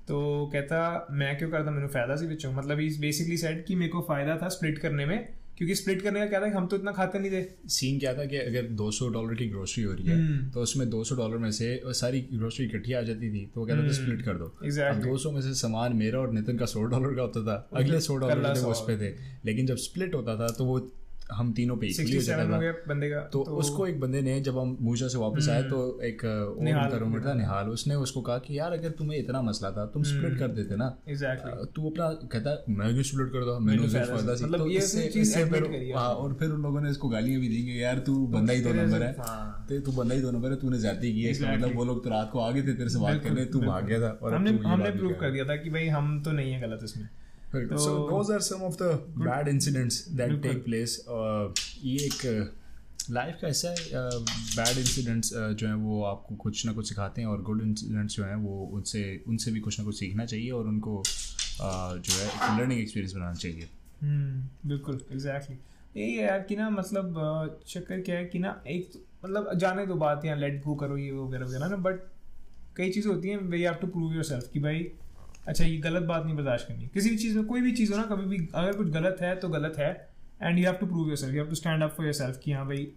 तो 0.08 0.50
कहता 0.54 1.08
मैं 1.12 1.38
क्यों 1.38 1.50
करता? 1.52 1.72
मैंने 1.72 1.88
फ़ायदा 1.88 2.16
सी 2.16 2.28
बिचो 2.28 2.52
मतलब 2.52 2.80
इस 2.80 3.00
बेसिकली 3.00 3.38
सेट 3.38 3.66
कि 3.68 3.76
मेरे 3.76 3.92
को 3.92 4.02
फ़ायदा 4.02 4.38
था 4.38 4.50
स्प्लिट 4.50 4.78
करने 4.78 5.06
में 5.06 5.18
क्योंकि 5.58 5.76
स्प्लिट 5.76 6.02
करने 6.02 6.20
का 6.20 6.26
क्या 6.26 6.40
था 6.42 6.46
कि 6.46 6.52
हम 6.52 6.66
तो 6.68 6.76
इतना 6.76 6.92
खाते 6.92 7.20
नहीं 7.20 7.32
थे। 7.32 7.70
सीन 7.70 8.00
क्या 8.00 8.14
था 8.14 8.26
कि 8.26 8.38
अगर 8.38 8.68
200 8.76 9.08
डॉलर 9.10 9.36
की 9.36 9.48
ग्रोसरी 9.50 9.84
हो 9.84 9.94
रही 9.94 10.08
है 10.08 10.16
हम्म। 10.16 10.50
तो 10.52 10.62
उसमें 10.62 10.90
200 10.90 11.16
डॉलर 11.16 11.38
में 11.38 11.52
से 11.52 11.70
सारी 12.00 12.20
ग्रोसरी 12.34 12.66
इकट्ठी 12.66 12.94
आ 12.94 13.02
जाती 13.02 13.30
थी 13.34 13.46
तो 13.46 13.60
वो 13.62 13.68
कहता 13.68 13.88
था 13.88 13.92
स्प्लिट 13.92 14.10
हम्म। 14.10 14.26
कर 14.26 14.38
दो। 14.38 14.52
exactly. 14.66 14.96
अब 14.96 15.02
200 15.04 15.32
में 15.32 15.42
से 15.42 15.54
सामान 15.54 15.96
मेरा 15.96 16.20
और 16.20 16.34
नितिन 16.34 16.58
का 16.58 16.66
सौ 16.66 16.84
डॉलर 16.84 17.16
का 17.16 17.22
होता 17.22 17.44
था। 17.44 17.56
अगले 17.74 18.00
सौ 18.02 18.16
डॉलर 18.16 18.60
वो 18.60 18.72
उस 18.72 18.82
पे 18.82 18.98
थे। 18.98 19.14
लेकिन 19.46 19.68
जब 19.68 19.76
स्प्लिट 19.86 20.16
होता 20.16 20.36
था 20.36 20.48
तो 20.58 20.66
वो 20.66 20.80
हम 21.32 21.52
तीनों 21.54 21.76
पे 21.78 21.88
इक्वली 21.88 22.16
हो 22.16 22.22
जाता 22.24 22.44
था। 22.46 22.72
बंदे 22.88 23.10
का 23.10 23.20
तो, 23.24 23.44
तो 23.44 23.52
उसको 23.54 23.86
एक 23.88 24.00
बंदे 24.00 24.22
ने 24.22 24.40
जब 24.42 24.58
हम 24.58 24.76
मूजा 24.82 25.08
से 25.08 25.18
वापस 25.18 25.48
आए 25.50 25.64
तो 25.66 25.78
हम्म। 25.84 26.06
एक 26.06 26.24
और 26.26 26.98
रूममेट 27.00 27.26
था 27.26 27.34
निहाल। 27.36 27.70
उसने 27.70 27.96
उसको 27.98 28.22
कहा 28.22 28.38
कि 28.40 28.58
यार 28.58 28.74
अगर 28.74 28.90
तुम्हें 29.00 29.18
इतना 29.20 29.42
मसला 29.42 29.72
था 29.72 29.86
तुम 29.94 30.04
स्प्लिट 30.06 30.26
हम्म। 30.26 30.40
कर 30.40 30.48
देते 30.52 30.76
ना 30.76 30.90
तू 31.76 31.90
अपना 31.90 32.10
कहता 32.28 32.56
मैं 32.72 32.94
क्यों 32.94 33.04
स्प्लिट 33.06 33.30
कर 33.30 33.46
दो 33.46 33.58
मैंने 33.62 33.84
उससे 33.84 34.04
फ़ायदा 34.06 34.36
सी 34.36 34.46
तो 34.48 34.68
इससे 35.16 35.46
फिर 35.48 35.68
हाँ 35.96 36.10
और 36.16 36.34
फिर 36.40 36.50
उन 36.52 36.62
लोगों 36.64 36.82
ने 36.82 36.90
इसको 36.92 37.10
गालियाँ 37.10 37.42
भी 37.42 37.50
दी 37.50 37.64
कि 37.64 37.82
यार 37.84 38.00
तू 38.06 38.16
बंदा 38.30 38.54
ही 38.54 38.62
दो 38.62 38.74
नंबर 38.74 39.04
है। 39.04 39.12
हाँ। 39.20 39.66
तो 39.70 39.80
तू 39.82 39.92
बंदा 39.94 40.16
ही 40.16 40.22
दो 40.22 40.32
नंबर 40.32 40.50
है 40.50 40.56
तूने 40.58 40.78
ज़्यादा 40.80 41.00
किया 41.02 41.32
इसका 41.32 41.52
मतलब 41.52 41.76
वो 41.76 41.86
लोग 41.86 42.04
तो 42.04 42.10
रात 42.10 42.30
को 42.34 42.40
आगे 42.42 42.62
थे 42.62 42.74
तेरे 42.74 42.90
से 42.90 43.00
बात 43.00 43.24
करने 43.24 43.46
तू 43.48 43.62
भाग 43.62 43.86
गया 43.86 44.00
था 44.02 44.18
और 44.22 44.34
हमने 44.34 44.52
प्रूव 44.92 45.14
कर 45.22 45.32
दिया 45.32 45.46
था 45.46 45.56
कि 45.58 45.70
भाई 45.70 45.88
हम 45.90 46.22
तो 46.24 46.32
नहीं 46.34 46.52
है 46.52 46.62
गलत 46.62 46.84
इसमें। 46.84 47.08
Are 47.56 48.40
some 48.42 48.62
of 48.62 48.78
the 48.78 49.00
bad 49.18 49.48
incidents 49.48 50.02
that 50.20 50.42
take 50.44 50.66
place. 50.66 51.00
Uh, 51.08 51.60
ये 51.84 52.06
एक 52.06 52.54
लाइफ 53.12 53.38
का 53.42 53.48
ऐसा 53.48 53.70
है 53.70 53.76
बैड 54.56 54.78
इंसिडेंट्स 54.78 55.34
जो 55.34 55.68
हैं 55.68 55.74
वो 55.74 56.04
आपको 56.04 56.36
कुछ 56.36 56.66
ना 56.66 56.74
कुछ 56.74 56.90
सिखाते 56.90 57.22
हैं 57.22 57.28
और 57.28 57.42
गुड 57.42 57.62
इंसिडेंट्स 57.62 58.16
जो 58.16 58.24
हैं 58.24 58.36
वो 58.36 58.66
उनसे 58.74 59.24
उनसे 59.28 59.52
भी 59.52 59.60
कुछ 59.60 59.80
ना 59.80 59.86
कुछ 59.86 60.00
सीखना 60.00 60.26
चाहिए 60.26 60.52
और 60.52 60.68
उनको 60.68 61.04
uh, 61.04 61.98
जो 61.98 62.20
है 62.20 62.28
एक 62.28 62.60
लर्निंग 62.60 62.82
एक्सपीरियंस 62.82 63.14
बनाना 63.14 63.34
चाहिए। 63.34 63.70
हम्म 64.02 64.70
बिल्कुल 64.70 65.02
एग्जैक्टली 65.12 65.58
यही 66.02 66.16
है 66.16 66.24
यार 66.24 66.40
कि 66.40 66.56
ना 66.56 66.70
मतलब 66.70 67.62
चक्कर 67.68 68.02
क्या 68.02 68.16
है 68.16 68.26
कि 68.26 68.40
ना 68.40 68.64
एक 68.68 68.92
तो- 68.94 69.02
मतलब 69.26 69.54
जाने 69.58 69.86
दो 69.86 69.96
बात 69.96 70.26
यहाँ 70.26 70.38
लेट 70.38 70.64
गो 70.64 70.76
करो 70.76 70.98
ये 70.98 71.12
वगैरह 71.12 71.46
वगैरह 71.46 71.68
ना 71.68 71.76
बट 71.76 72.00
कई 72.78 72.92
चीज़ें 72.92 73.14
होती 73.14 73.30
हैं 73.30 73.38
we 73.38 73.58
have 73.58 73.74
to 73.74 73.88
prove 73.88 74.14
yourself 74.24 74.50
कि 74.54 74.60
भाई 74.60 74.92
अच्छा 75.48 75.64
ये 75.66 75.78
गलत 75.80 76.04
बात 76.04 76.26
नहीं 76.26 76.36
बर्दाश्त 76.36 76.68
करनी। 76.68 76.88
किसी 76.94 77.10
भी 77.10 77.18
चीज़ 77.18 77.36
में 77.38 77.46
कोई 77.48 77.62
भी 77.62 77.72
चीज़ 77.72 77.92
हो 77.94 77.98
ना 77.98 78.04
कभी 78.12 78.26
भी 78.28 78.48
अगर 78.56 78.78
कुछ 78.78 78.88
गलत 78.92 79.18
है 79.22 79.36
तो 79.40 79.50
गलत 79.50 79.76
है 79.80 79.90
and 80.44 80.60
you 80.60 80.66
have 80.66 80.76
to 80.76 80.86
prove 80.86 81.08
yourself 81.18 81.34
you 81.34 81.40
have 81.42 81.50
to 81.50 81.56
stand 81.56 81.84
up 81.84 81.94
for 81.98 82.06
yourself 82.14 82.40
कि 82.44 82.52
हाँ 82.52 82.66
भाई 82.68 82.88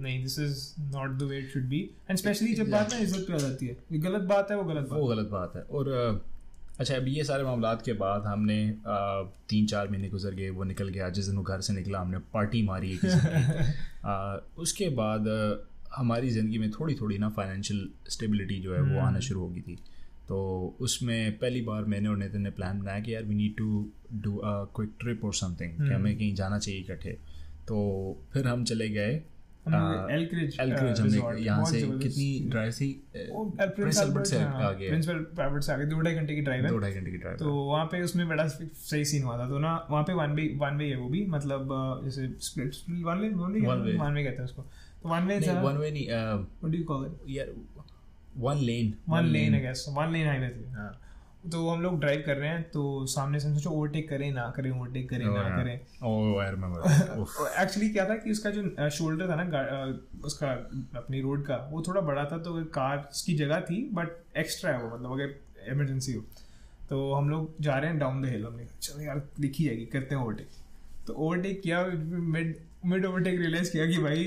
नहीं 0.00 0.22
this 0.22 0.38
is 0.38 0.64
not 0.92 1.10
the 1.18 1.22
way 1.30 1.38
it 1.38 1.48
should 1.50 1.68
be 1.68 1.78
and 2.10 2.18
specially 2.18 2.54
जब 2.54 2.70
बात 2.70 2.92
ना 2.92 2.98
इज़्ज़त 2.98 3.24
पे 3.28 3.34
आ 3.34 3.38
जाती 3.38 3.66
है। 3.66 3.76
ये 3.92 3.98
गलत 3.98 4.22
बात 4.28 4.50
है 4.50 4.56
वो 4.56 4.64
गलत 4.64 4.88
बात 4.88 4.98
वो 5.00 5.06
गलत 5.06 5.28
बात 5.30 5.52
है। 5.56 5.62
और 5.62 5.90
अच्छा 6.80 6.94
अभी 6.96 7.12
ये 7.14 7.24
सारे 7.24 7.44
मामला 7.44 7.72
के 7.84 7.92
बाद 8.00 8.24
हमने 8.26 8.56
तीन 9.48 9.66
चार 9.66 9.88
महीने 9.90 10.08
गुजर 10.08 10.34
गए 10.34 10.48
वो 10.50 10.64
निकल 10.64 10.88
गया 10.88 11.08
जिस 11.18 11.26
दिन 11.26 11.36
वो 11.36 11.42
घर 11.42 11.60
से 11.68 11.72
निकला 11.72 12.00
हमने 12.00 12.18
पार्टी 12.34 12.62
मारी 12.62 12.96
अ, 13.04 14.40
उसके 14.58 14.88
बाद 14.98 15.28
हमारी 15.96 16.30
ज़िंदगी 16.30 16.58
में 16.58 16.70
थोड़ी 16.70 16.94
थोड़ी 16.94 17.18
ना 17.18 17.28
फाइनेंशियल 17.36 17.88
स्टेबिलिटी 18.10 18.58
जो 18.62 18.74
है 18.74 18.80
वो 18.82 19.00
आना 19.00 19.20
शुरू 19.28 19.40
हो 19.40 19.48
गई 19.48 19.60
थी। 19.60 19.78
तो 20.28 20.36
उसमें 20.80 21.38
पहली 21.38 21.60
बार 21.62 21.84
मैंने 21.84 22.08
और 22.08 22.16
नितिन 22.18 22.42
ने 22.42 22.50
प्लान 22.50 22.80
बनाया 22.80 23.00
कि 23.00 23.14
यार 23.14 23.22
we 23.22 23.34
need 23.34 23.56
to 23.56 23.86
do 24.22 24.36
a 24.36 24.52
quick 24.76 24.90
trip 25.00 25.24
और 25.24 25.34
समथिंग 25.34 25.72
कि 25.78 25.92
हमें 25.94 26.16
कहीं 26.16 26.34
जाना 26.34 26.58
चाहिए 26.58 26.80
इकट्ठे। 26.80 27.12
तो 27.68 27.76
फिर 28.32 28.46
हम 28.46 28.64
चले 28.64 28.88
गए 28.90 29.22
एल्क्रिज 29.66 30.56
एल्क्रिज 30.60 31.00
हमने 31.00 31.42
यहाँ 31.44 31.64
से 31.66 31.80
कितनी 31.80 32.48
ड्राइव 32.50 32.72
थी? 32.72 32.88
प्रिंस 33.14 33.98
एल्बर्ट 34.00 34.26
से 34.26 34.38
आगे। 34.38 34.88
प्रिंस 34.88 35.08
एल्बर्ट 35.08 35.64
से 35.64 35.72
आगे 35.72 35.86
दो 35.86 36.00
ढाई 36.00 36.14
घंटे 36.14 36.34
की 36.34 36.42
ड्राइव 36.42 36.64
है। 36.64 36.70
दो 36.70 36.78
ढाई 36.78 36.92
घंटे 36.92 37.10
की 37.10 37.18
ड्राइव 37.18 37.38
तो 37.38 37.54
वहाँ 37.54 37.84
पे 37.92 38.02
उसमें 38.02 38.26
बड़ा 38.28 38.46
सही 38.48 39.04
सीन 39.04 39.22
हुआ 39.22 39.38
था। 39.38 39.48
तो 39.48 39.58
ना 39.58 39.74
वहाँ 39.90 40.02
पे 40.04 40.12
वन 40.14 40.34
वे 40.34 40.46
वन 40.60 40.76
वे 40.78 40.88
है 40.88 40.96
वो 40.96 41.08
भी 41.08 41.24
मतलब 41.28 41.74
जैसे 42.04 42.26
one 43.02 43.18
way 43.18 43.28
one 43.30 43.52
way 43.52 43.96
one 43.96 44.12
way 44.14 44.24
कहते 44.24 44.36
हैं 44.36 44.44
उसको। 44.44 44.62
तो 45.02 45.08
वन 45.08 45.26
वे 45.28 45.40
था। 45.40 45.60
वन 45.62 45.76
वे 45.78 45.90
नहीं 45.90 46.06
what 46.06 46.70
do 46.72 46.78
you 46.78 46.84
call 46.84 47.06
it 47.06 47.30
यार 47.36 47.54
one 48.38 48.56
lane 48.56 48.94
one 49.08 49.24
lane 49.24 49.54
I 49.54 49.60
guess 49.60 49.86
one 49.88 50.12
lane 50.12 50.26
highway 50.26 50.48
थी 50.48 50.70
हाँ। 50.72 50.92
तो 51.52 51.68
हम 51.68 51.82
लोग 51.82 51.98
ड्राइव 52.00 52.22
कर 52.26 52.36
रहे 52.36 52.48
हैं 52.48 52.62
तो 52.70 53.06
सामने 53.06 53.40
से 53.40 53.48
हम 53.48 53.54
सोचो 53.54 53.70
ओवरटेक 53.70 54.08
करें 54.08 54.32
ना 54.32 54.52
करें 54.56 54.70
ओवरटेक 54.70 55.08
करें 55.10 55.24
ना 55.26 55.42
करें। 55.56 55.74
एक्चुअली 57.62 57.88
क्या 57.92 58.08
था 58.08 58.16
कि 58.16 58.30
उसका 58.30 58.50
जो 58.50 58.88
शोल्डर 58.90 59.28
था 59.28 59.34
ना 59.42 59.44
उसका 60.24 60.50
अपनी 60.98 61.20
रोड 61.20 61.44
का 61.46 61.56
वो 61.72 61.82
थोड़ा 61.82 62.00
बड़ा 62.00 62.24
था 62.24 62.38
तो 62.38 62.64
कार 62.64 62.96
की 63.26 63.34
जगह 63.34 63.60
थी 63.60 63.90
बट 63.92 64.08
एक्स्ट्रा 64.36 64.72
है 64.72 64.82
वो 64.82 64.96
मतलब 64.96 65.12
अगर 65.12 65.34
इमरजेंसी 65.72 66.12
हो। 66.12 66.24
तो 66.90 67.12
हम 67.12 67.28
लोग 67.30 67.54
जा 67.60 67.78
रहे 67.78 67.90
हैं 67.90 67.98
डाउन 67.98 68.22
द 68.22 68.26
हिल 68.26 68.44
हमने 68.44 68.66
चलो 68.82 69.02
यार 69.02 69.22
दिखी 69.40 69.64
जाएगी 69.64 69.86
करते 69.86 70.14
हैं 70.14 70.22
ओवरटेक 70.22 70.48
तो 71.06 71.12
ओवरटेक 71.12 71.62
किया 71.62 71.84
मिड 72.34 72.54
मिड 72.86 73.04
ओवरटेक 73.06 73.38
रियलाइज़ 73.40 73.70
किया 73.72 73.86
कि 73.86 73.98
भाई 73.98 74.24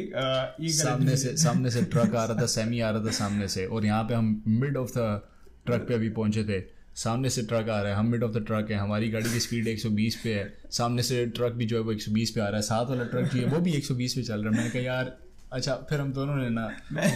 ये 0.66 0.72
सामने 0.74 1.16
से 1.18 1.36
सामने 1.38 1.72
से 1.72 1.82
ट्रक 1.94 2.16
आ 2.16 2.24
रहा 2.26 2.42
था 2.42 2.46
सेमी 2.56 2.80
आ 2.80 2.90
रहा 2.90 3.06
था 3.06 3.12
सामने 3.20 3.48
से 3.48 3.66
और 3.66 3.86
यहाँ 3.86 4.04
पे 4.04 4.14
हम 4.14 4.42
मिड 4.48 4.78
ऑफ़ 4.78 4.92
द 4.98 5.22
ट्रक 5.66 5.86
पे 5.88 5.94
अभी 5.94 6.10
पहुँचे 6.10 6.44
थे। 6.44 6.60
सामने 6.96 7.30
से 7.30 7.42
ट्रक 7.44 7.70
आ 7.70 7.80
रहा 7.82 7.92
है 7.92 7.98
हम 7.98 8.08
मिड 8.12 8.24
ऑफ़ 8.24 8.32
द 8.32 8.44
ट्रक 8.48 8.72
है 8.72 8.78
हमारी 8.78 9.10
गाड़ी 9.10 9.32
की 9.34 9.40
स्पीड 9.40 9.68
120 9.68 10.16
पे 10.24 10.34
है। 10.34 10.44
सामने 10.72 11.04
से 11.04 11.26
ट्रक 11.38 11.54
भी 11.54 11.66
जो 11.66 11.78
है 11.78 11.84
वो 11.84 11.94
120 11.94 12.30
पे 12.30 12.42
आ 12.42 12.48
रहा 12.48 12.56
है 12.56 12.62
साथ 12.62 12.90
वाला 12.90 13.04
ट्रक 13.04 13.34
जो 13.34 13.40
है 13.40 13.46
वो 13.46 13.60
भी 13.60 13.74
120 13.82 14.14
पे 14.14 14.24
चल 14.24 14.44
रहा 14.44 14.52
है। 14.52 14.58
मैंने 14.58 14.70
कहा 14.70 14.82
यार 14.82 15.18
अच्छा 15.54 15.74
फिर 15.90 16.00
हम 16.00 16.12
दोनों 16.14 16.36
ने 16.36 16.50
ना 16.50 16.66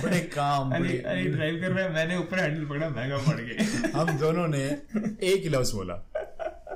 बड़े 0.04 0.20
काम 0.36 0.72
अरे 0.76 0.98
अरे 1.00 1.24
ड्राइव 1.24 1.60
कर 1.62 1.72
रहे 1.72 1.84
हैं 1.86 1.94
मैंने 1.94 2.18
ऊपर 2.18 2.40
हैंडल 2.40 2.66
पकड़ा 2.66 2.90
महँगा 2.90 3.18
पड़ 3.18 3.40
गए 3.42 3.90
हम 3.96 4.18
दोनों 4.18 4.48
ने 4.48 4.64
एक 5.34 5.44
ही 5.44 5.50
लफ्ज 5.50 5.72
बोला। 5.72 5.94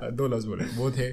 दो 0.04 0.28
लफ्ज 0.28 0.46
बोले। 0.46 0.64
वो 0.64 0.92
थे 0.92 1.12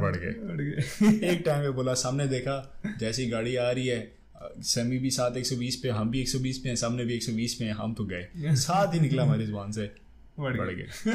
बढ़ 0.00 0.16
गए। 0.16 1.30
एक 1.32 1.42
टाइम 1.46 1.62
पे 1.62 1.70
बोला 1.70 1.94
सामने 1.94 2.26
देखा 2.26 2.80
जैसी 3.00 3.26
गाड़ी 3.26 3.56
आ 3.56 3.70
रही 3.70 3.86
है 3.86 4.12
सेमी 4.60 4.98
भी 4.98 5.10
साथ 5.10 5.30
120 5.30 5.74
पे 5.74 5.88
हम 5.88 6.10
भी 6.10 6.22
120 6.22 6.56
पे 6.56 6.68
हैं 6.68 6.76
सामने 6.76 7.04
भी 7.04 7.14
120 7.14 7.54
पे 7.54 7.64
हैं 7.64 7.72
हम 7.72 7.94
तो 7.94 8.04
गए। 8.04 8.28
साथ 8.36 8.94
ही 8.94 9.00
निकला 9.00 9.22
हमारी 9.22 9.46
ज़ुबान 9.46 9.72
से। 9.72 10.04
बढ़ 10.40 10.56
गए। 10.56 10.82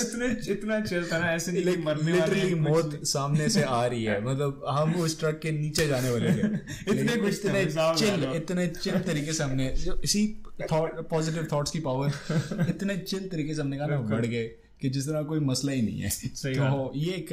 इतने 0.00 0.52
इतना 0.52 0.80
चिल 0.80 1.06
था 1.12 1.18
ना 1.18 1.32
ऐसे 1.32 1.52
नहीं 1.52 1.76
कि 1.76 1.82
मरने 1.82 2.12
वाले 2.20 2.40
हैं, 2.40 2.54
मौत 2.54 3.00
सामने 3.04 3.48
से 3.48 3.62
आ 3.62 3.86
रही 3.86 4.04
है। 4.04 4.24
मतलब 4.24 4.64
हम 4.68 4.94
उस 4.94 5.20
ट्रक 5.20 5.40
के 5.42 5.52
नीचे 5.52 5.86
जाने 5.86 6.10
वाले 6.10 6.28
थे। 6.30 6.46
इतने 6.92 7.16
कुछ 7.16 7.44
इतने 7.44 7.64
चिल 7.74 8.32
इतने 8.36 8.66
चिल 8.66 8.98
तरीके 8.98 9.32
से 9.32 9.44
हमने 9.44 9.74
इसी 10.04 10.42
पॉजिटिव 10.72 11.48
थॉट्स 11.52 11.70
की 11.70 11.80
पावर 11.80 12.08
इतने 12.68 12.96
चिल 12.96 13.28
तरीके 13.28 13.54
से 13.54 13.60
हमने 13.62 13.76
कहा 13.76 13.86
ना 13.86 14.00
बढ़ 14.00 14.26
गए। 14.26 14.50
कि 14.80 14.90
जिस 14.90 15.08
तरह 15.08 15.22
कोई 15.22 15.40
मसला 15.40 15.72
ही 15.72 15.82
नहीं 15.82 16.00
है। 16.00 16.08
सही 16.10 16.54
तो 16.54 16.92
ये 16.96 17.12
एक 17.14 17.32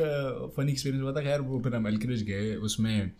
फनी 0.58 0.72
एक्सपीरियंस 0.72 1.04
हुआ 1.04 1.14
था। 1.14 1.22
खैर 1.22 1.42
वो 1.42 1.60
फिर 1.60 1.76
हम 1.76 1.88
एल्करिज 1.88 2.24
गए। 2.24 2.56
उसमें 2.70 3.12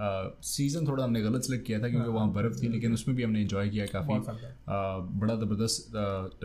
सीज़न 0.00 0.86
थोड़ा 0.86 1.02
हमने 1.04 1.20
गलत 1.22 1.42
सेलेक्ट 1.42 1.64
किया 1.66 1.78
था 1.82 1.88
क्योंकि 1.88 2.10
वहाँ 2.10 2.32
बर्फ़ 2.32 2.60
थी 2.62 2.68
लेकिन 2.68 2.92
उसमें 2.94 3.16
भी 3.16 3.22
हमने 3.22 3.40
एंजॉय 3.40 3.68
किया 3.68 3.86
काफ़ी। 3.86 4.18
बड़ा 5.20 5.34
ज़बरदस्त 5.34 5.90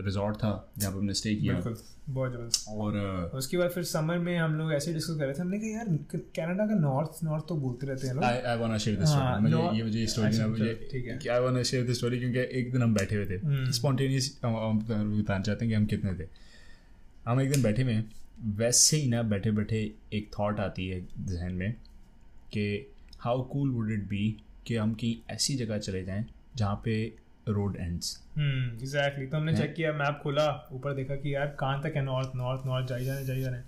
रिजॉर्ट 0.00 0.36
था 0.36 0.50
जहाँ 0.78 0.92
पर 0.92 0.98
हमने 0.98 1.14
स्टे 1.14 1.34
किया। 1.34 1.54
बहुत 1.54 2.32
ज़बरदस्त। 2.32 2.68
और 2.68 2.96
उसके 3.34 3.56
बाद 3.56 3.70
फिर 3.70 3.84
समर 3.84 4.18
में 4.18 4.36
हम 4.38 4.54
लोग 4.54 4.72
ऐसे 4.72 4.92
डिस्कस 4.94 5.16
कर 5.18 5.24
रहे 5.24 5.34
थे 5.34 5.40
हमने 5.42 5.58
कहा 5.58 5.68
यार 5.70 5.86
कनाडा 6.36 6.66
का 6.66 6.74
नॉर्थ 6.80 7.24
नॉर्थ 7.24 7.44
तो 7.48 7.56
बोलते 7.56 7.86
रहते 7.86 8.06
हैं 8.06 8.14
I 8.14 8.34
I 8.54 8.56
wanna 8.62 8.80
share 8.86 8.98
this 9.00 9.12
हाँ, 9.14 9.40
story. 9.40 9.82
मुझे 9.82 9.98
ये 10.00 10.06
स्टोरी 10.06 10.28
अच्छा, 10.28 10.42
ना 10.42 10.48
मुझे 10.48 10.88
ठीक 10.92 11.06
है। 11.06 11.18
कि 11.18 11.28
I 11.28 11.38
wanna 11.46 11.62
share 11.70 11.86
this 11.90 12.00
story 12.02 12.18
क्योंकि 12.18 12.46
एक 12.60 12.72
दिन 12.72 12.82
हम 12.82 12.94
बैठे 12.94 13.16
हुए 13.16 13.26
थे। 13.26 13.36
हम्म। 13.44 13.70
स्पॉन्टेनियस 13.70 14.38
हम 14.44 14.56
हम 14.56 14.78
बताना 15.22 15.40
चाहते 15.40 15.64
हैं 15.64 15.70
कि 15.72 15.74
हम 15.74 15.86
कितने 15.86 16.12
थे। 16.14 16.28
हम 17.26 17.40
एक 17.40 17.50
दिन 17.52 17.62
बैठे 17.62 17.82
हुए 17.82 17.92
हैं। 17.92 18.10
वैसे 18.56 18.96
ही 18.96 19.08
ना 19.08 19.22
बैठे 19.22 19.50
बैठे 19.50 19.78
एक 20.12 20.28
थाट 20.32 20.60
आती 20.60 20.88
है 20.88 21.00
जहन 21.26 21.52
में 21.52 21.72
कि 22.52 22.64
how 23.20 23.42
cool 23.42 23.70
would 23.70 23.92
it 23.92 24.08
be 24.08 24.24
कि 24.66 24.76
हम 24.76 24.94
कहीं 24.94 25.16
ऐसी 25.34 25.54
जगह 25.56 25.78
चले 25.78 26.04
जाएँ 26.04 26.24
जहाँ 26.56 26.80
पे 26.84 26.96
रोड 27.48 27.76
एंड्स 27.76 28.18
हम्म 28.36 28.76
एग्जैक्टली 28.76 29.26
तो 29.26 29.36
हमने 29.36 29.56
चेक 29.56 29.74
किया 29.74 29.92
मैप 29.92 30.20
खोला 30.22 30.46
ऊपर 30.72 30.94
देखा 30.94 31.16
कि 31.16 31.34
यार 31.34 31.46
कहाँ 31.60 31.82
तक 31.82 31.96
है 31.96 32.02
नॉर्थ 32.04 32.36
नॉर्थ 32.36 32.66
नॉर्थ 32.66 32.86
जाई 32.86 33.04
जाने 33.04 33.24
जाई 33.26 33.40
जाने। 33.40 33.58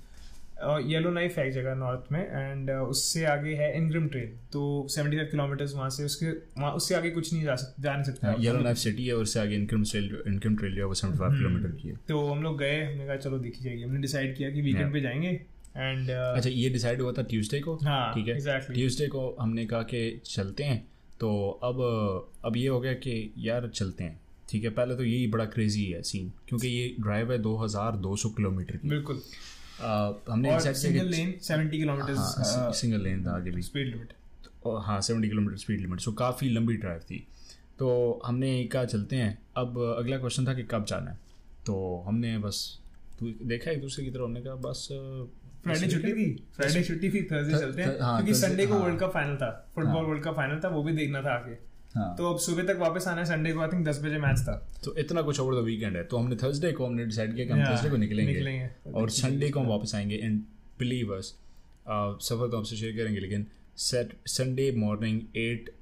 येलो 0.87 1.11
नाइफ 1.11 1.37
है 1.38 1.47
एक 1.47 1.53
जगह 1.53 1.75
नॉर्थ 1.75 2.12
में 2.12 2.21
एंड 2.21 2.71
उससे 2.71 3.25
आगे 3.25 3.55
है 3.55 3.77
इनग्रम 3.77 4.07
ट्रेल 4.09 4.29
तो 4.53 4.61
75 4.90 5.25
किलोमीटर्स 5.31 5.75
वहाँ 5.75 5.88
से 5.90 6.05
उसके 6.05 6.27
वहाँ 6.61 6.73
उससे 6.73 6.95
आगे 6.95 7.11
कुछ 7.11 7.33
नहीं 7.33 7.42
जा 7.45 7.55
सकता 7.55 7.83
जा 7.83 7.92
नहीं 7.92 8.05
सकता। 8.05 8.35
येलो 8.40 8.61
नाइफ 8.61 8.77
सिटी 8.77 9.07
है 9.07 9.14
और 9.14 9.23
उससे 9.23 9.40
आगे 9.40 9.55
इनकम 9.55 9.85
ट्रेल 9.85 10.23
इनकम 10.27 10.57
ट्रेल 10.57 10.75
जो 10.75 10.81
है 10.81 10.87
वो 10.87 10.95
सेवेंटी 10.95 11.19
फाइव 11.19 11.33
किलोमीटर 11.33 11.77
की 11.77 11.88
है। 11.88 11.97
तो 12.09 12.27
हम 12.27 12.42
लोग 12.42 12.59
गए 12.59 12.83
हमने 12.85 13.07
कहा 13.07 13.16
चलो 13.16 13.38
देखी 13.38 13.64
जाएगी। 13.64 13.83
हमने 13.83 14.01
डिसाइड 14.01 14.37
किया 14.37 14.51
कि 14.51 14.61
वीकेंड 14.61 14.92
पे 14.92 15.01
जाएँगे 15.01 15.29
एंड 15.77 16.11
अच्छा 16.11 16.51
ये 16.51 16.71
डिसाइड 16.71 17.01
हुआ 17.01 17.12
था 17.12 17.23
ट्यूसडे 17.23 17.61
को? 17.61 17.75
हाँ 17.77 18.14
ठीक 18.14 18.29
है। 18.29 18.35
एग्जैक्टली 18.35 18.77
ट्यूसडे 18.77 19.07
को 19.07 19.37
हमने 19.40 19.66
कहा 19.66 19.83
कि 19.83 20.21
चलते 20.27 20.64
हैं। 20.64 20.87
तो 21.21 21.29
अब 21.64 21.83
अब 22.45 22.57
ये 22.57 22.69
हो 22.69 22.81
गया 22.81 22.92
कि 22.92 23.33
यार 23.38 23.69
चलते 23.69 24.05
हैं। 24.05 24.21
ठीक 24.51 24.64
है 24.64 24.71
पहले 24.71 24.95
तो 24.95 25.05
यही 25.05 25.27
बड़ा 25.27 25.45
क्रेजी 25.45 25.85
है 25.85 26.03
सीन 26.03 26.33
क्योंकि 26.49 26.69
ये 26.69 26.95
ड्राइव 27.01 27.33
है 27.33 27.38
2200 27.42 28.29
किलोमीटर 28.29 28.77
की। 28.77 28.88
बिल्कुल। 28.88 29.21
हमने 29.81 30.51
और 30.51 30.57
डिसाइड 30.57 30.77
सिंगल 30.77 31.07
लेन 31.07 31.35
70 31.43 31.71
कि 31.71 31.79
किलोमीटर्स 31.79 32.19
हाँ, 32.19 32.73
सिंगल 32.73 33.01
लेन 33.01 33.27
था 33.27 33.37
आगे 33.37 33.51
भी। 33.51 33.62
स्पीड 33.62 33.87
लिमिट 33.87 34.12
और 34.67 34.83
हाँ 34.83 35.01
seventy 35.01 35.29
kilometre 35.29 35.57
speed 35.57 35.81
limit 35.81 36.01
so 36.01 36.12
काफ़ी 36.12 36.49
लंबी 36.49 36.77
ड्राइव 36.77 37.01
थी। 37.01 37.27
तो 37.79 38.21
हमने 38.27 38.65
कहा 38.65 38.85
चलते 38.85 39.17
हैं। 39.17 39.39
अब 39.57 39.97
अगला 39.99 40.19
क्वेश्चन 40.19 40.47
था 40.47 40.55
कि 40.55 40.62
कब 40.62 40.85
जाना 40.85 41.11
है। 41.11 41.19
तो 41.67 42.05
हमने 42.07 42.39
बस 42.39 42.79
तो 43.21 43.27
देखा 43.47 43.71
एक 43.71 43.81
दूसरे 43.81 44.05
की 44.05 44.11
तरफ़ 44.11 44.23
हमने 44.23 44.41
कहा 44.41 44.55
बस 44.55 44.89
फ्राइडे 45.62 45.89
छुट्टी 45.89 46.12
थी। 46.12 46.45
फ्राइडे 46.57 46.83
छुट्टी 46.83 47.11
थी 47.11 47.23
थर्सडे 47.23 47.59
चलते 47.59 47.83
हैं। 47.83 48.01
हाँ, 48.01 48.17
क्योंकि 48.17 48.41
संडे 48.41 48.67
को। 48.67 48.75
वर्ल्ड 48.75 49.01
कप 49.01 49.11
फाइनल 49.15 49.37
था। 49.37 49.69
फुटबॉल 49.75 50.05
वर्ल्ड 50.05 50.25
कप 50.25 50.37
फाइनल 50.37 50.61
था 50.65 50.69
वो 50.69 50.83
भी 50.83 50.93
देखना 50.93 51.23
था 51.23 51.35
आगे। 51.35 51.59
हाँ। 51.94 52.14
तो 52.16 52.31
अब 52.31 52.38
सुबह 52.38 52.62
तक 52.64 52.79
वापस 52.79 53.07
आना 53.09 53.20
है 53.20 53.27
संडे 53.27 53.53
को 53.53 53.61
आई 53.61 53.68
थिंक 53.68 53.87
दस 53.87 54.01
बजे 54.05 54.18
मैच 54.18 54.40
था। 54.40 54.55
तो 54.85 54.94
इतना 54.99 55.22
कुछ 55.22 55.40
ओवर 55.40 55.55
द 55.55 55.64
वीकेंड 55.64 55.96
है। 55.96 56.03
तो 56.05 56.16
हमने 56.16 56.37
थर्सडे 56.37 56.72
को 56.72 56.87
हमने 56.87 57.05
डिसाइड 57.05 57.35
किया 57.35 57.46
कि 57.46 57.53
हम 57.53 57.64
थर्सडे 57.64 57.90
को 57.90 57.96
निकलेंगे। 57.96 58.33
निकलेंगे। 58.33 58.92
और 58.92 59.11
संडे 59.12 59.51
को 59.51 59.61
हम 59.61 59.66
वापस 59.68 59.94
आएँगे। 59.94 60.16
एंड 60.16 60.40
बिलीव 60.79 61.14
अस 61.16 61.35
सफ़र 61.88 62.49
तो 62.49 62.57
हमसे 62.57 62.77
शेयर 62.77 62.96
करेंगे 62.96 63.20
लेकिन 63.20 63.46
Sunday 63.79 64.70
morning 64.77 65.20
at 65.38 65.75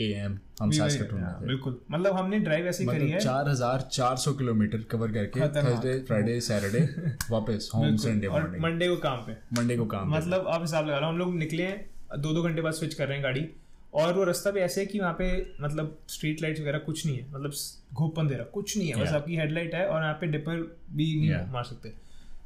A 0.00 0.06
M 0.16 0.38
हम 0.60 0.70
सासकटून 0.70 1.20
में 1.20 1.46
बिल्कुल। 1.46 1.78
मतलब 1.90 2.12
हमने 2.14 2.38
ड्राइव 2.40 2.66
ऐसी 2.66 2.84
करी 2.86 2.96
मतलब 2.96 3.08
है। 3.08 3.20
चार 3.20 3.48
हज़ार 3.48 3.88
चार 3.92 4.16
सौ 4.16 4.32
किलोमीटर 4.34 4.82
कवर 4.90 5.12
करके 5.12 5.48
थर्सडे 5.54 5.98
फ्राइडे 6.00 6.40
सैटरडे 6.40 6.80
वापस 7.30 7.70
होम 7.74 7.96
संडे 7.98 8.28
मॉर्निंग 8.28 8.62
मंडे 8.62 8.88
को 8.88 8.96
काम 8.98 9.26
पे। 9.26 9.32
मंडे 9.56 9.76
को 9.76 9.86
काम 9.86 10.14
मतलब 10.14 10.46
आप 10.48 10.60
हिसाब 10.60 10.86
लगा 10.86 10.98
लो 11.00 11.06
हम 11.06 11.18
लोग 11.18 11.34
निकले 11.36 11.62
हैं 11.62 12.20
दो 12.20 12.32
दो 12.34 12.42
घंटे 12.42 12.62
बाद 12.62 12.72
स्विच 12.74 12.94
कर 12.94 13.06
रहे 13.06 13.16
हैं 13.16 13.24
गाड़ी। 13.24 13.48
और 13.94 14.12
वो 14.12 14.24
रास्ता 14.24 14.50
भी 14.50 14.60
ऐसे 14.60 14.80
है 14.80 14.86
कि 14.86 15.00
वहाँ 15.00 15.12
पे 15.12 15.54
मतलब 15.60 15.98
स्ट्रीट 16.08 16.42
लाइट 16.42 16.60
वगैरह 16.60 16.78
कुछ 16.78 17.06
नहीं 17.06 17.18
है। 17.18 17.26
मतलब 17.32 17.52
घोपन 17.92 18.28
दे 18.28 18.34
रहा 18.34 18.44
कुछ 18.44 18.78
नहीं 18.78 18.88
है। 18.88 18.96
बस 18.96 19.08
आपकी 19.08 19.36
हेडलाइट 19.36 19.74
है 19.74 19.86
और 19.86 20.02
यहाँ 20.02 20.14
पे 20.14 20.26
डिपर 20.26 20.78
भी 20.92 21.20
नहीं 21.20 21.30
Yeah. 21.30 21.52
मार 21.52 21.64
सकते। 21.64 21.92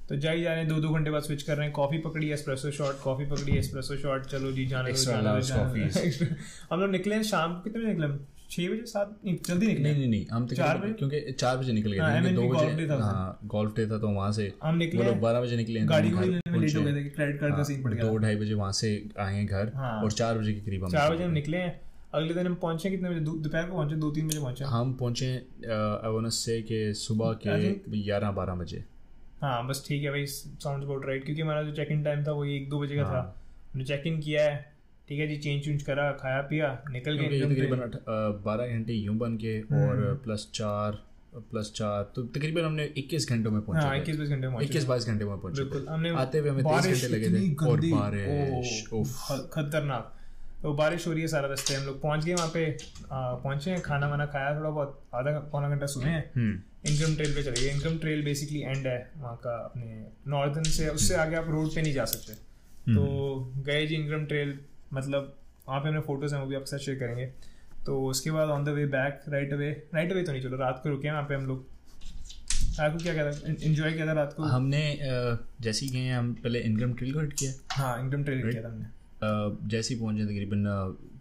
तो 0.08 0.16
जा 0.16 0.30
ही 0.30 0.42
जा 0.42 0.50
रहे 0.50 0.58
हैं 0.58 0.68
दो 0.68 0.74
दो 0.74 0.88
घंटे 0.88 1.10
बाद 1.10 1.22
स्विच 1.22 1.42
कर 1.42 1.56
रहे 1.56 1.66
हैं। 1.66 1.74
कॉफ़ी 1.74 1.98
पकड़ी 1.98 2.30
एस्प्रेसो 2.30 2.70
शॉट 2.70 3.00
कॉफ़ी 3.00 3.24
पकड़ी 3.24 3.56
एस्प्रेसो 3.56 3.96
शॉट 3.96 4.26
चलो 4.26 4.52
जी 4.52 4.66
जाने 4.66 4.90
हम 6.72 6.80
लोग 6.80 6.90
निकले 6.90 7.14
हैं 7.14 7.22
शाम 7.22 7.52
कितने 7.54 7.82
बजे 7.82 7.92
निकले 7.92 8.06
छह 8.52 8.68
बजे 8.68 8.86
सात 8.86 9.16
नहीं 9.24 9.36
जल्दी 9.46 9.66
निकले। 9.66 9.82
नहीं 9.82 9.98
नहीं 9.98 10.08
नहीं 10.08 10.26
हम 10.30 10.46
चार 10.46 10.56
चार 10.56 10.78
बजे? 10.78 10.92
क्योंकि 10.94 11.32
चार 11.34 11.56
बजे 11.58 11.72
निकल 11.72 11.92
गए 11.92 11.98
हाँ, 11.98 12.32
दो 12.34 12.48
बजे। 12.48 12.86
हाँ 12.94 13.38
गोल्फ 13.52 13.76
डे 13.76 13.86
था 13.86 13.98
तो 13.98 14.08
वहाँ 14.10 14.32
से 14.32 14.52
हम 14.62 14.76
निकले 14.76 15.00
वो 15.00 15.06
लोग 15.06 15.20
बारह 15.20 15.40
बजे 15.40 15.56
निकले 15.56 15.80
तो 15.80 15.86
गाड़ी 15.88 16.10
को 16.10 16.20
लेट 16.20 16.76
हो 16.76 16.82
गए 16.82 16.92
थे 16.94 17.08
क्रेडिट 17.10 17.40
कार्ड 17.40 17.56
का 17.56 17.62
सीन 17.62 17.82
पड़ 17.82 17.92
गया 17.92 18.04
दो 18.04 18.16
ढाई 18.16 18.36
बजे 18.36 18.54
वहाँ 18.54 18.72
से 18.72 18.90
आए 19.20 19.34
हैं 19.34 19.46
घर 19.46 19.72
हाँ। 19.76 19.92
और 20.02 20.12
चार 20.12 20.38
बजे 20.38 20.52
के 20.52 20.60
करीब 20.60 20.84
हम 20.84 20.90
चार 20.90 21.14
बजे 21.14 21.24
हम 21.24 21.32
निकले 21.32 21.56
हैं। 21.56 21.80
अगले 22.14 22.34
दिन 22.34 22.46
हम 22.46 22.54
पहुँचे 22.62 22.90
कितने 22.90 23.10
बजे? 23.10 23.20
दोपहर 23.20 23.64
को 23.64 23.76
पहुँचे 23.76 23.96
दो 23.96 24.10
तीन 24.10 24.28
बजे 24.28 24.38
पहुँचे। 24.38 24.64
हम 24.64 24.92
पहुँचे 24.94 25.34
आई 25.34 26.30
से 26.30 26.60
कि 26.62 26.92
सुबह 26.94 27.32
के 27.46 27.70
ग्यारह 27.92 28.30
बारह 28.32 28.54
बजे। 28.54 28.84
हाँ 29.42 29.66
बस 29.68 29.84
ठीक 29.88 30.02
है 30.02 30.10
भाई 30.10 30.26
साउंड 30.26 30.84
अबाउट 30.84 31.06
राइट 31.06 31.24
क्योंकि 31.24 31.42
हमारा 31.42 31.62
जो 31.62 31.72
चेक 31.74 31.88
इन 31.92 32.02
टाइम 32.04 32.24
था 32.24 32.32
वो 32.32 32.44
एक 32.46 32.68
दो 32.70 32.80
बजे 32.80 32.96
का 32.96 33.04
था। 33.04 33.08
हाँ। 33.08 33.22
हमने 33.72 33.84
चेक 33.84 34.02
इन 34.06 34.20
किया 34.20 34.44
है। 34.44 34.71
ठीक 35.12 35.20
है 35.20 35.26
जी 35.28 35.36
चेंज 35.36 35.64
चूंज 35.64 35.82
करा 35.82 36.10
खाया 36.20 36.40
पिया 36.50 36.68
निकल 36.90 37.16
गए। 37.16 37.40
तकरीबन 37.40 37.80
बारह 38.44 38.66
घंटे 38.66 38.92
यूँ 38.94 39.16
बन 39.18 39.36
के 39.36 39.60
और 39.78 39.98
प्लस 40.24 40.48
चार 40.54 40.92
प्लस 41.50 41.72
चार 41.76 42.02
तो 42.16 42.22
तकरीबन 42.36 42.64
हमने 42.64 42.84
इक्कीस 42.96 43.28
घंटों 43.28 43.50
में 43.50 43.58
हाँ 43.58 43.66
पहुँचे 43.66 43.98
इक्कीस 43.98 44.16
बीस 44.18 44.28
घंटे 44.28 44.48
में 44.48 44.58
इक्कीस 44.60 44.84
बाईस 44.84 45.06
घंटे 45.06 45.24
में 45.24 45.36
पहुँचे 45.36 45.62
बिल्कुल 45.62 45.86
हमने 45.88 46.10
आते 46.22 46.38
हुए 46.38 46.50
हमें 46.50 46.64
तेईस 46.64 47.04
घंटे 47.04 47.08
लगे 47.14 47.28
थे 47.30 47.70
और 47.70 47.80
बारिश 47.92 48.72
खतरनाक। 49.54 50.12
तो 50.62 50.72
बारिश 50.74 51.06
हो 51.06 51.12
रही 51.12 51.22
है 51.22 51.28
सारा 51.28 51.48
रास्ते 51.48 51.74
हम 51.74 51.84
लोग 51.86 52.00
पहुँच 52.02 52.24
गए 52.24 52.34
वहाँ 52.34 52.50
पे। 52.54 52.64
आ, 53.12 53.34
पहुँचे 53.36 53.70
हैं 53.70 53.80
खाना 53.82 54.08
वाना 54.08 54.26
खाया 54.34 54.56
थोड़ा 54.56 54.70
बहुत 54.70 55.00
आधा 55.14 55.38
पौना 55.52 55.68
घंटा 55.68 55.86
सुने 55.94 56.10
हैं। 56.10 56.24
हम्म। 56.36 56.90
इनकम 56.90 57.14
ट्रेल 57.16 57.34
पे 57.34 57.42
चले 57.42 57.60
गए। 57.62 57.70
इनकम 57.70 57.98
ट्रेल 57.98 58.24
बेसिकली 58.24 58.60
एंड 58.62 58.86
है 58.86 58.98
वहाँ 59.16 59.36
का 59.44 59.56
अपने 59.64 60.04
नॉर्दर्न 60.30 60.70
से 60.70 60.88
उससे 60.90 61.14
आगे 61.24 61.36
आप 61.36 61.50
रोड 61.50 61.74
पे 61.74 61.82
नहीं 61.82 61.94
जा 61.94 62.04
सकते। 62.12 62.34
तो 62.84 63.02
गए 63.66 63.86
जी 63.86 63.94
इनकम 63.94 64.24
ट्रेल 64.26 64.58
मतलब 64.94 65.36
वहाँ 65.68 65.80
पे 65.80 65.88
हमने 65.88 66.00
फ़ोटोज़ 66.02 66.34
हैं 66.34 66.40
वो 66.42 66.48
भी 66.48 66.54
आपके 66.56 66.70
साथ 66.70 66.78
शेयर 66.84 66.98
करेंगे। 66.98 67.26
तो 67.86 68.00
उसके 68.06 68.30
बाद 68.30 68.48
on 68.50 68.64
the 68.64 68.68
way 68.70 68.86
back 68.88 69.22
right 69.28 69.52
away 69.52 69.70
right 69.94 70.12
away 70.12 70.22
तो 70.22 70.32
नहीं 70.32 70.42
चलो 70.42 70.56
रात 70.56 70.80
को 70.82 70.88
रुके 70.88 71.08
हैं 71.08 71.14
वहाँ 71.14 71.26
पे 71.28 71.34
हम 71.34 71.46
लोग। 71.46 71.66
रात 72.78 72.92
को 72.92 72.98
क्या 72.98 73.12
किया 73.14 73.30
था 73.30 73.54
इन्जॉय 73.62 73.92
किया 73.92 74.06
था 74.06 74.12
रात 74.12 74.32
को? 74.36 74.42
हमने 74.44 74.82
जैसे 75.60 75.86
ही 75.86 75.90
गए 75.92 75.98
हैं, 75.98 76.16
हम 76.16 76.32
पहले 76.34 76.58
इनकम 76.60 76.92
ट्रेल 76.94 77.12
को 77.14 77.26
किया। 77.28 77.52
हाँ 77.72 77.98
इनकम 78.00 78.24
ट्रेल 78.24 78.50
किया 78.50 78.62
था 78.62 78.68
हमने। 78.68 79.68
जैसे 79.68 79.94
ही 79.94 80.00
पहुँचे 80.00 80.24
तकरीबन 80.24 80.64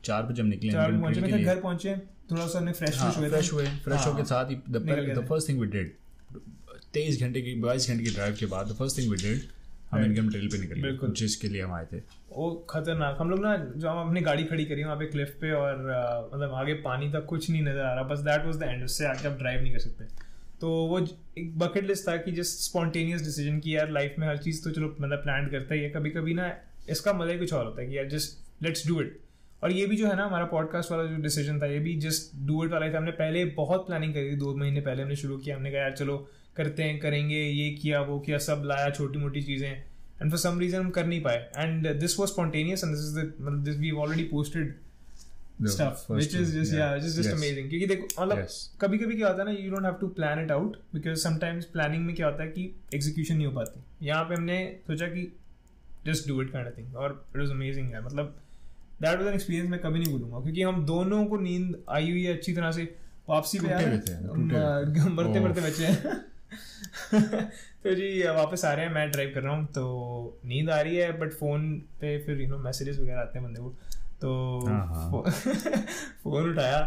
चार 0.05 0.23
बजे 0.23 0.41
हम 0.41 0.47
निकले 0.47 0.71
चार 0.71 0.91
बजे 0.91 1.01
पहुँचे 1.01 1.21
लिए। 1.27 1.45
घर 1.45 1.60
पहुँचे 1.62 1.95
थोड़ा 2.31 2.45
सा 2.47 2.60
हमने 2.60 2.71
फ्रेश 2.73 2.97
हाँ, 2.97 3.12
फ्रेश 3.12 3.19
हुए 3.21 3.29
फ्रेश 3.29 3.51
हुए 3.53 3.65
फ्रेश 3.84 3.99
हाँ, 3.99 4.12
होके 4.12 4.23
साथ 4.25 4.51
ही 4.51 4.55
the 4.55 5.25
first 5.29 5.49
thing 5.49 5.60
we 5.62 5.67
did 5.67 5.93
तेईस 6.93 7.19
घंटे 7.21 7.41
की 7.41 7.55
बाईस 7.62 7.89
घंटे 7.89 8.03
की 8.03 8.12
ड्राइव 8.12 8.36
के 8.39 8.45
बाद 8.53 8.67
the 8.67 8.75
first 8.75 8.97
thing 8.97 9.12
we 9.12 9.17
did 9.17 9.41
हम 9.91 10.04
इनकम 10.04 10.30
ट्रेल 10.30 10.47
पे 10.47 10.58
निकल 10.58 10.82
बिल्कुल। 10.82 11.12
जिसके 11.13 11.47
लिए 11.47 11.62
हम 11.62 11.73
आए 11.73 11.86
थे। 11.86 11.97
वो 12.32 12.49
खतरनाक। 12.69 13.17
हम 13.19 13.30
लोग 13.30 13.41
ना 13.41 13.56
जो 13.58 13.89
हम 13.89 14.08
अपनी 14.08 14.21
गाड़ी 14.21 14.43
खड़ी 14.45 14.65
करी 14.65 14.84
वहाँ 14.84 14.95
पे 14.97 15.06
क्लिफ 15.08 15.36
पे 15.41 15.51
और 15.54 15.77
मतलब 16.34 16.54
आगे 16.56 16.73
पानी 16.84 17.10
तक 17.12 17.25
कुछ 17.25 17.49
नहीं 17.49 17.62
नज़र 17.62 17.82
आ 17.82 17.93
रहा 17.93 18.04
बस 18.10 18.19
दैट 18.21 18.45
वाज 18.45 18.56
द 18.58 18.63
एंड 18.63 18.84
उससे 18.84 19.06
आगे 19.06 19.27
आप 19.27 19.38
ड्राइव 19.39 19.62
नहीं 19.62 19.71
कर 19.73 19.80
सकते। 19.80 20.06
तो 20.62 20.69
वो 20.88 20.99
एक 21.38 21.58
बकेट 21.60 21.86
लिस्ट 21.86 22.08
था 22.08 22.15
कि 22.17 22.32
जस्ट 22.32 22.60
स्पॉन्टेनियस 22.62 23.21
डिसीज़न 23.21 23.60
की 23.60 23.75
यार 23.75 23.89
लाइफ 23.91 24.15
में 24.19 24.27
हर 24.27 24.38
चीज़ 24.39 24.63
तो 24.63 24.71
चलो 24.71 24.95
मतलब 25.01 25.19
प्लान 25.19 25.47
करता 25.49 25.75
ही 25.75 25.82
है। 25.82 25.89
कभी 25.89 26.10
कभी 26.10 26.34
ना 26.34 26.51
इसका 26.89 27.13
मज़ा 27.13 27.32
ही 27.32 27.39
कुछ 27.39 27.54
और 27.54 27.65
होता 27.65 27.82
है 27.82 27.88
कि 27.88 27.97
यार 27.97 28.08
जस्ट 28.10 28.63
लेट्स 28.63 28.88
डू 28.88 29.01
इट 29.01 29.19
और 29.63 29.71
ये 29.71 29.86
भी 29.86 29.97
जो 29.97 30.08
है 30.08 30.15
ना 30.15 30.25
हमारा 30.25 30.45
पॉडकास्ट 30.47 30.91
वाला 30.91 31.04
जो 31.06 31.21
डिसीज़न 31.21 31.60
था 31.62 31.65
ये 31.65 31.80
भी 31.80 31.95
जस्ट 32.01 32.36
डू 32.47 32.63
इट 32.65 32.71
वाला 32.71 32.91
था। 32.93 32.97
हमने 32.97 33.12
पहले 33.17 33.43
बहुत 33.58 33.86
प्लानिंग 33.88 34.13
करी 34.13 34.32
थी 34.32 34.36
दो 34.36 34.56
महीने 34.56 34.82
पहले 34.82 35.04
हमने 35.04 35.15
शुरू 35.15 35.38
किया। 35.38 35.56
हमने 35.56 35.71
कहा 35.71 35.82
यार 35.82 35.91
चलो 35.93 36.15
करते 36.56 36.84
हैं 36.84 37.00
करेंगे 37.00 37.36
ये 37.38 37.70
किया 37.72 38.02
वो 38.02 38.20
किया 38.20 38.38
सब 38.46 38.62
लाया 38.66 38.90
छोटी 38.92 39.20
मोटी 39.20 39.42
चीज़ें। 39.42 39.72
एंड 39.72 40.30
फॉर 40.30 40.40
सम 40.40 40.60
रीजन 40.60 40.80
हम 40.80 40.90
कर 40.92 41.06
नहीं 41.06 41.22
पाए। 41.24 41.50
And 41.58 41.88
this 42.00 42.20
was 42.20 42.30
spontaneous 42.30 42.84
and 42.84 42.96
this 42.96 43.04
is 43.04 43.20
मतलब 43.42 43.64
this 43.64 43.78
we 43.78 43.92
already 43.92 44.24
posted 44.32 44.80
stuff 45.64 46.00
which 46.10 46.36
is 46.38 46.52
just 46.52 46.72
yeah, 46.76 46.92
which 46.94 47.04
is 47.08 47.16
just 47.16 47.30
Yes. 47.30 47.34
amazing 47.34 47.68
क्योंकि 47.70 47.88
देखो 47.88 48.06
मतलब 48.22 48.38
Yes. 48.38 48.54
कभी 48.82 48.98
कभी 48.98 49.16
क्या 49.16 49.28
होता 49.28 49.42
है 49.42 49.46
ना 49.48 49.52
you 49.58 49.72
don't 49.72 49.84
have 49.86 49.98
to 50.00 50.08
plan 50.20 50.40
it 50.44 50.52
out 50.52 50.78
because 50.94 51.20
sometimes 51.20 51.66
planning 51.74 52.06
में 52.06 52.16
क्या 52.16 52.28
होता 52.28 52.44
है 52.44 52.50
कि 52.50 52.64
एग्जीक्यूशन 52.96 53.36
नहीं 53.36 53.48
हो 53.48 53.52
पाती। 53.54 54.06
यहाँ 54.08 54.24
पे 54.24 54.36
हमने 54.36 54.58
सोचा 54.88 55.08
कि 55.08 55.26
just 56.06 56.28
do 56.28 56.42
it 56.42 56.52
kind 56.52 56.68
of 56.68 56.78
thing 56.78 56.96
और 56.96 57.12
इट 57.30 57.40
वाज 57.40 57.52
अमेजिंग 57.52 57.94
है। 57.94 58.04
मतलब 58.06 58.34
दैट 59.02 59.20
वाज 59.20 59.28
एन 59.28 59.34
एक्सपीरियंस 59.34 59.70
मैं 59.70 59.80
कभी 59.80 60.00
नहीं 60.00 60.14
भूलूँगा 60.14 60.40
क्योंकि 60.40 60.62
हम 60.62 60.84
दोनों 60.86 61.26
को 61.26 61.38
नींद 61.40 61.78
आई 61.90 62.10
हुई 62.12 62.24
है 62.24 62.34
अच्छी 62.38 62.54
तरह 62.54 62.72
से। 62.72 62.84
वापसी 63.30 63.60
पे 63.60 63.68
यार 63.68 63.86
मरते 65.10 65.40
मरते 65.40 65.62
बचे 65.62 65.86
हैं। 65.86 66.20
तो 67.84 67.94
जी 67.96 68.08
वापस 68.30 68.66
आ 68.66 68.74
रहे 68.74 68.86
हैं 68.86 68.94
मैं 68.94 69.10
ड्राइव 69.12 69.32
कर 69.36 69.42
रहा 69.42 69.54
हूँ 69.56 69.66
तो 69.68 70.42
नींद 70.46 70.70
आ 70.70 70.80
रही 70.82 70.96
है 70.96 71.12
बट 71.20 71.34
फ़ोन 71.34 71.70
पे 72.02 72.18
फिर 72.26 72.42
यू 72.42 72.48
नो 72.50 72.58
मैसेजेस 72.60 73.00
वगैरह 73.00 73.20
आते 73.20 73.40
हैं 73.40 73.48
बंदे 73.48 73.62
को 73.62 73.70
तो 74.22 74.68
हाँ, 74.68 74.86
हाँ। 74.88 75.10
फो- 75.12 75.30
फ़ोन 76.24 76.50
उठाया 76.52 76.80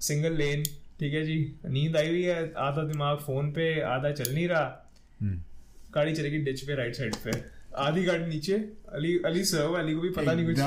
सिंगल 0.00 0.36
लेन 0.36 0.62
ठीक 1.00 1.14
है 1.14 1.24
जी 1.24 1.38
नींद 1.66 1.96
आई 1.96 2.08
हुई 2.08 2.22
है 2.22 2.52
आधा 2.60 2.82
दिमाग 2.84 3.18
फ़ोन 3.18 3.50
पे 3.52 3.68
आधा 3.88 4.10
चल 4.12 4.32
नहीं 4.34 4.48
रहा 4.48 4.64
हम्म। 5.20 5.40
गाड़ी 5.94 6.14
चलेगी 6.14 6.38
डिच 6.44 6.62
पे 6.66 6.74
राइट 6.74 6.94
साइड 6.94 7.16
पे 7.16 7.30
आधी 7.78 8.04
गाड़ी 8.04 8.26
नीचे 8.26 8.54
अली 8.92 9.18
अली 9.18 9.44
सर्व 9.44 9.74
अली 9.74 9.94
को 9.94 10.00
भी 10.00 10.10
पता 10.10 10.32
नहीं 10.32 10.46
कुछ। 10.46 10.58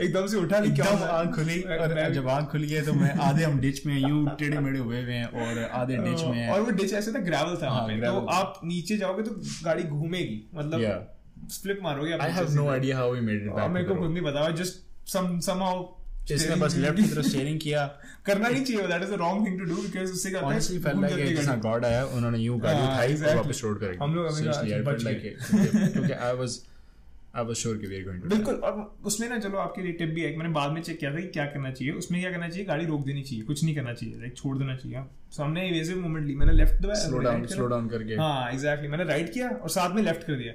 एकदम। 0.00 0.26
से 0.26 0.36
उठा 0.36 0.58
नहीं 0.58 0.74
क्या? 0.74 0.84
आँख 0.84 1.34
खुली 1.34 1.60
और 1.60 2.12
जब 2.12 2.28
आँख 2.28 2.50
खुली 2.50 2.68
है 2.68 2.84
तो 2.84 2.92
मैं 2.92 3.14
आधे 3.14 3.44
हम 3.44 3.60
डिच 3.60 3.86
में 3.86 4.08
यूँ 4.08 4.36
टेढ़े 4.38 4.58
मेढ़े 4.58 4.78
हुए 4.78 5.02
हुए 5.02 5.12
हैं 5.12 5.26
और 5.26 5.64
आधे 5.64 5.96
डिच 5.96 6.22
में 6.22 6.38
हैं। 6.38 6.50
और 6.50 6.60
वो 6.60 6.70
डिच 6.70 6.92
ऐसे 6.92 7.12
था 7.12 7.18
ग्रेवल 7.18 7.56
था 7.62 7.66
वहाँ 7.66 7.80
हाँ, 7.80 7.88
पे। 7.88 8.00
तो 8.00 8.26
आप 8.26 8.60
नीचे 8.64 8.96
जाओगे 8.96 9.22
तो 9.22 9.30
गाड़ी 9.64 9.82
घूमेगी 9.82 10.50
मतलब. 10.54 11.10
फ्लिप 11.62 11.80
मारोगे 11.82 12.12
आप 12.12 12.20
I 12.20 12.30
have 12.30 12.52
no 12.52 12.68
idea 12.68 12.96
how 12.96 13.12
we 13.12 13.20
made 13.20 13.42
it 13.42 13.50
back 13.50 13.70
मेरे 13.70 13.86
को 13.86 13.94
खुद 13.94 14.10
नहीं 14.10 14.22
पता 14.22 14.50
जस्ट 14.50 15.08
सम 15.08 15.40
समहाउ 15.40 16.03
इसने 16.30 16.56
बस 16.56 16.76
लेफ़्ट 16.76 16.96
की 16.96 17.08
तरफ़ 17.08 17.26
स्टीयरिंग 17.26 17.60
किया। 17.60 17.86
करना 18.26 18.48
नहीं 18.48 18.64
चाहिए 18.64 18.86
that 18.88 19.02
is 19.02 19.10
the 19.10 19.14
wrong 19.14 19.46
thing 19.46 19.58
to 19.58 19.64
do 19.64 19.82
because 19.82 20.12
उससे 20.12 20.30
क्या 20.30 20.40
होता 20.40 20.54
है? 20.54 20.60
Felt 20.60 20.94
घूम 20.94 21.06
like 21.06 21.16
जाती 21.16 21.34
जैसा 21.34 21.54
गॉड 21.56 21.84
आया 21.84 22.04
उन्होंने 22.04 22.38
यूँ 22.38 22.60
गाड़ी 22.60 22.78
हाँ, 22.78 22.92
उठाई 22.92 23.16
और 23.30 23.36
वापस 23.36 23.60
रोड 23.64 23.80
करेगी। 23.80 23.98
हम 24.02 24.14
लोग 24.14 24.26
I 24.26 24.84
बच 24.86 25.02
गए। 25.02 25.34
क्योंकि 25.88 26.12
I 26.12 26.36
was 26.36 26.58
I 27.36 27.44
was 27.44 27.56
sure 27.56 27.76
कि 27.76 27.86
वी 27.86 27.96
आर 27.96 28.02
गोइंग 28.04 28.22
टू 28.22 28.28
बिल्कुल 28.28 28.54
और 28.54 28.98
उसमें 29.04 29.28
ना 29.28 29.38
चलो 29.38 29.58
आपके 29.58 29.82
लिए 29.82 29.92
टिप 29.92 30.08
भी 30.08 30.22
है 30.22 30.36
मैंने 30.36 30.50
बाद 30.50 30.72
में 30.72 30.82
चेक 30.82 30.98
किया 30.98 31.14
था 31.14 31.20
कि 31.20 31.26
क्या 31.26 31.46
करना 31.46 31.70
चाहिए। 31.70 31.92
उसमें 31.92 32.20
क्या 32.20 32.30
करना 32.30 32.48
चाहिए? 32.48 32.64
गाड़ी 32.64 32.86
रोक 32.86 33.04
देनी 33.06 33.22
चाहिए 33.22 33.44
कुछ 33.44 33.64
नहीं 33.64 33.74
करना 33.74 33.94
चाहिए 33.94 34.20
लाइक 34.20 34.36
छोड़ 34.36 34.58
देना 34.58 34.76
चाहिए। 34.76 35.02
सो 35.30 35.42
हमने 35.42 35.68
इवेसिव 35.68 36.00
मूवमेंट 36.00 36.26
ली 36.26 36.34
मैंने 36.34 36.52
लेफ़्ट 36.52 36.82
दबाया 36.82 37.06
स्लो 37.06 37.18
डाउन 37.18 37.46
स्लो 37.46 37.66
डाउन 37.66 37.88
करके। 37.88 38.14
हाँ 38.14 38.52
एग्जैक्टली 38.52 38.88
मैंने 38.88 39.04
राइट 39.04 39.32
किया 39.32 39.48
और 39.48 39.68
साथ 39.68 39.94
में 39.94 40.02
लेफ़्ट 40.02 40.22
कर 40.22 40.34
दिया। 40.34 40.54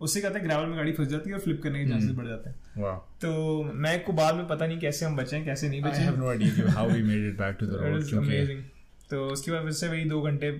उससे 0.00 0.20
क्या 0.20 0.30
होता 0.30 0.40
है 0.40 0.46
ग्रेवल 0.46 0.66
में 0.66 0.76
गाड़ी 0.76 0.92
फंस 0.92 1.08
जाती 1.08 1.30
है 1.30 1.36
और 1.36 1.40
फ्लिप 1.42 1.62
करने 1.62 1.84
के 1.84 1.90
चांसेस 1.90 2.08
हम्म। 2.08 2.16
बढ़ 2.16 2.26
जाते 2.26 2.50
हैं। 2.50 2.96
तो 3.20 3.62
मैं 3.74 4.04
को 4.04 4.12
बाद 4.12 4.34
में 4.34 4.46
पता 4.48 4.66
नहीं 4.66 4.78
कैसे 4.78 5.06
हम 5.06 5.16
बचे 5.16 5.40
कैसे 5.44 5.68
नहीं 5.68 5.82
बचे 5.82 6.02
have 6.02 6.16
no 6.16 6.28
idea 6.28 6.72
how 6.72 6.90
we 6.90 7.02
made 7.02 7.26
it 7.28 7.38
back 7.38 7.56
to 7.60 7.66
the 7.66 7.80
road 7.82 8.64
तो 9.10 9.26
उसके 9.28 9.50
बाद 9.52 9.62
फिर 9.62 9.72
से 9.72 9.88
वही 9.88 10.04
दो 10.04 10.20
घंटे 10.22 10.50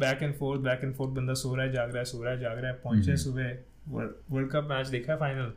back 0.00 0.22
and 0.22 0.34
forth 0.34 0.60
back 0.60 0.80
and 0.84 0.94
forth 0.94 1.12
बंदा 1.12 1.34
सो 1.34 1.54
रहा 1.54 1.66
है 1.66 1.72
जाग 1.72 1.88
रहा 1.88 1.98
है 1.98 2.04
सो 2.04 2.22
रहा 2.22 2.32
है 2.32 2.40
जाग 2.40 2.58
रहा 2.58 2.70
है 2.70 2.80
पहुँचे 2.84 3.10
हम्म। 3.10 3.16
सुबह। 3.16 3.56
वर्ल्ड 4.30 4.50
कप 4.50 4.68
मैच 4.70 4.86
देखा 4.86 5.16
फाइनल 5.16 5.52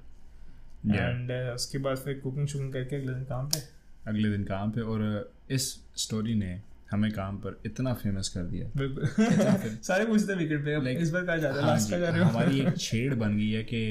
एंड 0.95 1.31
उसके 1.31 1.77
बाद 1.77 1.97
फिर 1.97 2.19
कुकिंग 2.19 2.47
शुकिंग 2.47 2.73
करके 2.73 2.95
अगले 2.95 3.13
दिन 3.13 3.23
काम 3.23 3.49
पे? 3.49 3.59
अगले 4.07 4.29
दिन 4.29 4.43
काम 4.43 4.71
पे? 4.71 4.81
और 4.81 5.31
इस 5.51 5.69
स्टोरी 5.95 6.35
ने 6.35 6.61
हमें 6.91 7.11
काम 7.11 7.37
पर 7.37 7.59
इतना 7.65 7.93
फ़ेमस 7.93 8.29
कर 8.29 8.43
दिया। 8.43 8.67
सारे 9.83 10.05
पूछते 10.05 10.31
हैं 10.31 10.39
विकेट 10.39 10.63
पे 10.65 10.75
Like, 10.79 11.01
इस 11.01 11.11
बार 11.11 11.25
कहा 11.25 11.37
जा 11.37 11.49
रहा 11.49 11.57
है 11.57 11.63
हाँ 11.63 11.71
लास्ट 11.71 11.91
का 11.91 11.97
जा 11.99 12.09
रहे 12.09 12.23
हो? 12.23 12.29
हमारी 12.29 12.59
एक 12.61 12.77
छेड़ 12.85 13.13
बन 13.15 13.37
गई 13.37 13.49
है 13.51 13.63
कि 13.63 13.81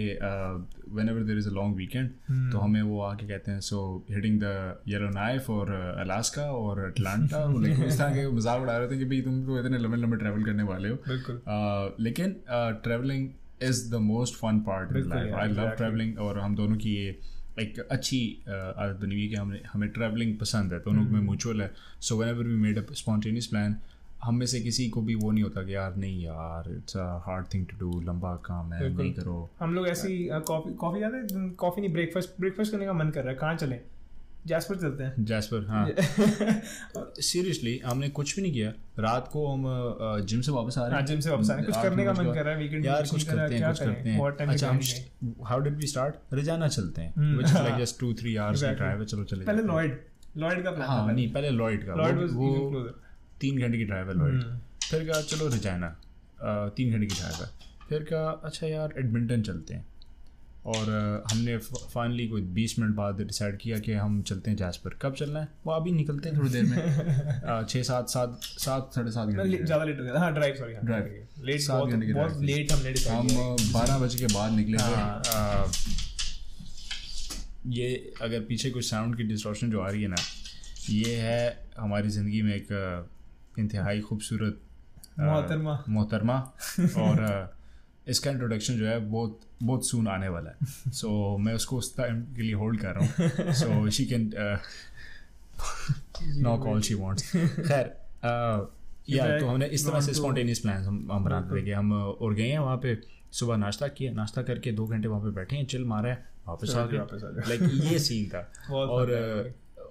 whenever 1.08 1.22
there 1.22 1.38
is 1.38 1.48
a 1.48 1.52
long 1.52 1.76
weekend 1.76 2.10
हम्म। 2.28 2.50
तो 2.52 2.58
हमें 2.58 2.80
वो 2.82 3.00
आके 3.02 3.26
कहते 3.28 3.50
हैं 3.50 3.60
so 3.68 3.80
hitting 4.10 4.40
the 4.40 4.82
yellow 4.88 5.08
knife 5.10 5.50
और 5.50 5.72
अलास्का 6.00 6.42
और 6.54 6.84
अटलांटा 6.84 7.44
लाइक 7.60 7.84
इस 7.86 7.98
तरह 7.98 8.14
के 8.14 8.28
मज़ाक 8.32 8.62
उड़ा 8.62 8.76
रहे 8.76 8.90
थे 8.90 8.98
कि 8.98 9.04
भाई 9.04 9.20
तुम 9.22 9.44
तो 9.46 9.58
इतने 9.60 9.78
लंबे 9.78 9.96
लंबे 9.96 10.16
ट्रैवल 10.16 10.44
करने 10.44 10.62
वाले 10.62 10.88
हो। 10.88 11.96
लेकिन 12.00 12.36
travelling 12.84 13.28
is 13.62 13.90
the 13.90 14.00
most 14.04 14.34
fun 14.36 14.58
part 14.68 14.96
I 15.12 15.48
love 15.50 15.70
travelling 15.76 16.18
और 16.18 16.38
हम 16.38 16.56
दोनों 16.56 16.76
की 16.76 16.94
ये 16.94 17.18
एक 17.58 17.78
अच्छी 17.80 18.20
आदत 18.48 18.98
बनी 19.02 19.14
हुई 19.14 19.22
है 19.22 19.28
कि 19.28 19.34
हमें 19.34 19.60
हमें 19.72 19.88
ट्रैवलिंग 19.90 20.36
पसंद 20.38 20.72
है 20.72 20.78
दोनों 20.80 21.02
में 21.04 21.20
म्यूचुअल 21.20 21.62
है। 21.62 21.70
So 22.00 22.16
whenever 22.28 22.44
we 22.44 22.56
made 22.62 22.78
a 22.78 22.92
spontaneous 22.94 23.46
plan 23.46 23.76
हम 24.22 24.34
में 24.34 24.46
से 24.46 24.60
किसी 24.60 24.88
को 24.90 25.02
भी 25.02 25.14
वो 25.14 25.30
नहीं 25.30 25.44
होता 25.44 25.62
कि 25.62 25.74
यार 25.74 25.96
नहीं 25.96 26.22
यार 26.22 26.70
it's 26.72 26.96
a 26.96 27.04
hard 27.26 27.46
thing 27.54 27.66
to 27.66 27.76
do 27.80 28.00
लंबा 28.00 28.34
काम 28.44 28.72
है 28.72 28.88
नहीं 28.94 29.12
करो। 29.14 29.38
हम 29.60 29.74
लोग 29.74 29.88
ऐसी 29.88 30.16
कॉफ़ी 30.48 30.72
कॉफ़ी 30.74 31.02
याद 31.02 31.14
है 31.14 31.48
कॉफ़ी 31.58 31.82
नहीं 31.82 31.92
ब्रेकफास्ट 31.92 32.40
ब्रेकफास्ट 32.40 32.72
करने 32.72 32.86
का 32.86 32.92
मन 32.92 33.10
कर 33.10 33.22
रहा 33.22 33.32
है 33.32 33.38
कहाँ 33.38 33.56
चले? 33.56 33.80
जैसपर 34.46 34.76
चलते 34.76 35.04
हैं। 35.04 35.24
जैसपर 35.24 35.66
हाँ। 35.68 35.90
सीरियसली 37.20 37.80
हमने 37.86 38.08
कुछ 38.08 38.36
भी 38.36 38.42
नहीं 38.42 38.52
किया 38.52 38.72
रात 38.98 39.28
को 39.32 39.46
हम 39.46 39.64
जिम 40.24 40.40
से 40.40 40.52
वापस 40.52 40.78
आ 40.78 40.82
रहे 40.82 40.90
हाँ, 40.92 41.00
हैं 41.00 41.08
gym 41.08 41.20
से 41.20 41.30
वापस 41.30 41.50
आ 41.50 41.54
रहे 41.54 41.62
हैं। 41.62 41.72
कुछ 41.72 41.82
करने 41.82 42.04
का 42.04 42.12
मन 42.12 42.24
कर 42.24 42.44
रहा 42.44 42.54
है, 42.54 42.70
में 42.70 42.84
यार 42.84 43.06
कुछ 43.06 43.24
करते 43.24 43.54
हैं 43.54 43.68
कुछ 43.68 43.78
करते 43.78 44.08
हैं। 44.08 44.48
अच्छा 44.48 44.70
हम 44.70 44.80
हाउ 45.44 45.60
डिड 45.60 45.76
वी 45.76 45.86
स्टार्ट 45.86 46.14
रोज़ाना 46.32 46.68
चलते 46.68 47.02
हैं 47.02 47.34
which 47.36 47.46
is 47.46 47.54
like. 47.54 47.76
Just 47.76 47.96
2 48.00 48.12
3 48.14 48.38
hours 48.38 48.62
की 48.62 48.74
ड्राइव 48.74 48.98
है 48.98 49.04
चलो 49.06 49.24
चले 49.24 49.44
पहले 49.44 49.62
लॉयड 49.62 50.00
लॉयड 50.36 50.64
का 50.64 50.70
प्लान 50.70 50.88
हाँ 50.88 51.12
नहीं 51.12 51.32
पहले 51.32 51.50
लॉयड 51.50 51.86
का। 51.86 51.94
लॉयड 51.94 52.14
वो- 52.14 52.22
वाज 52.22 52.30
इवन 52.30 52.70
क्लोजर 52.70 52.94
तीन 53.40 53.60
घंटे 53.60 53.78
की 53.78 53.84
ड्राइव 53.84 54.08
है 54.08 54.14
लॉयड 54.14 54.34
हम्म। 54.34 54.58
फिर 54.90 55.04
कहा 55.04 55.20
चलो 55.20 55.48
रजाना। 55.48 55.96
uh, 55.96 56.76
तीन 56.76 56.92
घंटे 56.92 57.06
की 57.06 57.14
ड्राइव 57.14 57.34
है। 57.34 57.50
फिर 57.88 58.02
कहा 58.02 58.40
अच्छा 58.44 58.66
यार 58.66 58.94
एडमिंटन 58.98 59.42
चलते 59.42 59.74
हैं। 59.74 59.86
और 60.66 60.88
हमने 61.32 61.56
फाइनली 61.58 62.26
कोई 62.28 62.40
बीस 62.54 62.78
मिनट 62.78 62.94
बाद 62.94 63.20
डिसाइड 63.20 63.56
किया 63.58 63.78
कि 63.78 63.92
हम 63.92 64.20
चलते 64.22 64.50
हैं 64.50 64.56
जैस 64.58 64.76
पर 64.84 64.98
कब 65.02 65.14
चलना 65.14 65.40
है? 65.40 65.48
वो 65.66 65.72
अभी 65.72 65.92
निकलते 65.92 66.28
हैं 66.28 66.38
थोड़ी 66.38 66.50
देर 66.50 66.64
में। 66.64 67.66
छः 67.68 67.82
सात 67.82 68.08
सात 68.08 68.38
सात 68.42 68.90
साढ़े 68.94 69.10
सात 69.10 69.28
घंटे 69.28 69.64
ज़्यादा 69.64 69.84
लेट 69.84 69.98
हो 69.98 70.04
गया 70.04 70.18
हाँ 70.18 70.32
ड्राइव 70.34 70.54
सॉरी 70.54 70.74
ड्राइव 70.74 71.26
लेट 71.44 71.60
सात 71.60 71.84
घंटे 71.84 72.12
बहुत 72.12 72.40
लेट 72.42 72.72
हमने 72.72 72.92
हम 73.08 73.26
बारह 73.72 73.98
बजे 73.98 74.18
के 74.18 74.34
बाद 74.34 74.52
निकले 74.52 74.78
थे। 74.78 76.04
ये 77.66 78.12
अगर 78.22 78.40
पीछे 78.40 78.70
कुछ 78.70 78.90
साउंड 78.90 79.16
की 79.16 79.22
डिस्ट्रॉशन 79.22 79.70
जो 79.70 79.80
आ 79.80 79.88
रही 79.88 80.02
है 80.02 80.08
ना 80.08 80.16
ये 80.90 81.14
है 81.16 81.68
हमारी 81.78 82.08
ज़िंदगी 82.08 82.42
में 82.42 82.54
एक 82.54 82.68
इंतहाई 83.58 84.00
खूबसूरत 84.00 84.60
मोहतरमा। 85.20 85.84
मोहतरमा। 85.88 86.34
और 86.98 87.55
इसका 88.08 88.30
इंट्रोडक्शन 88.30 88.74
जो 88.74 88.86
है 88.86 88.98
बहुत 89.00 89.40
बहुत 89.62 89.88
सून 89.88 90.08
आने 90.08 90.28
वाला 90.28 90.50
है। 90.50 90.56
सो 90.92 91.36
so, 91.36 91.44
मैं 91.44 91.54
उसको 91.54 91.76
उस 91.76 91.96
टाइम 91.96 92.22
के 92.22 92.42
लिए 92.42 92.54
होल्ड 92.54 92.80
कर 92.80 92.94
रहा 92.94 93.04
हूँ। 93.04 93.52
So 93.52 93.90
she 93.90 94.06
can 94.06 94.30
no 96.42 96.56
call 96.58 96.80
she 96.80 96.94
wants 96.94 97.30
खैर 97.32 97.94
या 99.10 99.38
तो 99.38 99.46
हमने 99.46 99.66
इस 99.66 99.86
तरह 99.86 100.00
से 100.00 100.14
स्पॉन्टेनियस 100.14 100.58
प्लान 100.58 100.82
हम 100.82 101.08
हम 101.12 101.24
बना 101.24 101.40
थे 101.52 101.62
कि 101.62 101.70
हम 101.70 101.92
और 101.92 102.34
गए 102.34 102.48
हैं 102.48 102.58
वहाँ 102.58 102.76
पे। 102.76 102.98
सुबह 103.32 103.56
नाश्ता 103.56 103.88
किया 103.88 104.12
नाश्ता 104.12 104.42
करके 104.42 104.72
दो 104.72 104.86
घंटे 104.86 105.08
वहाँ 105.08 105.22
पे 105.22 105.30
बैठे 105.30 105.56
हैं 105.56 105.66
चिल 105.66 105.84
मारा 105.84 106.10
है 106.10 106.24
वापस 106.46 106.74
आ 106.74 106.84
गए। 106.86 106.98
लाइक 107.48 107.62
ये 107.84 107.98
सीन 107.98 108.28
था। 108.28 108.40
और 108.74 109.12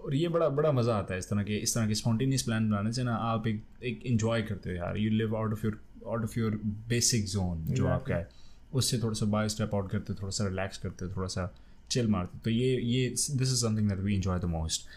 और 0.06 0.16
ये 0.16 0.28
बड़ा 0.28 0.50
बड़ा 0.50 0.72
मज़ा 0.72 0.96
आता 0.96 1.14
है 1.14 1.20
इस 1.20 1.30
तरह 1.30 1.44
के 1.44 1.58
इस 1.58 1.74
तरह 1.76 1.88
के 1.88 1.96
स्पॉन्टेनियस 1.96 2.44
प्लान 2.44 2.70
बनाने 2.70 2.92
से 2.92 3.04
ना 3.04 3.16
आप 3.16 3.48
एक 3.48 3.64
एक 3.84 4.02
इन्जॉय 4.06 4.42
करते 4.42 4.70
हो 4.70 4.76
यार। 4.76 4.98
You 4.98 5.12
live 5.12 5.36
out 5.38 5.54
of 5.54 5.66
your 5.66 5.80
out 6.08 6.24
of 6.24 6.40
your 6.40 6.62
basic 6.66 7.26
zone 7.26 7.66
जो 7.66 7.88
आपका 7.88 8.16
है 8.16 8.30
उससे 8.74 8.98
थोड़ा 8.98 9.14
सा 9.14 9.26
बाय 9.26 9.50
स्टेप 9.50 9.76
आउट 9.76 9.92
करते 9.92 10.14
थोड़ा 10.14 10.30
सा 10.30 10.48
रिलैक्स 10.48 10.78
करते 10.78 11.08
थोड़ा 11.08 11.28
सा 11.28 11.56
चिल 11.92 12.08
मारते। 12.08 12.40
तो 12.40 12.50
ये 12.50 12.82
ये 12.82 13.10
this 13.10 13.50
is 13.50 13.56
something 13.56 13.90
that 13.90 14.00
we 14.00 14.16
enjoy 14.16 14.40
the 14.40 14.46
most 14.46 14.88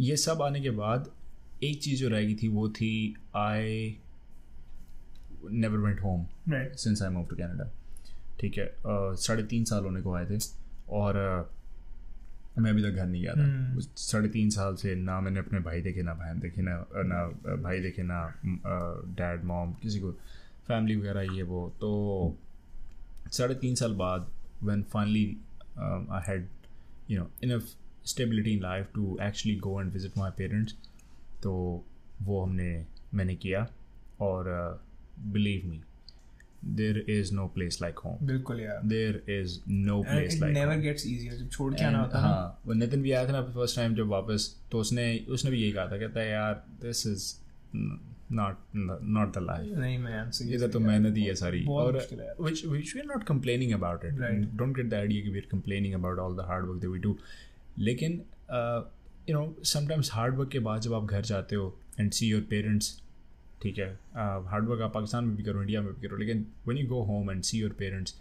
ये 0.00 0.16
सब 0.16 0.42
आने 0.42 0.60
के 0.60 0.70
बाद 0.70 1.10
एक 1.62 1.82
चीज़ 1.82 2.00
जो 2.00 2.08
रहेगी 2.08 2.34
थी 2.34 2.48
वो 2.48 2.68
थी 2.68 3.16
I 3.36 3.96
never 5.50 5.78
went 5.78 6.00
home 6.00 6.26
since 6.50 7.02
I 7.02 7.08
move 7.08 7.26
to 7.26 7.36
Canada 7.36 7.70
ठीक 8.40 8.58
है 8.58 8.74
uh, 8.74 9.16
साढ़े 9.16 9.42
तीन 9.42 9.64
साल 9.64 9.84
होने 9.84 10.00
को 10.00 10.14
आए 10.14 10.26
थे 10.26 10.38
और 10.88 11.46
uh, 11.50 11.63
मैं 12.58 12.70
अभी 12.70 12.82
तक 12.82 12.90
घर 12.90 13.06
नहीं 13.06 13.22
गया 13.22 13.32
था 13.32 13.44
hmm. 13.74 13.96
साढ़े 13.98 14.28
तीन 14.28 14.50
साल 14.50 14.74
से 14.76 14.94
ना 14.94 15.20
मैंने 15.20 15.40
अपने 15.40 15.60
भाई 15.60 15.80
देखे 15.82 16.02
ना 16.02 16.14
बहन 16.14 16.40
देखे 16.40 16.62
ना 16.62 16.76
ना 17.04 17.26
भाई 17.62 17.80
देखे 17.80 18.02
ना 18.02 18.20
डैड 19.16 19.44
मॉम 19.44 19.72
किसी 19.82 20.00
को 20.00 20.12
फैमिली 20.68 20.96
वगैरह 20.96 21.34
ये 21.36 21.42
वो 21.42 21.68
तो 21.80 21.92
साढ़े 23.32 23.54
तीन 23.54 23.74
साल 23.74 23.94
बाद 23.94 24.30
one 24.62 24.82
finally 24.92 25.24
I 25.78 26.20
had 26.26 26.48
you 27.10 27.20
know 27.20 27.30
enough 27.44 27.74
stability 28.06 28.50
in 28.50 28.62
life 28.62 28.90
to 28.94 29.16
actually 29.22 29.58
go 29.58 29.80
and 29.80 29.92
visit 29.92 30.18
my 30.18 30.30
parents 30.38 30.76
तो 31.42 31.52
वो 32.22 32.42
हमने 32.42 32.84
मैंने 33.14 33.34
किया 33.36 33.66
और 34.20 34.48
believe 35.32 35.66
me 35.68 35.82
there 36.64 37.04
is 37.10 37.32
no 37.34 37.46
place 37.54 37.78
like 37.82 37.98
home 37.98 38.26
बिल्कुल 38.26 38.60
यार। 38.60 38.80
There 38.86 39.22
is 39.30 39.58
no 39.68 40.02
place 40.02 40.40
like 40.40 40.54
never 40.54 40.76
gets 40.76 41.06
easier 41.06 41.34
जब 41.34 41.48
छोड़ 41.48 41.74
के 41.74 41.84
आना 41.84 42.00
होता 42.00 42.18
है 42.18 42.24
हाँ 42.24 42.60
वो 42.66 42.72
नितिन 42.72 43.02
भी 43.02 43.12
आया 43.12 43.28
था 43.28 43.32
ना 43.32 43.42
फ़र्स्ट 43.42 43.76
टाइम 43.76 43.94
जब 43.94 44.08
वापस 44.08 44.54
तो 44.72 44.78
उसने 44.78 45.06
उसने 45.28 45.50
भी 45.50 45.62
यही 45.62 45.72
कहा 45.72 45.86
था 45.86 45.98
कहता 45.98 46.20
है 46.20 46.30
यार 46.30 46.64
this 46.82 47.06
is 47.06 47.34
not 48.32 48.56
not 48.76 49.34
the 49.34 49.38
life 49.38 49.78
नहीं 49.78 49.98
मैन 49.98 50.30
इधर 50.54 50.68
तो 50.68 50.80
मेहनत 50.80 51.16
ही। 51.16 51.24
है 51.24 51.34
सारी। 51.34 51.64
और 51.68 51.98
which 52.40 52.64
which 52.64 52.94
we 52.94 53.02
are 53.02 53.10
not 53.14 53.26
complaining 53.30 53.72
about 53.72 54.04
it. 54.04 54.20
Right. 54.20 54.56
don't 54.56 54.76
get 54.80 54.90
the 54.90 55.00
idea 55.00 55.22
कि 55.22 55.32
we 55.32 55.42
are 55.42 55.50
complaining 55.50 55.94
about 55.94 56.18
all 56.18 56.38
the 56.40 56.46
hard 56.50 56.68
work 56.68 56.80
that 56.80 56.90
we 56.90 57.02
do. 57.06 57.14
लेकिन 57.78 58.12
you 59.30 59.34
know 59.38 59.62
sometimes 59.64 60.10
hard 60.12 60.34
work 60.34 60.50
के 60.50 60.58
बाद 60.58 60.80
जब 60.80 60.94
आप 60.94 61.04
घर 61.04 61.22
जाते 61.22 61.56
हो 61.56 61.78
एंड 62.00 62.10
सी 62.12 62.26
योर 62.26 62.40
पेरेंट्स 62.50 63.02
ठीक 63.64 63.78
है 63.78 63.88
हार्ड 64.46 64.68
वर्क 64.68 64.80
आप 64.82 64.94
पाकिस्तान 64.94 65.24
में 65.24 65.36
भी 65.36 65.42
करो 65.42 65.62
इंडिया 65.62 65.82
में 65.82 65.92
भी 65.92 66.06
करो 66.06 66.16
लेकिन 66.16 66.46
when 66.66 66.76
you 66.76 66.86
go 66.88 67.02
home 67.04 67.30
and 67.30 67.42
see 67.42 67.58
your 67.58 67.72
parents 67.78 68.14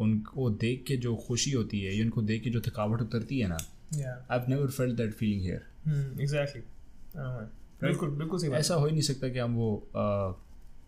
उनको 0.00 0.50
देख 0.60 0.84
के 0.86 0.96
जो 0.96 1.14
खुशी 1.26 1.50
होती 1.52 1.80
है 1.80 2.00
उनको 2.02 2.22
देख 2.22 2.42
के 2.42 2.50
जो 2.50 2.60
थकावट 2.60 3.00
उतरती 3.00 3.38
है 3.40 3.48
ना 3.48 3.58
I 3.94 4.00
have 4.30 4.48
never 4.48 4.70
felt 4.70 4.96
that 4.96 5.12
feeling 5.14 5.42
here 5.42 6.22
exactly 6.22 6.62
बिल्कुल 7.82 8.10
बिल्कुल 8.18 8.38
सही 8.38 8.50
ऐसा 8.54 8.74
हो 8.74 8.86
ही 8.86 8.92
नहीं 8.92 9.02
सकता 9.02 9.28
कि 9.28 9.38
हम 9.38 9.54
वो 9.54 9.70
आ, 9.96 10.32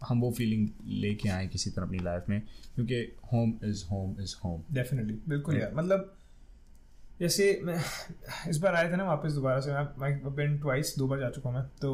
हम 0.03 0.21
वो 0.21 0.31
फीलिंग 0.33 0.69
लेके 1.03 1.29
आए 1.29 1.47
किसी 1.49 1.71
तरह 1.71 1.87
अपनी 1.87 1.99
लाइफ 1.99 2.29
में 2.29 2.41
क्योंकि 2.75 3.01
home 3.33 3.59
is 3.65 3.85
home 3.91 4.21
is 4.21 4.35
home 4.45 4.63
definitely 4.75 5.19
बिल्कुल 5.29 5.57
यार 5.57 5.75
मतलब 5.75 6.13
जैसे 7.21 7.59
मैं 7.65 7.79
इस 8.49 8.59
बार 8.59 8.75
आया 8.75 8.91
था 8.93 8.97
ना 8.97 9.05
वापस 9.05 9.33
दोबारा 9.33 9.61
से 9.61 9.73
मैं 10.01 10.35
बेन 10.37 10.59
ट्वाइस 10.59 10.95
दो 10.99 11.07
बार 11.09 11.21
जा 11.21 11.31
चुका 11.31 11.49
हूँ 11.49 11.59
मैं 11.59 11.67
तो 11.81 11.93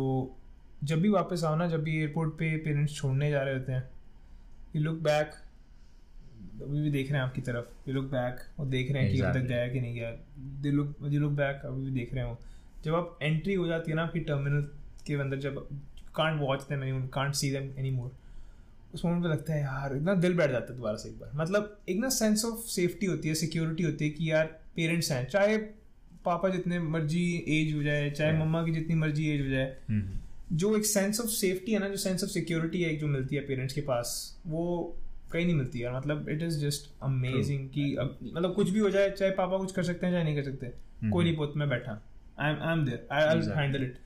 जब 0.85 1.01
भी 1.01 1.09
वापस 1.09 1.45
आओ 1.45 1.57
ना 1.57 1.66
जब 1.68 1.83
भी 1.83 1.97
एयरपोर्ट 1.99 2.33
पे 2.33 2.57
पेरेंट्स 2.57 2.95
छोड़ने 2.95 3.30
जा 3.30 3.43
रहे 3.43 3.55
होते 3.55 3.72
हैं 3.72 3.89
यू 4.76 4.83
लुक 4.83 4.99
बैक 5.03 5.35
अभी 6.62 6.80
भी 6.83 6.91
देख 6.91 7.11
रहे 7.11 7.20
हैं 7.20 7.26
आपकी 7.26 7.41
तरफ़ 7.41 7.89
यू 7.89 7.95
लुक 7.95 8.05
बैक 8.05 8.41
और 8.61 8.66
देख 8.66 8.91
रहे 8.93 9.03
हैं 9.03 9.12
कि 9.12 9.20
अभी 9.20 9.41
तक 9.41 9.47
गया 9.47 9.68
कि 9.68 9.80
नहीं 9.80 9.95
गया 9.95 10.11
दे 10.62 10.70
लुक 10.70 10.95
यू 11.05 11.20
लुक 11.20 11.33
बैक 11.33 11.62
अभी 11.64 11.85
भी 11.85 11.91
देख 11.91 12.14
रहे 12.14 12.24
हो। 12.24 12.39
जब 12.85 12.95
आप 12.95 13.18
एंट्री 13.22 13.55
हो 13.55 13.66
जाती 13.66 13.91
है 13.91 13.97
ना 13.97 14.03
आपकी 14.03 14.20
टर्मिनल 14.20 14.62
के 15.07 15.14
अंदर 15.14 15.39
जब 15.39 15.66
can't 16.14 16.41
watch 16.41 16.62
them 16.62 16.83
any 16.85 17.07
can't 17.09 17.35
see 17.35 17.51
them 17.51 17.70
anymore 17.91 18.11
उस 18.95 19.05
मोमेंट 19.05 19.22
पे 19.22 19.28
लगता 19.28 19.53
है 19.55 19.61
यार 19.61 19.97
इतना 19.97 20.14
दिल 20.14 20.35
बैठ 20.37 20.51
जाता 20.51 20.72
है 20.72 20.76
दोबारा 20.76 20.97
से 20.97 21.09
एक 21.09 21.18
बार। 21.18 21.30
मतलब 21.35 21.76
एक 21.89 21.99
ना 21.99 22.09
सेंस 22.09 22.45
ऑफ़ 22.45 22.66
सेफ्टी 22.70 23.07
होती 23.07 23.28
है 23.28 23.35
सिक्योरिटी 23.35 23.83
होती 23.83 24.05
है 24.05 24.11
कि 24.11 24.30
यार 24.30 24.47
पेरेंट्स 24.76 25.11
हैं 25.12 25.24
चाहे 25.28 25.57
पापा 26.24 26.49
जितने 26.49 26.78
मर्ज़ी 26.78 27.24
एज 27.49 27.74
हो 27.74 27.83
जाए 27.83 28.11
चाहे 28.11 28.33
मम्मा 28.33 28.64
की 28.64 28.72
जितनी 28.72 28.95
मर्ज़ी 28.95 29.28
एज 29.30 29.41
हो 29.41 29.49
जाए। 29.49 29.76
हम्म। 29.89 30.18
जो 30.53 30.77
एक 30.77 30.87
सेंस 30.87 31.21
ऑफ़ 31.21 31.29
सेफ्टी 31.31 31.73
है 31.73 31.79
ना 31.79 31.89
जो 31.89 31.97
सेंस 31.97 32.25
ऑफ़ 32.25 32.31
सिक्योरिटी 32.31 32.83
है 32.83 32.97
जो 32.97 33.07
मिलती 33.09 33.37
है 33.37 33.43
पेरेंट्स 33.47 33.75
के 33.75 33.81
पास 33.81 34.15
वो 34.47 34.65
कहीं 35.33 35.45
नहीं 35.47 35.55
मिलती 35.57 35.83
यार 35.83 35.97
मतलब 35.97 36.29
इट 36.29 36.43
इज़ 36.43 36.59
जस्ट 36.61 36.91
अमेजिंग 37.03 37.69
कि 37.71 37.95
अब 37.95 38.17
मतलब 38.25 38.55
कुछ 38.55 38.71
भी 38.71 38.81
हो 38.81 38.91
जाए 38.91 39.11
चाहे 39.11 39.31
पापा 39.33 39.59
कुछ 39.59 39.73
कर 39.73 39.83
सकते 39.83 40.07
हैं 40.07 40.13
चाहे 40.13 40.25
नहीं 40.25 40.37
कर 40.37 40.43
सकते 40.43 40.67
हम्म। 40.67 41.11
कोई 41.11 41.25
नहीं 41.25 41.37
पोत 41.37 41.57
में 41.57 41.69
बैठा 41.69 42.01
I 42.39 42.51
am 42.51 42.63
I 42.63 42.73
am 42.73 42.85
there 42.85 43.07
I 43.13 43.39
will 43.39 43.51
handle 43.53 43.83
it 43.83 43.99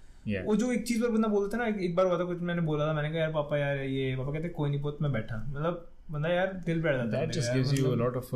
वो 0.47 0.57
जो 0.57 0.73
एक 0.73 0.87
चीज़ 0.87 1.03
पर 1.03 1.11
बंदा 1.11 1.29
बोलता 1.29 1.59
ना 1.59 1.67
एक 1.67 1.95
बार 1.97 2.07
हुआ 2.07 2.19
था 2.19 2.25
कुछ 2.25 2.41
मैंने 2.43 2.63
बोला 2.63 2.87
था 2.87 2.93
मैंने 2.93 3.11
कहा 3.11 3.19
यार 3.19 3.33
पापा 3.33 3.59
यार 3.59 3.79
ये 3.79 4.17
पापा 4.17 4.33
कहते 4.33 4.49
कोई 4.57 4.71
नहीं 4.71 4.81
पोत 4.83 4.99
में 5.03 5.13
बैठा 5.13 5.45
मतलब 5.45 5.87
बंदा 6.11 6.29
यार 6.29 6.53
दिल 6.67 6.83
बैठ 6.83 6.97
जाता 6.97 7.19
है 7.19 7.27
that 7.27 7.35
just 7.35 7.55
gives 7.55 7.79
you 7.79 7.91
a 7.91 7.95
lot 7.97 8.17
of 8.17 8.35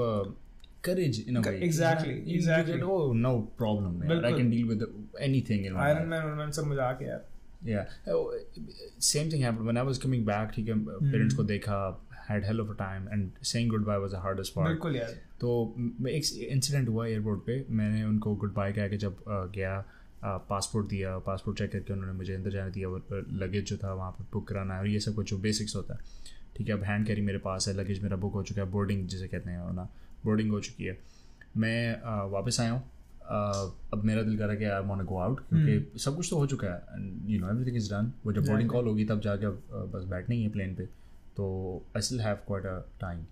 courage 0.82 1.16
in 1.20 1.36
a 1.36 1.40
way. 1.40 1.60
Exactly, 1.60 2.12
you, 2.24 2.36
exactly. 2.36 2.72
You 2.72 2.78
get, 2.78 2.86
oh, 2.86 3.12
no 3.14 3.32
problem. 3.56 3.98
Man. 4.00 4.24
I 4.24 4.32
can 4.32 4.50
deal 4.50 4.68
with 4.68 4.84
anything. 5.20 5.64
In 5.64 5.76
Iron 5.78 6.08
Man, 6.08 6.22
Iron 6.22 6.38
Man, 6.38 6.52
सब 6.52 6.66
मज़ाक 6.66 7.02
है 7.02 7.08
यार. 7.08 7.24
Same 9.06 9.30
thing 9.30 9.42
happened. 9.42 9.66
When 9.66 9.76
I 9.76 9.82
was 9.88 9.98
coming 9.98 10.22
ठीक 10.54 10.68
है, 10.68 10.74
parents 11.10 11.34
को 11.34 11.44
देखा, 11.44 11.78
had 12.28 12.44
hell 12.44 12.60
of 12.62 12.68
a 12.70 12.76
time, 12.76 13.06
and 13.14 13.46
saying 13.50 13.70
goodbye 13.70 13.98
was 14.02 14.12
the 14.12 14.20
hardest 14.24 14.54
part. 14.56 14.68
बिल्कुल 14.68 14.96
यार. 14.96 15.14
तो 15.40 15.48
एक 16.08 16.24
इंसिडेंट 16.50 16.88
हुआ 16.88 17.06
एयरपोर्ट 17.06 17.40
पे। 17.46 17.64
मैंने 17.70 18.02
उनको 18.04 18.34
गुड 18.36 18.52
बाय 18.54 18.72
कह 18.72 18.88
के 18.88 18.96
जब 18.96 19.24
गया 19.54 19.78
पासपोर्ट 20.48 20.86
दिया 20.88 21.16
पासपोर्ट 21.26 21.58
चेक 21.58 21.70
करके 21.72 21.92
उन्होंने 21.92 22.12
मुझे 22.12 22.34
अंदर 22.34 22.50
जाने 22.50 22.70
दिया 22.70 22.88
और 22.88 23.26
लगेज 23.32 23.64
जो 23.64 23.76
था 23.76 23.92
वहाँ 23.94 24.10
पर 24.12 24.24
बुक 24.32 24.46
कराना 24.48 24.74
है 24.74 24.80
और 24.80 24.86
ये 24.88 25.00
सब 25.00 25.14
कुछ 25.14 25.30
जो 25.30 25.38
बेसिक्स 25.38 25.76
होता 25.76 25.94
है। 25.94 26.00
ठीक 26.56 26.68
है 26.68 26.74
अब 26.74 26.82
हैंड 26.84 27.06
कैरी 27.06 27.20
मेरे 27.22 27.38
पास 27.38 27.68
है 27.68 27.74
लगेज 27.74 28.02
मेरा 28.02 28.16
बुक 28.16 28.34
हो 28.34 28.42
चुका 28.42 28.62
है 28.62 28.68
बोर्डिंग 28.70 29.06
जिसे 29.08 29.28
कहते 29.28 29.50
हैं 29.50 29.72
ना 29.74 29.88
बोर्डिंग 30.24 30.50
हो 30.50 30.60
चुकी 30.60 30.84
है। 30.84 30.98
मैं 31.56 32.30
वापस 32.30 32.60
आया 32.60 32.70
हूँ। 32.70 32.82
अब 33.30 34.02
मेरा 34.04 34.22
दिल 34.22 34.38
करा 34.38 34.54
कि 34.54 34.64
आई 34.64 34.82
वांट 34.86 35.02
गो 35.06 35.18
आउट 35.18 35.40
क्योंकि 35.48 35.98
सब 36.00 36.16
कुछ 36.16 36.30
तो 36.30 36.36
हो 36.36 36.46
चुका 36.46 36.68
है 36.68 37.32
you 37.32 37.40
know 37.40 37.50
everything 37.50 37.76
is 37.76 37.90
done 37.90 38.12
वो 38.26 38.32
जब 38.32 38.46
बोर्डिंग 38.46 38.70
कॉल 38.70 38.86
होगी 38.86 39.04
तब 39.04 39.20
जाके 39.20 39.46
अब 39.46 39.90
बस 39.94 40.04
बैठना 40.10 40.34
ही 40.34 40.42
है 40.42 40.48
प्लेन 40.48 40.74
पे। 40.74 40.84
तो 41.36 41.46
I 41.96 42.02
still 42.02 42.20
have 42.20 42.36
quite 42.46 42.64
a 42.66 42.78
time 43.00 43.22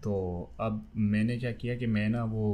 तो 0.00 0.12
अब 0.60 0.84
मैंने 0.96 1.36
क्या 1.38 1.52
किया 1.52 1.76
कि 1.76 1.86
मैं 1.86 2.08
ना 2.08 2.24
वो 2.24 2.44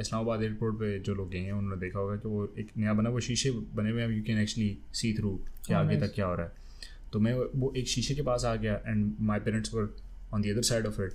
इस्लामाबाद 0.00 0.42
एयरपोर्ट 0.42 0.74
पे 0.76 0.98
जो 0.98 1.14
लोग 1.14 1.30
गए 1.30 1.38
हैं 1.38 1.52
उन्होंने 1.52 1.80
देखा 1.80 1.98
होगा 1.98 2.16
कि 2.16 2.28
वो 2.28 2.44
एक 2.58 2.70
नया 2.78 2.92
बना 2.94 3.10
वो 3.10 3.20
शीशे 3.20 3.50
बने 3.50 3.90
हुए 3.90 4.02
हैं 4.02 4.08
you 4.10 4.22
can 4.22 4.38
actually 4.38 4.78
see 4.92 5.12
through 5.14 5.30
कि 5.66 5.72
आगे 5.74 5.96
तक 6.00 6.14
क्या 6.14 6.26
हो 6.26 6.34
रहा 6.34 6.46
है। 6.46 6.52
तो 7.12 7.20
मैं 7.20 7.32
वो 7.34 7.72
एक 7.76 7.88
शीशे 7.88 8.14
के 8.14 8.22
पास 8.22 8.44
आ 8.44 8.54
गया 8.56 8.74
and 8.86 9.12
my 9.20 9.40
parents 9.40 9.74
were 9.74 9.88
on 10.34 10.42
the 10.42 10.50
other 10.50 10.62
side 10.62 10.86
of 10.86 11.00
it 11.02 11.12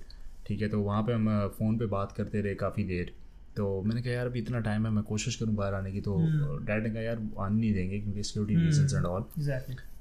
ठीक 0.47 0.61
है? 0.61 0.69
तो 0.69 0.79
वहाँ 0.81 1.03
पे 1.03 1.13
हम 1.13 1.27
फ़ोन 1.49 1.77
पे 1.77 1.85
बात 1.87 2.11
करते 2.11 2.41
रहे 2.41 2.55
काफ़ी 2.55 2.83
देर। 2.83 3.13
तो 3.57 3.81
मैंने 3.81 4.01
कहा 4.01 4.13
यार 4.13 4.25
अभी 4.25 4.39
इतना 4.39 4.59
टाइम 4.59 4.85
है 4.85 4.91
मैं 4.91 5.03
कोशिश 5.03 5.35
करूँ 5.35 5.55
बाहर 5.55 5.73
आने 5.73 5.91
की। 5.91 6.01
तो 6.01 6.15
डैड 6.15 6.75
hmm. 6.75 6.87
ने 6.87 6.89
कहा 6.89 7.01
यार 7.01 7.17
आने 7.39 7.59
नहीं 7.59 7.73
देंगे 7.73 7.99
क्योंकि 7.99 8.23
सिक्योरिटी 8.23 8.61
रीजन 8.61 8.97
एंड 8.97 9.05
ऑल 9.05 9.21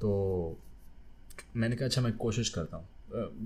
तो 0.00 0.59
मैंने 1.57 1.76
कहा 1.76 1.86
अच्छा 1.86 2.00
मैं 2.03 2.12
कोशिश 2.16 2.48
करता 2.48 2.76
हूँ। 2.76 2.86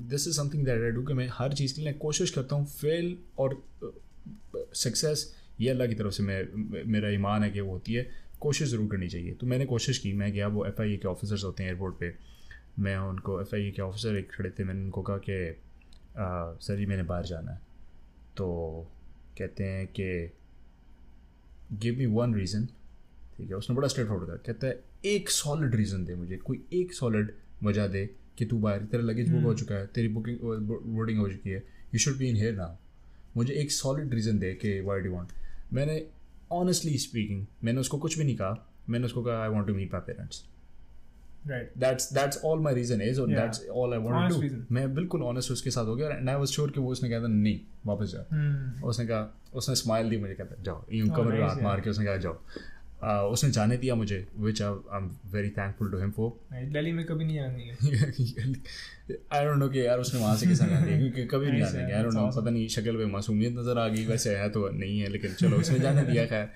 This 0.08 0.26
is 0.28 0.36
something 0.36 0.64
that 0.66 0.82
I 0.82 0.90
do 0.90 1.02
कि 1.02 1.14
मैं 1.14 1.28
हर 1.32 1.52
चीज़ 1.52 1.74
के 1.76 1.82
लिए 1.82 1.92
कोशिश 2.04 2.30
करता 2.30 2.56
हूँ 2.56 2.66
फेल 2.66 3.16
और 3.38 3.62
सक्सेस 4.74 5.32
ये 5.60 5.70
अल्लाह 5.70 5.86
की 5.86 5.94
तरफ़ 5.94 6.12
से 6.12 6.22
मैं 6.22 6.84
मेरा 6.92 7.08
ईमान 7.10 7.42
है 7.42 7.50
कि 7.50 7.60
वो 7.60 7.72
होती 7.72 7.94
है 7.94 8.06
कोशिश 8.40 8.68
ज़रूर 8.68 8.88
करनी 8.90 9.08
चाहिए। 9.08 9.32
तो 9.32 9.46
मैंने 9.46 9.66
कोशिश 9.66 9.98
की 9.98 10.12
मैं 10.12 10.32
गया 10.32 10.48
वो 10.48 10.64
एफ़ 10.66 10.82
आई 10.82 10.92
ए 10.92 10.96
के 10.96 11.08
ऑफिसर्स 11.08 11.44
होते 11.44 11.62
हैं 11.62 11.70
एयरपोर्ट 11.70 11.94
पे। 12.00 12.14
मैं 12.78 12.96
उनको 12.96 13.40
एफ़ 13.40 13.54
आई 13.54 13.66
ए 13.68 13.70
के 13.70 13.82
ऑफिसर 13.82 14.16
एक 14.16 14.30
खड़े 14.32 14.50
थे 14.50 14.64
मैंने 14.64 14.84
उनको 14.84 15.02
कहा 15.02 15.16
कि 15.28 15.56
सर 16.66 16.76
जी 16.76 16.86
मैंने 16.86 17.02
बाहर 17.02 17.24
जाना 17.24 17.52
है। 17.52 17.60
तो 18.36 18.46
कहते 19.38 19.64
हैं 19.64 19.86
कि 19.86 20.08
गिव 21.72 21.98
मी 21.98 22.06
वन 22.06 22.34
रीज़न 22.34 22.66
ठीक 23.36 23.48
है 23.50 23.56
उसने 23.56 23.76
बड़ा 23.76 23.88
स्ट्रेट 23.88 24.08
फॉरवर्ड 24.08 24.28
कहा। 24.28 24.36
कहता 24.46 24.66
है 24.66 24.82
एक 25.04 25.30
सॉलिड 25.30 25.74
रीज़न 25.74 26.04
दे 26.04 26.14
मुझे 26.14 26.36
कोई 26.36 26.64
एक 26.72 26.92
सॉलिड 26.92 27.32
वजह 27.64 27.86
दे 27.86 28.08
कि 28.38 28.44
तू 28.44 28.58
बाहर 28.58 28.84
तेरा 28.84 29.02
लगेज 29.02 29.28
बुक 29.30 29.42
हो 29.42 29.54
चुका 29.54 29.74
है 29.74 29.86
तेरी 29.86 30.08
बुकिंग 30.08 30.38
बोर्डिंग 30.94 31.18
हो 31.18 31.28
चुकी 31.28 31.50
है 31.50 31.58
you 31.94 31.98
should 31.98 32.16
be 32.18 32.28
in 32.28 32.36
here 32.36 32.54
now 32.54 32.76
मुझे 33.36 33.54
एक 33.54 33.72
सॉलिड 33.72 34.14
रीज़न 34.14 34.38
दे 34.38 34.52
कि 34.54 34.80
वाई 34.80 35.00
डू 35.00 35.12
वांट 35.12 35.28
मैंने 35.72 36.04
ऑनेस्टली 36.52 36.98
स्पीकिंग 36.98 37.46
मैंने 37.64 37.80
उसको 37.80 37.98
कुछ 37.98 38.18
भी 38.18 38.24
नहीं 38.24 38.36
कहा 38.36 38.66
मैंने 38.88 39.06
उसको 39.06 39.22
कहा 39.22 39.42
I 39.42 39.48
want 39.48 39.66
to 39.66 39.74
meet 39.74 39.92
my 39.92 40.00
parents 40.00 40.44
that's 41.48 42.12
that's 42.12 42.40
all 42.44 42.60
my 42.60 42.74
reason 42.74 43.02
is 43.02 43.20
और 43.20 43.28
that's 43.28 43.66
all 43.70 43.92
I 43.94 43.98
want 44.00 44.30
to 44.30 44.36
reason. 44.36 44.60
मैं 44.72 44.94
बिल्कुल 44.94 45.22
ऑनेस्ट 45.22 45.50
उसके 45.50 45.70
साथ 45.70 45.86
हो 45.86 45.96
गया 45.96 46.08
एंड 46.10 46.28
आई 46.30 46.36
वाज 46.36 46.48
श्योर 46.48 46.70
कि 46.70 46.80
वो 46.80 46.92
उसने 46.92 47.10
कहा 47.10 47.20
था 47.22 47.28
नहीं 47.28 47.58
वापस 47.86 48.12
जा 48.12 48.24
हम्म 48.32 48.84
उसने 48.88 49.06
कहा 49.06 49.34
उसने 49.54 49.74
स्माइल 49.74 50.10
दी 50.10 50.16
मुझे 50.18 50.34
कहता 50.34 50.62
जाओ 50.62 50.84
यूँ 50.92 51.08
Oh, 51.08 51.16
कमर 51.16 51.32
में 51.32 51.42
हाथ 51.42 51.62
मार 51.62 51.80
के 51.80 51.90
उसने 51.90 52.04
कहा 52.04 52.16
जाओ. 52.26 52.38
उसने 53.32 53.50
जाने 53.50 53.76
दिया 53.76 53.94
मुझे 53.94 54.18
which 54.40 54.60
I 54.62 54.98
am 54.98 55.08
very 55.32 55.48
thankful 55.56 55.90
to 55.90 55.98
him 55.98 56.10
for 56.10 56.30
Delhi 56.72 56.92
में 56.92 57.04
कभी 57.06 57.24
नहीं 57.24 57.38
आनी 57.40 57.68
आई 59.32 59.44
डोंट 59.44 59.58
नो 59.58 59.68
कि 59.68 59.86
यार 59.86 59.98
उसने 60.00 60.20
वहाँ 60.20 60.36
से 60.36 60.46
किसा 60.46 60.66
जाने 60.66 60.96
क्योंकि 60.98 61.24
कभी 61.34 61.50
नहीं 61.50 61.62
yeah, 61.62 61.94
आई 61.96 62.02
डोंट 62.02 62.14
नो 62.14 62.26
पता 62.36 62.50
नहीं 62.50 62.66
शक्ल 62.76 62.96
पे 62.96 63.06
मासूमियत 63.12 63.52
नज़र 63.58 63.78
आ 63.78 63.86
गई 63.88 64.06
वैसे 64.06 64.34
है 64.36 64.48
तो 64.50 64.68
नहीं 64.78 64.98
है 65.00 65.08
लेकिन 65.08 65.34
चलो 65.40 65.56
उसने 65.56 65.78
जाने 65.78 66.02
दिया 66.02 66.24
खैर। 66.26 66.48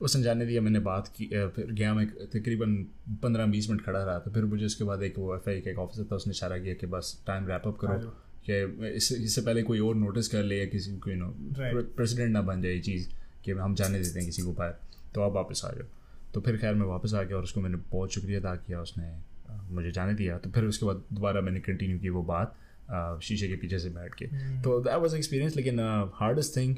उसने 0.00 0.22
जाने 0.22 0.46
दिया 0.46 0.60
मैंने 0.62 0.80
बात 0.80 1.08
की 1.16 1.26
फिर 1.26 1.72
गया 1.72 1.92
मैं 1.94 2.06
तकरीबन 2.32 2.74
पंद्रह 3.22 3.46
बीस 3.46 3.68
मिनट 3.70 3.82
खड़ा 3.84 4.02
रहा 4.04 4.18
था। 4.18 4.30
फिर 4.32 4.44
मुझे 4.44 4.64
उसके 4.66 4.84
बाद 4.84 5.02
एक 5.02 5.18
वो 5.18 5.34
एफ़ 5.36 5.48
आई 5.50 5.60
का 5.60 5.70
एक 5.70 5.78
ऑफिसर 5.78 6.04
था 6.12 6.16
उसने 6.16 6.30
इशारा 6.30 6.58
किया 6.58 6.74
कि 6.74 6.86
बस 6.86 7.22
टाइम 7.26 7.46
रैप 7.46 7.66
अप 7.66 7.78
करो 7.80 7.98
कि 8.48 8.88
इससे 8.88 9.14
इससे 9.24 9.40
पहले 9.40 9.62
कोई 9.62 9.78
और 9.80 9.94
नोटिस 9.96 10.28
कर 10.28 10.42
ले 10.42 10.58
या 10.58 10.66
किसी 10.66 10.96
को 10.96 11.10
यू 11.10 11.16
नो 11.16 11.34
प्रेसिडेंट 11.96 12.30
ना 12.32 12.42
बन 12.42 12.62
जाए 12.62 12.72
ये 12.72 12.80
चीज़ 12.80 13.08
कि 13.44 13.52
हम 13.52 13.74
जाने 13.74 13.98
देते 14.00 14.18
हैं 14.18 14.26
किसी 14.26 14.42
को 14.42 14.52
बाहर। 14.52 14.78
तो 15.14 15.20
आप 15.20 15.32
वापस 15.32 15.62
आ 15.64 15.70
जाओ। 15.70 15.86
तो 16.34 16.40
फिर 16.40 16.56
खैर 16.56 16.74
मैं 16.74 16.86
वापस 16.86 17.14
आ 17.14 17.22
गया 17.22 17.36
और 17.36 17.42
उसको 17.42 17.60
मैंने 17.60 17.76
बहुत 17.90 18.12
शुक्रिया 18.12 18.40
अदा 18.40 18.54
किया 18.56 18.80
उसने 18.80 19.16
मुझे 19.74 19.90
जाने 19.90 20.14
दिया। 20.14 20.38
तो 20.38 20.50
फिर 20.50 20.64
उसके 20.64 20.86
बाद 20.86 21.02
दोबारा 21.12 21.40
मैंने 21.40 21.60
कंटिन्यू 21.60 21.98
की 21.98 22.08
वो 22.08 22.22
बात 22.24 22.56
शीशे 23.22 23.48
के 23.48 23.56
पीछे 23.56 23.78
से 23.78 23.90
बैठ 23.90 24.14
के। 24.14 24.26
तो 24.62 24.80
दैट 24.80 25.00
वाज 25.02 25.14
एक्सपीरियंस 25.14 25.56
लेकिन 25.56 25.80
hardest 26.14 26.56
thing 26.56 26.76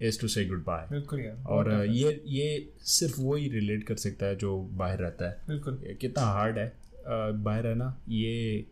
is 0.00 0.20
to 0.20 0.28
say 0.28 0.44
goodbye 0.64 0.86
बिल्कुल 0.90 1.20
यार 1.20 1.42
और। 1.46 1.72
ये 1.86 2.22
ये 2.26 2.68
सिर्फ़ 2.88 3.20
वो 3.20 3.34
ही 3.34 3.48
रिलेट 3.48 3.84
कर 3.84 3.96
सकता 3.96 4.26
है 4.26 4.36
जो 4.36 4.56
बाहर 4.72 4.98
रहता 4.98 5.28
है। 5.28 5.36
बिल्कुल। 5.48 5.78
कितना 6.00 6.24
हार्ड 6.24 6.58
है। 6.58 6.72
बाहर 7.08 7.62
रहना 7.62 7.96
ये 8.08 8.64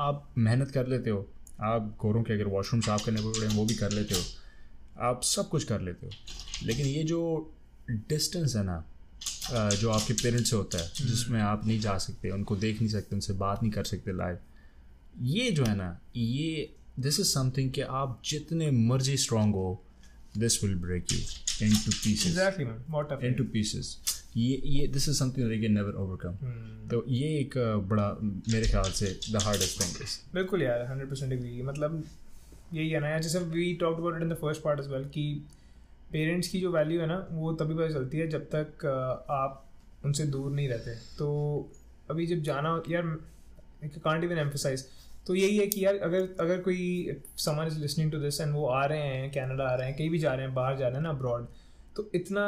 आप 0.00 0.28
मेहनत 0.38 0.70
कर 0.70 0.86
लेते 0.86 1.10
हो। 1.10 1.26
आप 1.62 1.96
घोरों 2.00 2.22
के 2.22 2.32
अगर 2.32 2.46
वॉशरूम 2.46 2.80
साफ़ 2.80 3.04
करने 3.06 3.20
पड़े 3.20 3.54
वो 3.54 3.64
भी 3.64 3.74
कर 3.74 3.92
लेते 3.92 4.14
हो। 4.14 4.20
आप 4.98 5.22
सब 5.22 5.48
कुछ 5.48 5.64
कर 5.64 5.80
लेते 5.80 6.06
हो। 6.06 6.66
लेकिन 6.66 6.86
ये 6.86 7.02
जो 7.04 7.20
डिस्टेंस 7.90 8.56
है 8.56 8.62
ना 8.64 8.84
जो 9.52 9.90
आपके 9.90 10.12
पेरेंट्स 10.12 10.50
से 10.50 10.56
होता 10.56 10.78
है 10.78 10.88
जिसमें 10.96 11.40
आप 11.40 11.66
नहीं 11.66 11.78
जा 11.80 11.96
सकते 11.98 12.30
उनको 12.30 12.56
देख 12.56 12.76
नहीं 12.76 12.88
सकते 12.88 13.16
उनसे 13.16 13.32
बात 13.32 13.62
नहीं 13.62 13.72
कर 13.72 13.84
सकते 13.84 14.12
लाइव 14.12 14.38
ये 15.22 15.50
जो 15.50 15.64
है 15.64 15.74
ना 15.76 15.88
ये 16.16 16.74
दिस 17.00 17.20
इज़ 17.20 17.26
समथिंग 17.26 17.70
कि 17.72 17.80
आप 17.80 18.20
जितने 18.24 18.70
मर्ज़ी 18.70 19.16
स्ट्रांग 19.16 19.54
हो 19.54 19.82
you 20.36 21.66
in 21.66 21.72
two 21.84 21.90
pieces 21.90 22.26
exactly 22.26 22.64
man 22.64 22.82
बहुत 22.90 23.12
टफ 23.12 23.24
इन 23.24 23.34
टू 23.34 23.44
पीसेस 23.44 23.96
ये 24.36 24.60
ये 24.64 24.86
this 24.86 25.08
is 25.08 25.16
something 25.18 25.48
that 25.48 25.60
can 25.60 25.72
never 25.72 25.92
overcome 25.92 26.34
तो 26.88 27.04
ये 27.08 27.28
एक 27.38 27.56
अ, 27.58 27.74
बड़ा 27.76 28.16
मेरे 28.22 28.66
ख्याल 28.66 28.90
से 28.92 29.18
द 29.32 29.42
हार्डेस्ट 29.42 29.80
थिंग 29.80 30.02
इज़ 30.02 30.18
बिल्कुल 30.34 30.62
यार 30.62 30.86
हंड्रेड 30.90 31.08
परसेंट 31.10 31.32
एग्री 31.32 31.62
मतलब 31.62 32.04
यही 32.74 32.90
है 32.90 33.00
ना 33.00 33.18
जैसे 33.18 33.38
we 33.38 33.72
talk 33.74 33.96
about 33.98 34.16
it 34.16 34.22
in 34.22 34.28
the 34.28 34.34
first 34.34 34.62
part 34.62 34.80
as 34.80 34.86
well 34.86 35.04
कि 35.04 35.24
पेरेंट्स 36.12 36.48
की 36.48 36.60
जो 36.60 36.70
वैल्यू 36.72 37.00
है 37.00 37.06
ना 37.06 37.26
वो 37.30 37.52
तभी 37.52 37.74
पता 37.74 37.88
चलती 37.92 38.18
है 38.18 38.28
जब 38.28 38.44
तक 38.54 38.86
आप 39.30 39.66
उनसे 40.04 40.24
दूर 40.26 40.50
नहीं 40.52 40.68
रहते। 40.68 40.94
तो 41.18 41.26
अभी 42.10 42.26
जब 42.26 42.42
जाना 42.42 42.82
यार 42.88 43.02
कांट 44.04 44.24
इवन 44.24 44.38
एम्फोसाइज 44.38 44.84
तो 45.30 45.34
यही 45.34 45.56
है 45.56 45.66
कि 45.66 45.84
यार, 45.84 45.96
अगर 45.96 46.28
अगर 46.40 46.60
कोई 46.60 47.16
someone 47.38 47.66
is 47.66 47.78
listening 47.80 48.10
to 48.12 48.18
this 48.18 48.40
and 48.40 48.54
वो 48.54 48.66
आ 48.68 48.84
रहे 48.84 49.00
हैं 49.00 49.30
कनाडा 49.32 49.64
आ 49.64 49.74
रहे 49.74 49.88
हैं, 49.88 49.96
कहीं 49.96 50.08
भी 50.10 50.18
जा 50.18 50.32
रहे 50.34 50.46
हैं, 50.46 50.54
बाहर 50.54 50.76
जा 50.76 50.86
रहे 50.86 50.96
हैं 50.96 51.02
ना 51.02 51.10
अब्रॉड 51.10 51.46
तो 51.96 52.10
इतना 52.14 52.46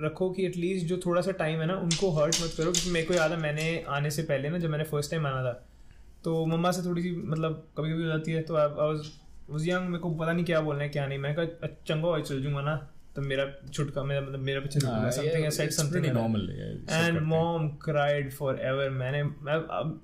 रखो 0.00 0.30
कि 0.30 0.44
एटलीस्ट 0.46 0.86
जो 0.86 0.96
थोड़ा 1.06 1.20
सा 1.22 1.32
टाइम 1.32 1.60
है 1.60 1.66
ना, 1.66 1.74
उनको 1.76 2.10
हर्ट 2.12 2.36
मत 2.42 2.54
करो, 2.56 2.72
क्योंकि 2.72 2.90
मेरे 2.90 3.06
को 3.06 3.14
याद 3.14 3.30
है, 3.30 3.38
मैंने 3.38 3.84
आने 3.88 4.10
से 4.10 4.22
पहले 4.22 4.48
ना, 4.48 4.58
जब 4.58 4.70
मैंने 4.70 4.84
फ़र्स्ट 4.84 5.10
टाइम 5.10 5.26
आना 5.26 5.42
था 5.44 5.52
तो 6.24 6.44
मम्मा 6.46 6.70
से 6.70 6.82
थोड़ी 6.86 7.02
सी 7.02 7.10
मतलब 7.16 7.66
कभी 7.78 7.92
कभी 7.92 8.02
हो 8.02 8.08
जाती 8.08 8.32
है 8.32 8.42
तो 8.42 8.56
आई 8.56 8.68
वाज 9.50 9.68
यंग 9.68 9.88
मेरे 9.88 9.98
को 9.98 10.10
पता 10.10 10.32
नहीं 10.32 10.44
क्या 10.44 10.60
बोलना 10.60 10.82
है, 10.82 10.88
क्या 10.88 11.06
नहीं 11.06 11.18
मैं 11.18 11.34
कहा 11.34 11.68
चंगा 11.86 12.08
हो, 12.08 12.20
चल 12.20 12.42
जूँगा 12.42 12.60
ना। 12.62 12.76
तो 13.16 13.22
मेरा 13.22 13.44
छुटका 13.72 14.02
मेरा 14.04 14.20
मतलब 14.20 14.40
मेरा 14.44 14.60
पीछे 14.60 14.80
something 14.80 15.44
I 15.44 15.50
said 15.56 15.70
something 15.70 16.06
normal 16.14 16.48
and 16.90 17.18
mom 17.32 17.68
cried 17.84 18.30
forever 18.70 18.90
मैंने 18.90 19.22
मैं 19.48 19.58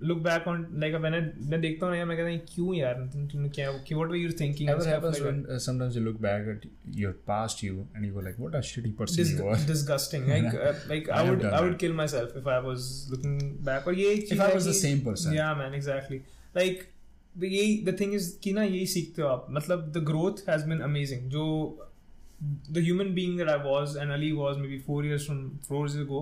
लुक 0.08 0.18
बैक 0.26 0.46
ऑन 0.48 0.66
लाइक 0.80 0.94
मैंने 1.06 1.20
मैं 1.50 1.60
देखता 1.60 1.86
हूँ 1.86 1.92
ना 1.94 1.98
यार 1.98 2.06
मैं 2.06 2.16
कहता 2.16 2.30
हूँ 2.30 2.38
क्यों 2.54 2.74
यार 2.74 2.94
तुम 3.14 3.26
तुमने 3.32 3.48
क्या 3.58 3.70
what 3.70 4.08
were 4.10 4.16
you 4.16 4.30
thinking 4.40 4.70
uh, 4.70 6.00
look 6.04 6.20
back 6.26 6.46
at 6.54 6.66
your 7.00 7.12
past 7.30 7.62
you 7.62 7.74
and 7.94 8.06
you 8.06 8.12
go 8.12 8.20
like, 8.28 8.38
what 8.44 8.54
a 8.54 8.62
shitty 8.70 8.92
person 9.00 9.16
Dis- 9.22 9.32
you 9.32 9.44
were. 9.48 9.56
disgusting 9.72 10.28
like 10.28 10.54
uh, 10.54 10.72
like 10.92 11.08
I, 11.08 11.16
I 11.16 11.18
have 11.18 11.28
would 11.30 11.42
done 11.42 11.54
I 11.54 11.60
would 11.66 11.74
that. 11.74 11.80
kill 11.84 11.94
myself 12.00 12.38
if 12.42 12.46
I 12.46 12.58
was 12.68 12.86
looking 13.14 13.36
back 13.70 13.86
और 13.88 13.98
ये 13.98 14.12
एक 14.14 14.24
If 14.24 14.30
cheese 14.30 14.40
I 14.40 14.48
है 14.48 14.54
was 14.54 14.70
the 14.70 14.76
कि- 14.78 14.82
same 14.86 15.04
person. 15.10 15.36
yeah 15.40 15.52
man 15.60 15.76
exactly 15.82 16.20
like 16.60 16.86
the 17.42 17.52
यही 17.58 17.76
the 17.90 17.96
thing 18.00 18.14
is 18.20 18.30
कि 18.44 18.52
ना 18.52 18.62
यही 18.62 18.86
सीखते 18.96 19.22
हो 19.22 19.28
आप 19.28 19.46
मतलब 19.58 19.92
the 19.98 20.04
growth 20.10 20.42
has 20.50 20.66
been 20.72 20.84
amazing 20.90 21.28
जो 21.36 21.44
the 22.72 22.80
human 22.80 23.14
being 23.14 23.36
that 23.36 23.48
I 23.48 23.56
was 23.64 23.96
and 23.96 24.12
Ali 24.12 24.32
was 24.32 24.58
maybe 24.58 24.78
four 24.84 25.04
years 25.04 25.26
from 25.26 25.40
four 25.68 25.80
years 25.86 25.96
ago 25.96 26.20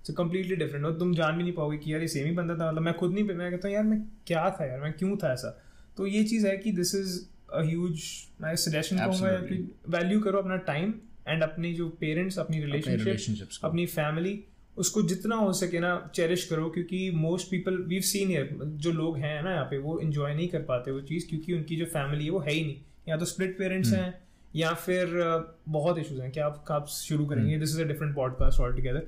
it's 0.00 0.10
a 0.10 0.14
completely 0.20 0.56
different. 0.56 0.84
और 0.86 0.98
तुम 0.98 1.14
जान 1.14 1.36
भी 1.36 1.42
नहीं 1.42 1.52
पाओगे 1.52 1.76
कि 1.78 1.92
यार 1.92 2.00
ये 2.00 2.08
सेम 2.08 2.26
ही 2.26 2.32
बंदा 2.32 2.54
था। 2.54 2.70
मतलब 2.70 2.82
मैं 2.82 2.94
खुद 2.94 3.14
नहीं 3.14 3.24
मैं 3.24 3.50
कहता 3.50 3.68
हूँ 3.68 3.74
यार 3.74 3.84
मैं 3.84 4.00
क्या 4.26 4.48
था 4.50 4.66
यार? 4.66 4.80
मैं 4.80 4.92
क्यों 4.92 5.16
था 5.16 5.32
ऐसा? 5.32 5.50
तो 5.96 6.06
ये 6.06 6.24
चीज़ 6.24 6.46
है 6.46 6.56
कि 6.56 6.72
दिस 6.72 6.94
इज़ 6.94 7.18
अ 7.52 7.62
ह्यूज 7.62 8.02
मैं 8.42 8.54
सजेशन 8.56 8.98
कहूँगा 8.98 9.30
कि 9.48 9.56
वैल्यू 9.88 10.20
करो 10.20 10.38
अपना 10.38 10.56
टाइम 10.68 10.94
एंड 11.28 11.42
अपनी 11.42 11.72
जो 11.74 11.88
पेरेंट्स 12.00 12.38
अपनी 12.38 12.60
रिलेशनशिप 12.60 13.64
अपनी 13.64 13.86
फैमिली 13.86 14.38
उसको 14.76 15.02
जितना 15.02 15.36
हो 15.36 15.52
सके 15.52 15.78
ना 15.80 15.90
चेरिश 16.14 16.44
करो 16.44 16.68
क्योंकि 16.70 17.10
most 17.14 17.50
people 17.50 17.76
we 17.88 18.00
seen 18.10 18.28
here 18.28 18.50
जो 18.84 18.92
लोग 18.92 19.16
हैं 19.18 19.42
ना 19.42 19.52
यहाँ 19.52 19.64
पे 19.64 19.78
वो 19.78 19.98
इंजॉय 20.00 20.34
नहीं 20.34 20.48
कर 20.48 20.62
पाते 20.62 20.90
वो 20.90 21.00
चीज़ 21.10 21.28
क्योंकि 21.28 21.52
उनकी 21.52 21.76
जो 21.76 21.84
फैमिली 21.84 22.24
है 22.24 22.30
वो 22.30 22.38
है 22.38 22.52
ही 22.52 22.62
नहीं। 22.64 22.76
या 23.08 23.16
तो 23.16 23.24
स्प्लिट 23.24 23.58
पेरेंट्स 23.58 23.92
हम्म। 23.92 24.02
हैं 24.02 24.27
या 24.58 24.74
फिर 24.74 25.06
uh, 25.06 25.42
बहुत 25.68 25.98
इश्यूज़ 25.98 26.22
हैं 26.22 26.30
कि 26.30 26.40
आप 26.40 26.64
कब 26.68 26.84
शुरू 26.84 27.26
करेंगे। 27.26 27.58
This 27.58 27.70
is 27.70 27.82
a 27.82 27.84
different 27.84 28.14
podcast 28.16 28.60
altogether 28.72 29.06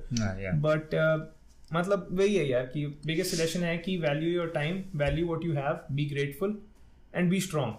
but 0.53 0.95
मतलब 1.73 2.07
वही 2.11 2.35
है 2.35 2.49
यार 2.49 2.63
कि 2.63 2.85
बिगेस्ट 3.05 3.35
सजेशन 3.35 3.59
है 3.59 3.77
कि 3.77 3.97
value 3.97 4.29
your 4.31 4.47
time 4.47 4.83
value 4.95 5.27
what 5.27 5.45
you 5.45 5.53
have 5.53 5.79
be 5.91 6.05
grateful 6.05 6.61
and 7.15 7.29
be 7.29 7.39
strong 7.39 7.75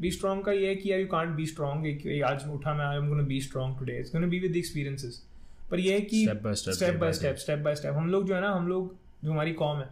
be 0.00 0.10
strong 0.10 0.44
का 0.44 0.52
ये 0.52 0.68
है 0.68 0.76
कि 0.76 0.92
यार 0.92 1.00
यू 1.00 1.06
कांट 1.06 1.28
बी 1.28 1.46
स्ट्रॉन्ग 1.46 1.86
आज 2.22 2.48
उठा 2.48 2.74
मैं 2.74 2.84
I 2.84 2.96
am 2.96 3.08
gonna 3.08 3.22
be 3.22 3.40
strong 3.40 3.78
today 3.78 3.98
it's 3.98 4.12
gonna 4.12 4.26
be 4.26 4.40
with 4.40 4.56
experiences 4.56 5.26
पर 5.70 5.80
ये 5.80 5.94
है 5.94 6.00
कि 6.00 6.24
step 6.24 6.42
by 6.96 7.12
step 7.12 7.36
step 7.36 7.58
by 7.58 7.74
step 7.74 7.94
हम 7.94 8.08
लोग 8.08 8.28
जो 8.28 8.34
है 8.34 8.40
ना 8.40 8.50
हम 8.50 8.68
लोग 8.68 8.96
जो 9.24 9.32
हमारी 9.32 9.52
कॉम 9.52 9.78
है 9.78 9.88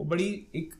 वो 0.00 0.04
बड़ी 0.04 0.46
एक 0.56 0.74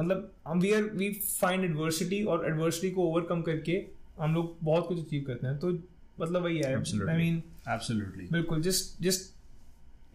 मतलब 0.00 0.32
हम 0.48 0.60
we 0.60 0.72
are 0.72 0.82
we 0.82 1.12
find 1.12 1.64
adversity 1.64 2.24
और 2.24 2.46
एडवर्सिटी 2.46 2.90
को 2.90 3.02
ओवरकम 3.02 3.42
करके 3.42 3.93
हम 4.18 4.34
लोग 4.34 4.56
बहुत 4.64 4.86
कुछ 4.88 4.98
अचीव 4.98 5.24
करते 5.26 5.46
हैं। 5.46 5.58
तो 5.58 5.72
मतलब 6.20 6.42
वही 6.42 6.58
है। 6.58 6.74
आई 6.74 7.16
मीन 7.16 7.42
एब्सोल्युटली 7.68 8.28
बिल्कुल 8.32 8.62
just 8.62 9.02
just 9.02 9.32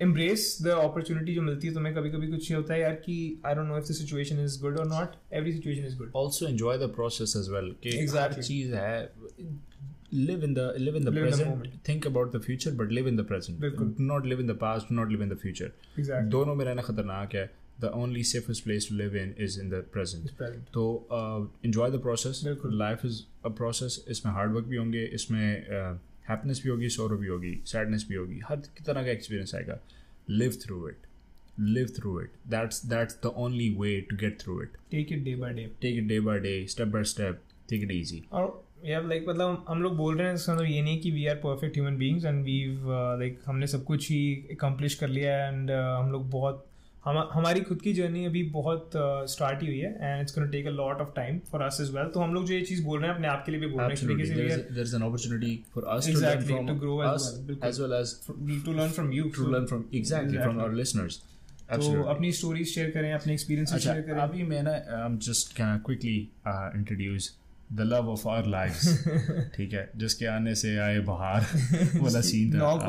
embrace 0.02 0.58
the 0.62 0.68
opportunity 0.68 1.36
जो 1.36 1.42
मिलती 1.42 1.68
है। 1.68 1.74
तुम्हें 1.74 1.96
कभी 1.96 2.12
कभी 2.12 2.28
कुछ 2.28 2.52
होता 2.52 2.74
है 2.74 2.82
यार 2.82 2.94
कि 3.06 3.18
I 3.46 3.56
don't 3.56 3.68
know 3.68 3.78
if 3.78 3.86
the 3.86 3.96
situation 3.96 4.44
is 4.44 4.60
good 4.62 4.80
और 4.80 4.88
not 4.88 5.16
every 5.34 5.54
situation 5.54 5.86
is 5.86 5.98
good 5.98 6.12
also 6.18 6.48
enjoy 6.48 6.78
the 6.78 6.92
process 6.96 7.34
as 7.38 7.50
well 7.50 7.74
कि 7.84 7.98
एग्जैक्टली 8.00 8.44
चीज़ 8.44 8.74
है। 8.76 8.94
Live 10.18 10.44
in 10.46 10.54
the 10.58 10.64
live 10.84 10.96
in 10.98 11.04
the 11.06 11.12
live 11.16 11.24
present 11.24 11.50
in 11.56 11.58
the 11.64 11.80
think 11.88 12.06
about 12.10 12.32
the 12.36 12.40
future 12.46 12.72
but 12.78 12.94
live 12.98 13.10
in 13.10 13.18
the 13.18 13.26
present. 13.32 13.60
Bilkul. 13.64 13.90
not 14.06 14.24
live 14.30 14.40
in 14.44 14.48
the 14.52 14.56
past 14.62 14.88
not 15.00 15.12
दोनों 16.36 16.56
में 16.56 16.64
रहना 16.66 16.82
खतरनाक 16.82 17.36
है। 17.36 17.44
The 17.82 17.92
only 17.98 18.24
safest 18.24 18.64
place 18.64 18.88
to 18.90 18.96
live 18.96 19.16
in 19.18 19.34
is 19.40 19.60
in 19.62 19.70
the 19.70 19.84
present. 19.96 20.32
Present 20.38 20.66
तो 20.74 21.52
enjoy 21.66 21.92
the 21.92 22.02
process. 22.02 22.42
Life 22.66 23.06
is 23.06 23.22
a 23.46 23.50
process 23.58 24.04
इसमें 24.10 24.34
hard 24.34 24.54
work 24.54 24.66
भी 24.66 24.78
होंगे 24.78 25.04
इसमें 25.14 25.46
हैप्पीनेस 26.30 26.62
भी 26.64 26.70
होगी 26.70 26.90
सौरव 26.90 27.18
भी 27.18 27.28
होगी 27.28 27.60
सैडनेस 27.68 28.06
भी 28.10 28.16
होगी. 28.16 28.40
हर 28.50 28.58
तरह 28.86 29.04
का 29.04 29.12
एक्सपीरियंस 29.12 29.56
आएगा. 29.56 29.80
Live 30.30 30.58
through 30.66 30.88
it 30.90 31.08
live 31.60 31.88
through 31.96 32.20
it 32.22 32.32
that's 32.50 32.86
that's 32.86 33.18
the 33.24 33.34
only 33.38 33.70
way 33.80 34.00
to 34.10 34.18
get 34.18 34.40
through 34.42 34.62
it 34.64 34.78
take 34.92 35.12
it 35.12 35.24
day 35.24 35.36
by 35.36 35.54
day 35.54 35.70
take 35.82 35.96
it 35.98 36.08
day 36.08 36.20
by 36.20 36.40
day 36.40 36.66
step 36.70 36.88
by 36.88 37.04
step 37.14 37.42
take 37.70 37.84
it 37.84 37.92
easy 37.92 38.24
और 38.32 38.64
यार 38.86 39.06
like 39.08 39.26
मतलब 39.30 39.66
हम 39.70 39.82
लोग 39.84 39.96
बोल 39.98 40.18
रहे 40.18 40.28
हैं 40.28 40.36
इसका 40.36 40.54
मतलब 40.54 40.68
ये 40.68 40.82
नहीं 40.82 41.00
कि 41.02 41.12
we 41.12 41.26
are 41.28 41.36
perfect 41.36 41.78
human 41.78 41.98
beings 41.98 42.26
and 42.26 42.44
we 42.46 42.60
like 43.20 43.40
हमने 43.46 43.68
सब 43.68 43.84
कुछ 43.86 44.10
ही 44.12 44.48
अकम्प्लिश 44.52 44.96
कर 44.96 45.08
लिया 45.10 45.36
है 45.38 45.54
एंड 45.54 45.72
हम 45.72 46.12
लोग 46.12 46.30
बहुत 46.32 46.66
हम 47.06 47.18
हमारी 47.34 47.62
खुद 47.62 47.82
की 47.82 47.94
जर्नी 47.94 48.26
अभी 48.26 48.42
बहुत 48.44 48.92
स्टार्ट 49.32 49.62
ही 49.62 49.68
हुई 49.68 49.78
है 49.80 49.92
and 50.02 50.22
it's 50.22 50.36
take 50.52 50.66
a 50.68 50.72
lot 50.72 51.02
of 51.02 51.10
time 51.16 51.40
for 51.52 51.62
us 51.62 51.78
as 51.82 51.92
well 51.96 52.08
तो 52.08 52.20
हम 52.20 52.34
लोग 52.34 52.46
जो 52.46 52.54
ये 52.54 52.62
चीज़ 52.62 52.84
बोल 52.86 53.00
रहे 53.00 53.10
हैं 53.10 53.16
अपने 53.16 53.28
आप 53.28 53.44
के 53.46 53.52
लिए 53.52 53.62
भी 53.62 53.68
बोल 53.68 53.82
रहे 53.82 53.90
हैं 53.90 53.98
अपनी 62.08 62.32
स्टोरीज 62.32 62.68
शेयर 62.68 62.90
करें 62.92 63.12
अपने 63.14 63.34
experience 63.34 63.74
just 65.28 65.56
can 65.58 65.78
quickly 65.86 66.18
introduce 66.48 67.36
the 67.74 67.82
love 67.88 68.10
of 68.10 68.28
our 68.28 68.46
life 68.48 69.52
ठीक 69.56 69.74
है 69.74 69.90
जिसके 69.96 70.26
आने 70.26 70.56
से 70.56 70.78
आए 70.78 71.00
बाहर 71.08 71.46
वाला 72.02 72.22
सीन 72.30 72.54
था 72.54 72.60
uh, 72.60 72.80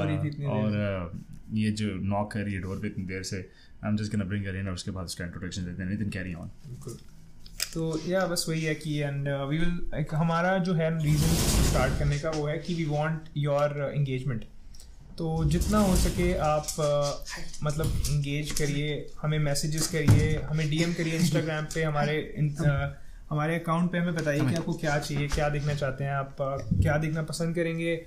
और 0.51 0.79
uh, 0.83 1.19
ये 1.55 1.71
जो 1.71 1.95
नॉक 2.05 2.33
कर 2.33 2.41
रही 2.41 2.55
है 2.55 2.61
डोर 2.61 2.79
पे 2.79 2.87
इतनी 2.87 3.05
देर 3.05 3.23
से 3.23 3.49
I'm 3.87 3.97
just 3.97 4.13
gonna 4.13 4.29
bring 4.31 4.47
her 4.49 4.61
in 4.61 4.67
और 4.67 4.73
उसके 4.73 4.91
बाद 4.91 5.05
उसका 5.05 5.25
इंट्रोडक्शन 5.25 5.65
देते 5.65 5.83
हैं। 5.83 5.91
नितिन 5.91 6.11
कैरी 6.11 6.35
ऑन 6.35 6.51
तो 7.75 8.01
या 8.07 8.27
बस 8.27 8.47
वही 8.49 8.63
है 8.63 8.75
कि 8.75 8.99
एंड 8.99 9.29
वी 9.29 9.59
विल 9.59 10.05
हमारा 10.13 10.59
जो 10.59 10.75
है 10.75 11.03
रीज़न 11.03 11.35
स्टार्ट 11.71 11.99
करने 11.99 12.19
का 12.19 12.31
वो 12.31 12.47
है 12.47 12.59
कि 12.59 12.75
वी 12.75 12.85
वांट 12.85 13.25
योर 13.37 13.93
एंगेजमेंट 13.97 14.45
तो 15.19 15.45
जितना 15.45 15.79
हो 15.79 15.97
सके 15.97 16.35
आप 16.35 16.67
uh, 16.67 17.29
मतलब 17.65 18.03
इंगेज 18.11 18.51
करिए 18.51 19.11
हमें 19.23 19.39
मैसेजेस 19.39 19.89
करिए 19.89 20.39
हमें 20.39 20.71
डीएम 20.71 20.93
करिए 20.95 21.15
इंस्टाग्राम 21.15 21.65
पे 21.65 21.83
हमारे 21.83 22.35
इन- 22.39 22.57
uh, 22.59 22.89
हमारे 23.31 23.55
अकाउंट 23.55 23.93
पे 23.93 23.99
हमें 23.99 24.15
बताइए 24.15 24.41
कि 24.41 24.55
आपको 24.55 24.73
क्या 24.73 24.99
चाहिए 24.99 25.29
क्या 25.29 25.49
देखना 25.49 25.75
चाहते 25.75 26.05
हैं 26.05 26.11
आप 26.11 26.37
uh, 26.37 26.83
क्या 26.83 26.99
देखना 26.99 27.23
पसंद 27.23 27.55
करेंगे 27.55 28.07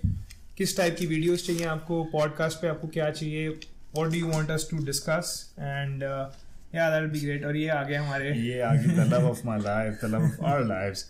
किस 0.58 0.78
टाइप 0.78 0.96
की 1.00 1.06
वीडियोस 1.06 1.48
चाहिए 1.48 1.66
आपको 1.66 2.04
पॉडकास्ट 2.04 2.62
पे 2.62 2.68
आपको 2.68 2.88
क्या 2.88 3.12
चाहिए 3.12 3.60
what 3.96 4.12
do 4.12 4.18
you 4.18 4.28
want 4.32 4.52
us 4.52 4.68
to 4.72 4.78
discuss 4.86 5.32
and 5.60 6.04
या 6.76 6.90
दैट 6.90 7.12
बी 7.12 7.20
ग्रेट 7.20 7.46
और 7.46 7.58
ये 7.58 7.68
आ 7.70 7.84
गया 7.84 8.02
हमारे। 8.04 8.34
ये 8.40 8.62
आगे 8.70 8.96
the 8.96 9.08
love 9.14 9.30
of 9.30 9.46
my 9.48 9.60
life 9.62 10.00
the 10.04 10.10
love 10.14 10.26
of 10.26 10.44
our 10.44 10.66
lives 10.68 11.10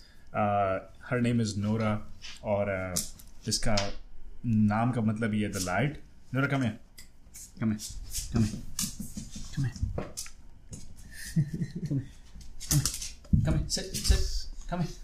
her 1.09 1.21
name 1.21 1.41
is 1.41 1.57
Nora 1.59 1.93
और 2.43 2.73
uh, 2.95 3.49
इसका 3.49 3.75
नाम 4.45 4.91
का 4.91 5.01
मतलब 5.01 5.33
ये 5.33 5.49
द 5.49 5.63
लाइट 5.65 6.01
नोरा 6.33 6.47
कम 6.47 6.63
है 6.63 6.79
कम 7.59 7.71
है 7.71 7.77
कम 8.33 8.43
है 8.43 8.51
कम 9.55 9.63
है 9.63 9.71
come 13.43 13.57
here. 13.57 13.69
Sit. 13.69 13.85
Sit. 13.85 14.47
Come 14.69 14.81
here. 14.81 15.02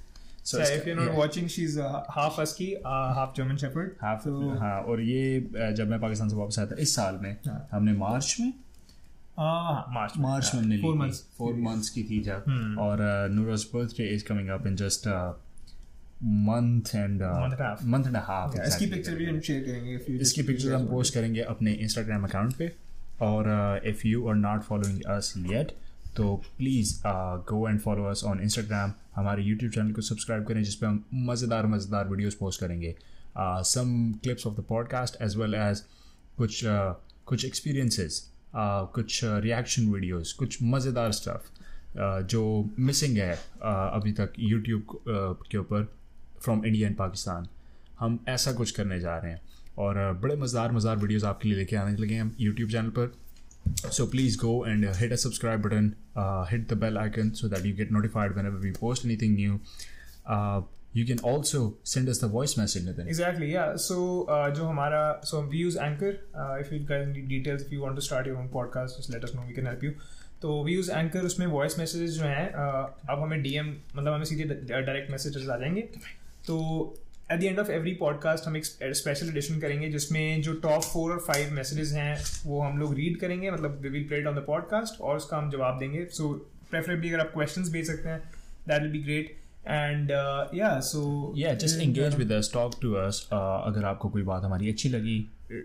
so 0.50 0.60
yeah, 0.60 0.70
if 0.76 0.86
you're 0.88 1.00
not 1.00 1.10
yeah. 1.10 1.18
watching 1.18 1.52
she's 1.56 1.76
a 1.88 1.89
half 2.16 2.39
husky 2.41 2.70
a 2.93 3.02
half 3.18 3.36
german 3.39 3.62
shepherd. 3.64 3.91
Half 4.06 4.24
so, 4.24 4.38
हाँ, 4.62 4.78
और 4.82 5.02
ये 5.02 5.22
uh, 5.41 5.72
जब 5.78 5.89
मैं 5.89 6.00
पाकिस्तान 6.02 6.30
से 6.30 6.36
वापस 6.36 6.60
आया 6.60 6.68
था 6.68 6.82
इस 6.82 6.95
साल 6.95 7.20
में 7.24 7.32
हाँ. 7.47 7.60
हमने 7.72 7.93
मार्च 7.97 8.36
में? 8.39 8.54
मार्च 9.39 10.14
मार्च 10.20 10.52
में 10.56 10.80
फोर 10.82 10.95
मंथ्स 10.95 11.22
हाँ, 11.39 11.93
की 11.93 12.04
थी 12.10 12.20
जब। 12.24 12.43
हम्म। 12.47 12.80
और 12.80 12.97
Noor's 13.32 13.66
birthday 13.74 14.08
is 14.16 14.26
coming 14.26 14.50
up 14.56 14.68
in 14.68 14.76
just 14.76 15.08
month 16.47 16.95
and 16.95 17.22
month 17.91 18.08
and 18.08 18.18
half 18.30 18.60
इसकी 18.62 18.86
पिक्चर 18.91 19.16
भी 19.16 19.26
हम 19.26 19.39
शेयर 19.39 19.62
करेंगे 19.64 20.18
इसकी 20.22 20.43
पिक्चर 20.43 20.74
हम 20.74 20.88
पोस्ट 20.88 21.14
करेंगे 21.14 21.41
अपने 21.54 21.74
इंस्टाग्राम 21.86 22.24
अकाउंट 22.24 22.56
पे। 22.58 22.72
और 23.22 23.82
if 23.86 24.08
you 24.08 24.28
are 24.30 24.36
not 24.36 24.64
following 24.64 25.02
us 25.16 25.34
yet 25.52 25.72
तो 26.18 26.36
please 26.58 26.93
go 27.50 27.68
and 27.70 27.80
follow 27.80 28.06
us 28.10 28.24
on 28.28 28.39
Instagram 28.41 28.93
हमारे 29.16 29.43
यूट्यूब 29.43 29.72
चैनल 29.72 29.91
को 29.91 30.01
सब्सक्राइब 30.01 30.45
करें 30.45 30.62
जिस 30.64 30.76
पे 30.76 30.86
हम 30.86 31.03
मज़ेदार 31.30 31.66
मज़ेदार 31.68 32.07
वीडियोस 32.07 32.36
पोस्ट 32.36 32.60
करेंगे। 32.62 32.95
Some 33.38 33.91
clips 34.24 34.47
of 34.47 34.55
the 34.55 34.64
podcast 34.70 35.22
as 35.22 35.36
well 35.38 35.53
as 35.55 35.84
कुछ 36.38 36.64
uh, 36.66 36.93
कुछ 37.26 37.45
एक्सपीरियंसेस 37.45 38.22
uh, 38.24 38.86
कुछ 38.95 39.20
रिएक्शन 39.24 39.89
वीडियोस 39.91 40.34
कुछ 40.34 40.57
मज़ेदार 40.64 41.12
स्टफ़ 41.12 41.49
uh, 41.97 42.22
जो 42.24 42.43
मिसिंग 42.80 43.18
है 43.18 43.36
uh, 43.36 43.41
अभी 43.62 44.12
तक 44.12 44.34
यूट्यूब 44.39 44.97
के 45.51 45.57
ऊपर 45.57 45.91
फ्रॉम 46.41 46.66
इंडिया 46.66 46.88
एंड 46.88 46.97
पाकिस्तान 46.97 47.47
हम 47.99 48.20
ऐसा 48.30 48.51
कुछ 48.53 48.72
करने 48.72 48.99
जा 48.99 49.18
रहे 49.18 49.32
हैं। 49.32 49.41
और 49.78 49.97
अ, 49.97 50.12
बड़े 50.14 50.36
मज़ेदार 50.36 50.72
मज़ेदार 50.72 50.97
वीडियोस 50.97 51.24
आपके 51.24 51.49
लिए 51.49 51.57
लेके 51.57 51.76
आने 51.76 51.95
लगे 51.97 52.14
हैं 52.14 52.22
हम 52.22 52.36
यूट्यूब 52.39 52.70
चैनल 52.70 52.89
पर। 52.89 53.12
So 53.97 54.07
please 54.07 54.39
go 54.39 54.55
and 54.67 54.85
hit 54.97 55.12
a 55.12 55.17
subscribe 55.17 55.62
button 55.62 55.93
hit 56.51 56.69
the 56.73 56.79
bell 56.79 56.99
icon 56.99 57.31
so 57.41 57.49
that 57.49 57.67
you 57.67 57.75
get 57.77 57.93
notified 57.93 58.37
whenever 58.47 58.59
we 58.61 58.71
post 58.81 59.05
anything 59.05 59.37
new 59.37 59.59
you 60.97 61.07
can 61.07 61.19
also 61.25 61.62
send 61.93 62.09
us 62.09 62.21
the 62.25 62.31
voice 62.33 62.59
message 62.59 62.89
Nitin 62.89 63.09
Exactly, 63.15 63.49
yeah. 63.53 63.77
So, 63.87 64.01
uh, 64.35 64.51
जो 64.57 64.65
हमारा 64.65 65.01
so 65.31 65.41
we 65.53 65.62
use 65.62 65.79
Anchor. 65.87 66.12
Uh, 66.43 66.53
if 66.65 66.73
you 66.73 66.83
guys 66.91 67.09
need 67.15 67.33
details, 67.33 67.65
if 67.67 67.73
you 67.77 67.81
want 67.87 68.01
to 68.01 68.05
start 68.09 68.31
your 68.31 68.37
own 68.43 68.51
podcast, 68.59 69.01
just 69.01 69.15
let 69.15 69.27
us 69.29 69.35
know. 69.37 69.47
We 69.49 69.57
can 69.59 69.71
help 69.73 69.89
you. 69.89 69.95
तो 70.43 70.62
we 70.65 70.73
use 70.73 70.91
anchor 70.93 71.25
उसमें 71.25 71.47
voice 71.47 71.79
messages 71.79 72.11
जो 72.11 72.23
हैं 72.23 72.49
uh, 72.53 73.11
अब 73.11 73.23
हमें 73.23 73.43
DM 73.43 73.69
मतलब 73.97 74.12
हमें 74.12 74.25
सीधे 74.25 74.45
direct 74.45 75.11
messages 75.11 75.49
आ 75.49 75.57
जाएंगे 75.59 75.81
तो 76.47 76.57
at 77.32 77.40
the 77.40 77.44
end 77.44 77.60
of 77.60 77.72
every 77.72 77.94
podcast 77.94 78.48
हम 78.48 78.58
एक 78.58 78.66
स्पेशल 78.66 79.30
एडिशन 79.30 79.60
करेंगे 79.60 79.90
जिसमें 79.90 80.42
जो 80.42 80.54
टॉप 80.54 80.82
फोर 80.84 81.12
और 81.12 81.20
फाइव 81.20 81.54
मैसेजेस 81.54 81.92
हैं 81.94 82.16
वो 82.46 82.62
हम 82.62 82.78
लोग 82.78 82.94
रीड 82.94 83.20
करेंगे 83.20 83.52
मतलब 83.52 83.80
we 83.82 83.90
will 83.90 84.08
played 84.08 84.28
on 84.28 84.36
the 84.36 84.44
podcast 84.48 85.02
और 85.02 85.18
उसका 85.18 85.38
हम 85.38 85.50
जवाब 85.52 85.80
देंगे. 85.80 86.06
सो 86.06 86.34
प्रेफरेबली 86.72 87.10
अगर 87.10 87.20
आप 87.20 87.32
क्वेश्चन 87.34 87.72
भेज 87.72 87.88
सकते 87.88 88.10
हैं 88.10 88.20
that 88.68 88.82
will 88.82 88.92
be 88.92 89.00
great 89.00 89.36
and 89.68 90.12
या 90.56 90.80
सो 90.80 91.34
या 91.38 91.54
just 91.54 91.82
engage 91.82 92.16
with 92.16 92.32
talk 92.54 92.74
to 92.82 92.94
us 92.94 93.28
अगर 93.34 93.86
आपको 93.86 94.10
कोई 94.10 94.24
बात 94.24 94.44
हमारी 94.44 94.70
अच्छी 94.70 94.90
लगी 94.90 95.20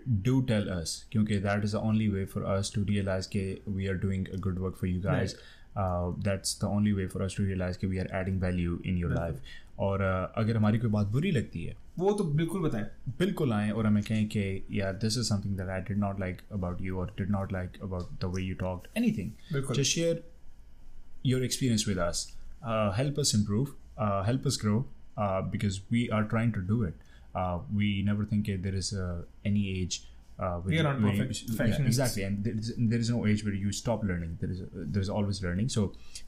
डू 0.09 0.41
टेल 0.41 0.67
अस 0.69 1.07
क्योंकि 1.11 1.37
that 1.39 1.63
is 1.63 1.71
the 1.71 1.75
only 1.75 2.07
way 2.07 2.25
for 2.25 2.43
us 2.43 2.71
to 2.75 2.83
realize 2.83 3.27
के 3.27 3.45
we 3.67 3.87
are 3.87 3.93
doing 3.93 4.27
a 4.27 4.37
good 4.37 4.59
work 4.59 4.75
for 4.75 4.89
you 4.89 5.01
guys 5.01 5.35
that's 5.77 6.59
the 6.61 6.63
only 6.63 6.91
way 6.91 7.07
for 7.07 7.21
us 7.21 7.35
to 7.37 7.43
realize 7.43 7.77
के 7.77 7.87
we 7.87 7.97
are 7.97 8.09
adding 8.13 8.41
value 8.41 8.81
in 8.85 8.97
your 8.97 9.13
life 9.13 9.39
और 9.86 9.98
uh, 10.06 10.38
अगर 10.40 10.56
हमारी 10.56 10.78
कोई 10.78 10.90
बात 10.90 11.06
बुरी 11.12 11.30
लगती 11.30 11.64
है 11.64 11.74
वो 11.98 12.12
तो 12.18 12.24
बिल्कुल 12.40 12.62
बताएं 12.62 12.84
बिल्कुल 13.18 13.52
आएँ 13.52 13.70
और 13.70 13.86
हमें 13.86 14.02
कहें 14.02 14.26
कि 14.34 14.42
यार 14.78 14.92
this 15.04 15.16
is 15.18 15.28
something 15.28 15.56
that 15.56 15.68
I 15.76 15.80
did 15.88 15.98
not 15.98 16.20
like 16.20 16.40
about 16.52 16.80
you 16.82 16.98
और 17.00 17.14
did 17.18 17.30
not 17.30 17.52
like 17.52 17.80
about 17.82 18.10
the 18.24 18.32
way 18.34 18.42
you 18.42 18.54
talked 18.64 18.88
anything 18.98 19.30
बिल्कुल 19.52 19.76
just 19.76 19.96
share 19.98 20.18
your 21.30 21.40
experience 21.48 21.86
with 21.90 21.98
us 22.08 22.20
uh, 22.70 22.90
help 22.98 23.18
us 23.24 23.32
improve 23.38 23.72
uh, 24.04 24.22
help 24.28 24.46
us 24.50 24.56
grow 24.64 24.76
uh, 25.24 25.40
because 25.54 25.80
we 25.96 26.04
are 26.18 26.22
trying 26.34 26.52
to 26.58 26.62
do 26.70 26.78
it 26.90 27.02
uh, 27.34 27.58
we 27.80 27.90
never 28.10 28.24
think 28.30 28.46
that 28.52 28.62
there 28.68 28.78
is 28.82 28.92
uh, 29.06 29.08
any 29.50 29.64
age 29.72 29.98
uh, 30.38 30.60
We 30.68 30.78
are 30.78 30.84
not 30.86 31.02
where 31.06 31.12
perfect- 31.18 31.42
yeah, 31.42 31.56
perfectionists. 31.58 31.98
exactly 31.98 32.22
and 32.28 32.44
there 32.44 32.54
is, 32.62 32.72
there 32.94 33.02
is 33.06 33.10
no 33.16 33.26
age 33.32 33.44
where 33.48 33.58
you 33.64 33.72
stop 33.80 34.06
learning 34.12 34.32
there 34.44 34.54
is 34.56 34.62
there 34.96 35.04
is 35.08 35.10
always 35.18 35.42
learning 35.48 35.68
so 35.76 35.84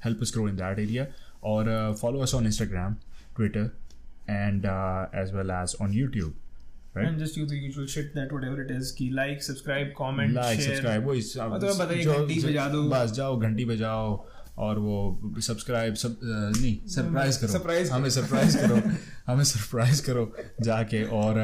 help 0.08 0.26
us 0.26 0.34
grow 0.38 0.46
in 0.52 0.60
that 0.64 0.82
area 0.86 1.06
or 1.52 1.60
uh, 1.68 1.94
follow 2.04 2.22
us 2.28 2.34
on 2.40 2.50
instagram 2.52 3.00
twitter 3.37 3.65
and 4.35 4.65
uh, 4.65 5.05
as 5.23 5.33
well 5.37 5.51
as 5.57 5.73
on 5.85 5.93
youtube 5.97 6.33
right? 6.95 7.07
And 7.07 7.19
just 7.19 7.37
use 7.37 7.49
the 7.49 7.57
usual 7.57 7.87
shit 7.95 8.13
that 8.15 8.31
whatever 8.35 8.61
it 8.61 8.71
is 8.77 8.91
कि 8.99 9.09
like 9.17 9.43
subscribe 9.47 9.93
comment 9.97 10.33
like 10.35 10.59
share. 10.59 10.69
Subscribe 10.69 11.03
वो 11.05 11.13
मतलब 11.55 11.77
बताइए, 11.81 12.05
घंटी 12.05 12.39
बजा 12.43 12.67
दो। 12.69 12.83
बस 12.89 13.11
जाओ 13.17 13.37
घंटी 13.39 13.65
बजाओ 13.65 14.15
और 14.57 14.79
वो 14.79 14.97
सब्सक्राइब 15.47 15.93
सब 16.03 16.19
नहीं 16.23 16.77
सरप्राइज़ 16.95 17.39
करो। 17.41 17.53
Surprise 17.57 17.91
हमें 17.91 18.09
सरप्राइज़ 18.09 18.57
करो। 18.61 18.81
हमें 19.27 19.43
सरप्राइज़ 19.43 20.05
करो 20.05 20.31
जाके 20.61 21.03
और 21.21 21.39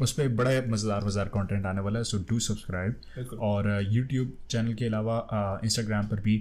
उस 0.00 0.12
पर 0.12 0.28
बड़े 0.38 0.60
मज़ेदार 0.68 1.04
मज़ेदार 1.04 1.28
कंटेंट 1.34 1.66
आने 1.66 1.80
वाला 1.80 1.98
है 1.98 2.04
सो 2.04 2.18
डू 2.30 2.38
सब्सक्राइब 2.48 3.36
और 3.50 3.68
यूट्यूब 3.90 4.32
चैनल 4.50 4.74
के 4.74 4.84
अलावा 4.84 5.60
इंस्टाग्राम 5.64 6.06
पर 6.08 6.20
भी 6.20 6.34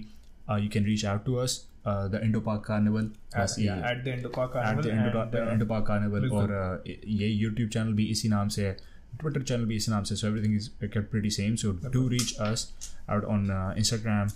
you 0.62 0.70
can 0.74 0.86
reach 0.86 1.06
out 1.06 1.26
to 1.26 1.36
us 1.44 1.60
the 1.88 2.20
Indo 2.24 2.40
Pak 2.40 2.64
carnival 2.66 3.10
at, 3.36 3.50
yeah, 3.60 3.78
at 3.78 4.04
the 4.04 4.12
at 4.12 4.24
the 4.24 4.32
Carnival 4.36 4.86
and, 4.86 5.36
uh, 5.36 5.52
and 5.52 5.68
Pak 5.70 5.86
carnival 5.88 6.20
बिल्कुल। 6.20 6.40
और 6.40 6.82
uh, 6.88 6.90
ये 7.08 7.28
यूट्यूब 7.28 7.70
चैनल 7.70 7.94
भी 7.94 8.06
इसी 8.06 8.30
नाम 8.30 8.48
से 8.48 8.68
है 8.68 8.78
ट्विटर 9.20 9.42
चैनल 9.42 9.66
भी 9.66 9.76
इसी 9.76 9.92
नाम 9.92 10.04
से 10.04 10.16
so 10.16 10.28
everything 10.28 10.56
is 10.56 10.70
kept 10.84 11.12
pretty 11.12 11.30
same 11.30 11.56
so 11.56 11.72
do 11.92 12.08
reach 12.08 12.36
us 12.38 12.94
out 13.10 13.24
on 13.24 13.74
Instagram 13.78 14.28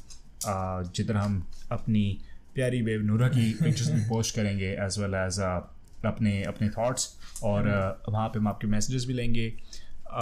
जिधर 0.92 1.16
हम 1.16 1.48
अपनी 1.72 2.22
प्यारी 2.56 2.82
बेब 2.82 3.06
नूरा 3.06 3.28
की 3.28 3.54
पिक्चर्स 3.64 3.92
भी 3.92 4.02
पोस्ट 4.10 4.36
करेंगे 4.36 4.72
एज 4.80 5.00
वेल 5.00 5.14
एज 5.14 5.40
अपने 6.06 6.44
अपने 6.44 6.70
थॉट्स 6.70 7.10
और 7.44 7.62
uh, 7.62 8.14
वहाँ 8.14 8.28
पे 8.28 8.40
हम 8.40 8.48
आपके 8.48 8.68
मैसेजेस 8.68 9.06
भी 9.06 9.14
लेंगे। 9.14 9.54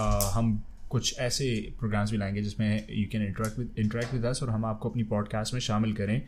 Uh, 0.00 0.22
हम 0.22 0.64
कुछ 0.96 1.18
ऐसे 1.18 1.46
प्रोग्राम्स 1.78 2.10
भी 2.10 2.16
लाएँगे 2.16 2.42
जिसमें 2.42 2.86
you 2.90 3.06
can 3.12 3.22
interact 3.22 3.58
with 3.58 3.74
interact 3.78 4.12
with 4.14 4.24
us 4.24 4.42
और 4.42 4.50
हम 4.50 4.64
आपको 4.64 4.88
अपनी 4.88 5.02
पॉडकास्ट 5.02 5.54
में 5.54 5.60
शामिल 5.60 5.92
करें 5.92 6.20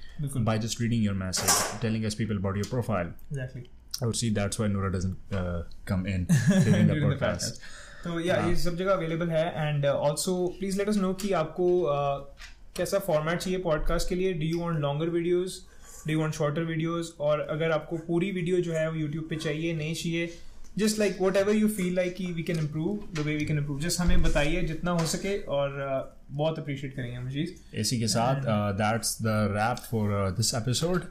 by 0.49 0.57
just 0.65 0.83
reading 0.83 1.05
your 1.05 1.15
message 1.21 1.55
telling 1.85 2.05
us 2.09 2.17
people 2.19 2.41
about 2.43 2.59
your 2.61 2.69
profile. 2.73 3.13
Exactly. 3.31 3.63
I 4.01 4.09
would 4.09 4.17
see 4.17 4.31
that's 4.31 4.61
why 4.63 4.69
Nura 4.75 4.91
doesn't 4.93 5.37
uh, 5.39 5.63
come 5.91 6.05
in 6.07 6.27
during 6.67 6.91
the 6.91 6.99
During 6.99 7.15
podcast. 7.15 7.63
तो 8.05 8.21
या 8.21 8.37
ये 8.47 8.57
सब 8.57 8.77
जगह 8.77 8.93
अवेलेबल 8.93 9.29
है 9.29 9.69
and 9.69 9.87
also 9.87 10.35
please 10.59 10.79
let 10.79 10.89
us 10.89 10.97
know 10.97 11.13
कि 11.15 11.33
आपको 11.33 11.71
uh, 11.95 12.45
कैसा 12.77 12.99
format 12.99 13.39
चाहिए 13.39 13.59
पॉडकास्ट 13.59 14.09
के 14.09 14.15
लिए. 14.15 14.33
Do 14.33 14.47
you 14.47 14.61
want 14.61 14.79
longer 14.79 15.09
videos 15.09 15.67
do 16.07 16.13
you 16.13 16.21
want 16.21 16.35
shorter 16.35 16.63
videos 16.63 17.17
और 17.21 17.41
अगर 17.41 17.71
आपको 17.71 17.97
पूरी 17.97 18.31
वीडियो 18.31 18.61
जो 18.61 18.73
है 18.73 18.91
वो 18.91 18.97
यूट्यूब 18.97 19.27
पे 19.31 19.37
चाहिए 19.37 19.75
नहीं 19.75 19.95
चाहिए 19.95 20.31
just 20.79 20.99
like 20.99 21.21
whatever 21.37 21.55
you 21.55 21.69
feel 21.77 21.95
like 21.97 22.21
we 22.35 22.43
can 22.51 22.59
improve 22.59 23.09
the 23.15 23.27
way 23.27 23.37
we 23.37 23.45
can 23.45 23.59
improve 23.59 23.81
just 23.81 24.01
हमें 24.01 24.23
बताइए 24.23 24.63
जितना 24.67 24.91
हो 25.01 25.07
सके 25.15 25.37
और 25.59 25.79
uh, 25.89 26.19
बहुत 26.31 26.59
अप्रिशिएट 26.59 26.95
करेंगे 26.97 27.17
हम 27.17 27.31
चीज़ 27.31 27.77
इसी 27.81 27.99
के 28.01 28.09
साथ 28.09 28.43
that's 28.81 29.17
the 29.23 29.37
wrap 29.53 29.79
for 29.91 30.31
this 30.37 30.55
episode 30.55 31.11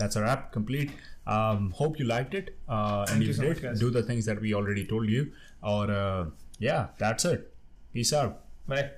that's 0.00 0.16
a 0.16 0.20
wrap 0.22 0.44
complete 0.52 0.92
um, 1.26 1.70
hope 1.72 1.98
you 1.98 2.06
liked 2.10 2.34
it 2.34 2.46
uh, 2.68 3.06
and 3.08 3.22
you 3.22 3.30
if 3.30 3.36
so 3.36 3.42
you 3.42 3.54
did 3.54 3.62
guys. 3.62 3.80
do 3.80 3.90
the 3.90 4.02
things 4.02 4.24
that 4.26 4.40
we 4.40 4.54
already 4.54 4.84
told 4.92 5.10
you 5.10 5.24
or 5.62 5.90
uh, 5.92 6.24
yeah 6.58 6.86
that's 6.98 7.24
it 7.32 7.50
peace 7.92 8.12
out 8.20 8.38
bye 8.68 8.90